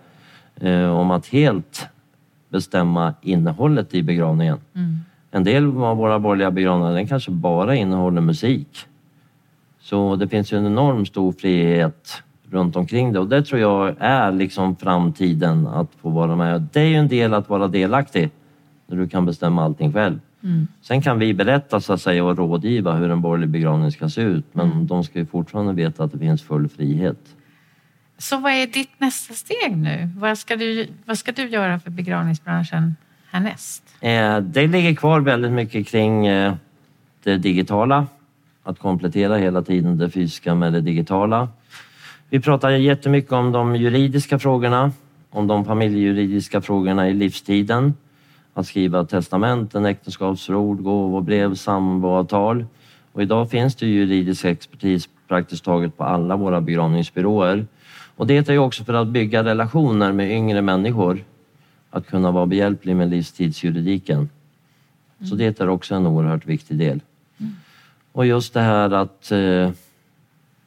eh, 0.61 0.99
om 0.99 1.11
att 1.11 1.27
helt 1.27 1.87
bestämma 2.49 3.13
innehållet 3.21 3.93
i 3.93 4.03
begravningen. 4.03 4.57
En 5.31 5.43
del 5.43 5.77
av 5.77 5.97
våra 5.97 6.19
borgerliga 6.19 6.51
begravningar 6.51 6.93
den 6.93 7.07
kanske 7.07 7.31
bara 7.31 7.75
innehåller 7.75 8.21
musik. 8.21 8.87
Så 9.85 10.15
det 10.15 10.27
finns 10.27 10.53
ju 10.53 10.57
en 10.57 10.65
enorm 10.65 11.05
stor 11.05 11.31
frihet 11.31 12.23
runt 12.49 12.75
omkring 12.75 13.13
det 13.13 13.19
och 13.19 13.27
det 13.27 13.43
tror 13.43 13.61
jag 13.61 13.95
är 13.99 14.31
liksom 14.31 14.75
framtiden 14.75 15.67
att 15.67 15.89
få 16.01 16.09
vara 16.09 16.35
med. 16.35 16.67
Det 16.73 16.79
är 16.79 16.85
ju 16.85 16.95
en 16.95 17.07
del 17.07 17.33
att 17.33 17.49
vara 17.49 17.67
delaktig 17.67 18.29
när 18.87 18.97
du 18.97 19.09
kan 19.09 19.25
bestämma 19.25 19.63
allting 19.63 19.93
själv. 19.93 20.19
Sen 20.81 21.01
kan 21.01 21.19
vi 21.19 21.33
berätta 21.33 21.81
så 21.81 21.93
att 21.93 22.01
säga 22.01 22.23
och 22.23 22.37
rådgiva 22.37 22.93
hur 22.93 23.09
en 23.09 23.21
borgerlig 23.21 23.49
begravning 23.49 23.91
ska 23.91 24.09
se 24.09 24.21
ut 24.21 24.45
men 24.51 24.87
de 24.87 25.03
ska 25.03 25.19
ju 25.19 25.25
fortfarande 25.25 25.73
veta 25.73 26.03
att 26.03 26.11
det 26.11 26.19
finns 26.19 26.43
full 26.43 26.69
frihet. 26.69 27.19
Så 28.17 28.37
vad 28.37 28.51
är 28.51 28.67
ditt 28.67 28.99
nästa 28.99 29.33
steg 29.33 29.77
nu? 29.77 30.09
Vad 30.17 30.37
ska 30.37 30.55
du, 30.55 30.87
vad 31.05 31.17
ska 31.17 31.31
du 31.31 31.49
göra 31.49 31.79
för 31.79 31.89
begravningsbranschen 31.89 32.95
härnäst? 33.31 33.83
Eh, 34.01 34.37
det 34.37 34.67
ligger 34.67 34.95
kvar 34.95 35.19
väldigt 35.19 35.51
mycket 35.51 35.87
kring 35.87 36.27
eh, 36.27 36.53
det 37.23 37.37
digitala. 37.37 38.07
Att 38.67 38.79
komplettera 38.79 39.37
hela 39.37 39.61
tiden 39.61 39.97
det 39.97 40.09
fysiska 40.09 40.55
med 40.55 40.73
det 40.73 40.81
digitala. 40.81 41.49
Vi 42.29 42.39
pratar 42.39 42.69
jättemycket 42.69 43.31
om 43.31 43.51
de 43.51 43.75
juridiska 43.75 44.39
frågorna, 44.39 44.91
om 45.29 45.47
de 45.47 45.65
familjejuridiska 45.65 46.61
frågorna 46.61 47.09
i 47.09 47.13
livstiden. 47.13 47.93
Att 48.53 48.67
skriva 48.67 49.05
testamenten, 49.05 49.85
äktenskapsförord, 49.85 50.83
gåvobrev, 50.83 51.55
samboavtal. 51.55 52.65
Och 53.11 53.21
idag 53.21 53.49
finns 53.49 53.75
det 53.75 53.87
juridisk 53.87 54.45
expertis 54.45 55.09
praktiskt 55.27 55.65
taget 55.65 55.97
på 55.97 56.03
alla 56.03 56.35
våra 56.35 56.61
begravningsbyråer. 56.61 57.67
Och 58.15 58.27
det 58.27 58.49
är 58.49 58.53
ju 58.53 58.59
också 58.59 58.83
för 58.83 58.93
att 58.93 59.07
bygga 59.07 59.43
relationer 59.43 60.11
med 60.11 60.31
yngre 60.31 60.61
människor. 60.61 61.23
Att 61.89 62.07
kunna 62.07 62.31
vara 62.31 62.45
behjälplig 62.45 62.95
med 62.95 63.09
livstidsjuridiken. 63.09 64.29
Så 65.29 65.35
det 65.35 65.59
är 65.59 65.69
också 65.69 65.95
en 65.95 66.07
oerhört 66.07 66.45
viktig 66.45 66.77
del. 66.77 67.01
Och 68.15 68.25
just 68.25 68.53
det 68.53 68.61
här 68.61 68.91
att 68.91 69.31
eh, 69.31 69.69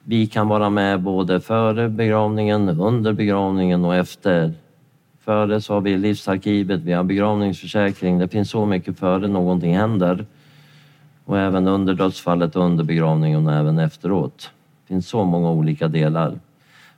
vi 0.05 0.27
kan 0.27 0.49
vara 0.49 0.71
med 0.71 1.01
både 1.01 1.41
före 1.41 1.89
begravningen, 1.89 2.69
under 2.69 3.13
begravningen 3.13 3.85
och 3.85 3.95
efter. 3.95 4.53
Före 5.25 5.61
så 5.61 5.75
har 5.75 5.81
vi 5.81 5.97
livsarkivet, 5.97 6.81
vi 6.81 6.93
har 6.93 7.05
begravningsförsäkring. 7.05 8.19
Det 8.19 8.29
finns 8.29 8.51
så 8.51 8.67
mycket 8.67 8.99
före 8.99 9.29
någonting 9.29 9.77
händer. 9.77 10.27
Och 11.25 11.39
även 11.39 11.69
under 11.69 11.95
dödsfallet, 11.95 12.57
under 12.57 12.85
begravningen 12.85 13.47
och 13.47 13.53
även 13.53 13.79
efteråt. 13.79 14.51
Det 14.83 14.95
finns 14.95 15.09
så 15.09 15.25
många 15.25 15.51
olika 15.51 15.89
delar. 15.89 16.39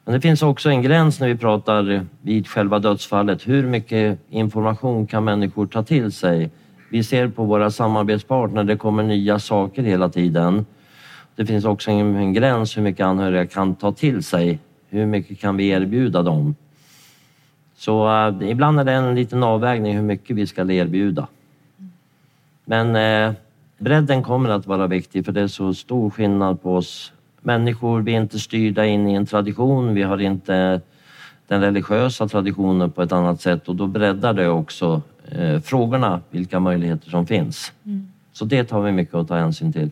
Men 0.04 0.14
det 0.14 0.20
finns 0.20 0.42
också 0.42 0.68
en 0.68 0.82
gräns 0.82 1.20
när 1.20 1.28
vi 1.28 1.36
pratar 1.36 2.06
vid 2.22 2.48
själva 2.48 2.78
dödsfallet. 2.78 3.48
Hur 3.48 3.66
mycket 3.66 4.18
information 4.30 5.06
kan 5.06 5.24
människor 5.24 5.66
ta 5.66 5.82
till 5.82 6.12
sig? 6.12 6.50
Vi 6.92 7.04
ser 7.04 7.28
på 7.28 7.44
våra 7.44 7.70
samarbetspartner, 7.70 8.64
det 8.64 8.76
kommer 8.76 9.02
nya 9.02 9.38
saker 9.38 9.82
hela 9.82 10.08
tiden. 10.08 10.66
det 11.36 11.46
finns 11.46 11.64
också 11.64 11.90
en, 11.90 12.16
en 12.16 12.32
gräns 12.32 12.76
hur 12.76 12.82
mycket 12.82 13.06
anhöriga 13.06 13.46
kan 13.46 13.74
ta 13.74 13.92
till 13.92 14.22
sig. 14.22 14.58
Hur 14.88 15.06
mycket 15.06 15.40
kan 15.40 15.56
vi 15.56 15.68
erbjuda 15.68 16.22
dem? 16.22 16.54
Så 17.76 18.08
uh, 18.08 18.50
ibland 18.50 18.80
är 18.80 18.84
det 18.84 18.92
en 18.92 19.14
liten 19.14 19.42
avvägning 19.42 19.96
hur 19.96 20.02
mycket 20.02 20.36
vi 20.36 20.46
ska 20.46 20.72
erbjuda. 20.72 21.26
Men 22.64 22.96
uh, 22.96 23.34
bredden 23.78 24.22
kommer 24.22 24.48
att 24.48 24.66
vara 24.66 24.86
viktig 24.86 25.24
för 25.24 25.32
det 25.32 25.40
är 25.40 25.48
så 25.48 25.74
stor 25.74 26.10
skillnad 26.10 26.62
på 26.62 26.76
oss 26.76 27.12
människor. 27.40 28.00
Vi 28.00 28.14
är 28.14 28.20
inte 28.20 28.38
styrda 28.38 28.86
in 28.86 29.08
i 29.08 29.14
en 29.14 29.26
tradition. 29.26 29.94
Vi 29.94 30.02
har 30.02 30.18
inte 30.18 30.80
den 31.46 31.60
religiösa 31.60 32.28
traditionen 32.28 32.90
på 32.90 33.02
ett 33.02 33.12
annat 33.12 33.40
sätt 33.40 33.68
och 33.68 33.76
då 33.76 33.86
breddar 33.86 34.32
det 34.32 34.48
också 34.48 35.02
eh, 35.32 35.60
frågorna, 35.60 36.20
vilka 36.30 36.60
möjligheter 36.60 37.10
som 37.10 37.26
finns. 37.26 37.72
Mm. 37.84 38.08
Så 38.32 38.44
det 38.44 38.70
har 38.70 38.82
vi 38.82 38.92
mycket 38.92 39.14
att 39.14 39.28
ta 39.28 39.36
hänsyn 39.36 39.72
till. 39.72 39.90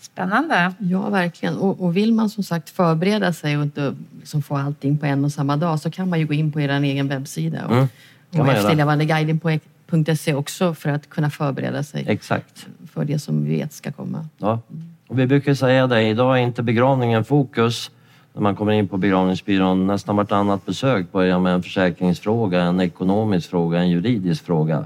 Spännande. 0.00 0.72
Ja, 0.78 1.08
verkligen. 1.10 1.56
Och, 1.56 1.84
och 1.84 1.96
vill 1.96 2.12
man 2.12 2.30
som 2.30 2.44
sagt 2.44 2.70
förbereda 2.70 3.32
sig 3.32 3.56
och 3.56 3.62
inte 3.62 3.94
liksom 4.18 4.42
få 4.42 4.56
allting 4.56 4.98
på 4.98 5.06
en 5.06 5.24
och 5.24 5.32
samma 5.32 5.56
dag 5.56 5.80
så 5.80 5.90
kan 5.90 6.08
man 6.08 6.18
ju 6.18 6.26
gå 6.26 6.34
in 6.34 6.52
på 6.52 6.60
er 6.60 6.68
egen 6.68 7.08
webbsida 7.08 7.66
och, 7.66 7.72
mm. 7.72 7.88
och 8.30 8.48
efterlevandeguiden.se 8.48 10.34
också 10.34 10.74
för 10.74 10.90
att 10.90 11.10
kunna 11.10 11.30
förbereda 11.30 11.82
sig 11.82 12.04
Exakt. 12.08 12.66
för 12.92 13.04
det 13.04 13.18
som 13.18 13.44
vi 13.44 13.56
vet 13.56 13.72
ska 13.72 13.92
komma. 13.92 14.28
Ja. 14.38 14.60
Och 15.06 15.18
vi 15.18 15.26
brukar 15.26 15.54
säga 15.54 15.86
det, 15.86 16.02
idag 16.02 16.38
är 16.38 16.42
inte 16.42 16.62
begravningen 16.62 17.24
fokus 17.24 17.90
när 18.36 18.42
man 18.42 18.56
kommer 18.56 18.72
in 18.72 18.88
på 18.88 18.96
begravningsbyrån. 18.96 19.86
Nästan 19.86 20.16
vartannat 20.16 20.66
besök 20.66 21.12
börjar 21.12 21.38
med 21.38 21.54
en 21.54 21.62
försäkringsfråga, 21.62 22.62
en 22.62 22.80
ekonomisk 22.80 23.50
fråga, 23.50 23.78
en 23.78 23.90
juridisk 23.90 24.46
fråga. 24.46 24.84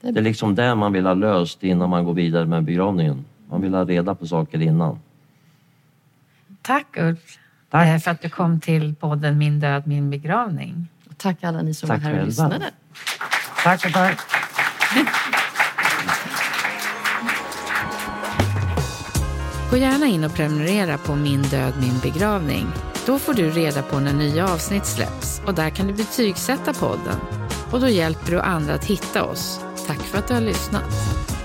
Det 0.00 0.18
är 0.18 0.22
liksom 0.22 0.54
det 0.54 0.74
man 0.74 0.92
vill 0.92 1.06
ha 1.06 1.14
löst 1.14 1.64
innan 1.64 1.90
man 1.90 2.04
går 2.04 2.14
vidare 2.14 2.46
med 2.46 2.64
begravningen. 2.64 3.24
Man 3.50 3.62
vill 3.62 3.74
ha 3.74 3.84
reda 3.84 4.14
på 4.14 4.26
saker 4.26 4.62
innan. 4.62 4.98
Tack 6.62 6.96
Ulf 6.98 7.38
Tack. 7.70 7.86
Eh, 7.86 7.98
för 7.98 8.10
att 8.10 8.22
du 8.22 8.30
kom 8.30 8.60
till 8.60 8.94
podden 8.94 9.38
Min 9.38 9.60
död, 9.60 9.86
min 9.86 10.10
begravning. 10.10 10.88
tack 11.16 11.44
alla 11.44 11.62
ni 11.62 11.74
som 11.74 11.88
tack 11.88 12.02
var 12.02 12.10
här 12.10 12.20
och 12.20 12.26
lyssnade. 12.26 12.70
Tack, 13.64 13.92
tack. 13.92 14.20
Gå 19.76 19.80
gärna 19.80 20.06
in 20.06 20.24
och 20.24 20.34
prenumerera 20.34 20.98
på 20.98 21.14
Min 21.14 21.42
död, 21.42 21.74
min 21.80 21.98
begravning. 22.02 22.66
Då 23.06 23.18
får 23.18 23.34
du 23.34 23.50
reda 23.50 23.82
på 23.82 24.00
när 24.00 24.12
nya 24.12 24.52
avsnitt 24.52 24.86
släpps 24.86 25.42
och 25.46 25.54
där 25.54 25.70
kan 25.70 25.86
du 25.86 25.92
betygsätta 25.92 26.72
podden. 26.72 27.20
Och 27.72 27.80
då 27.80 27.88
hjälper 27.88 28.30
du 28.30 28.40
andra 28.40 28.74
att 28.74 28.84
hitta 28.84 29.24
oss. 29.24 29.60
Tack 29.86 29.98
för 29.98 30.18
att 30.18 30.28
du 30.28 30.34
har 30.34 30.40
lyssnat. 30.40 31.35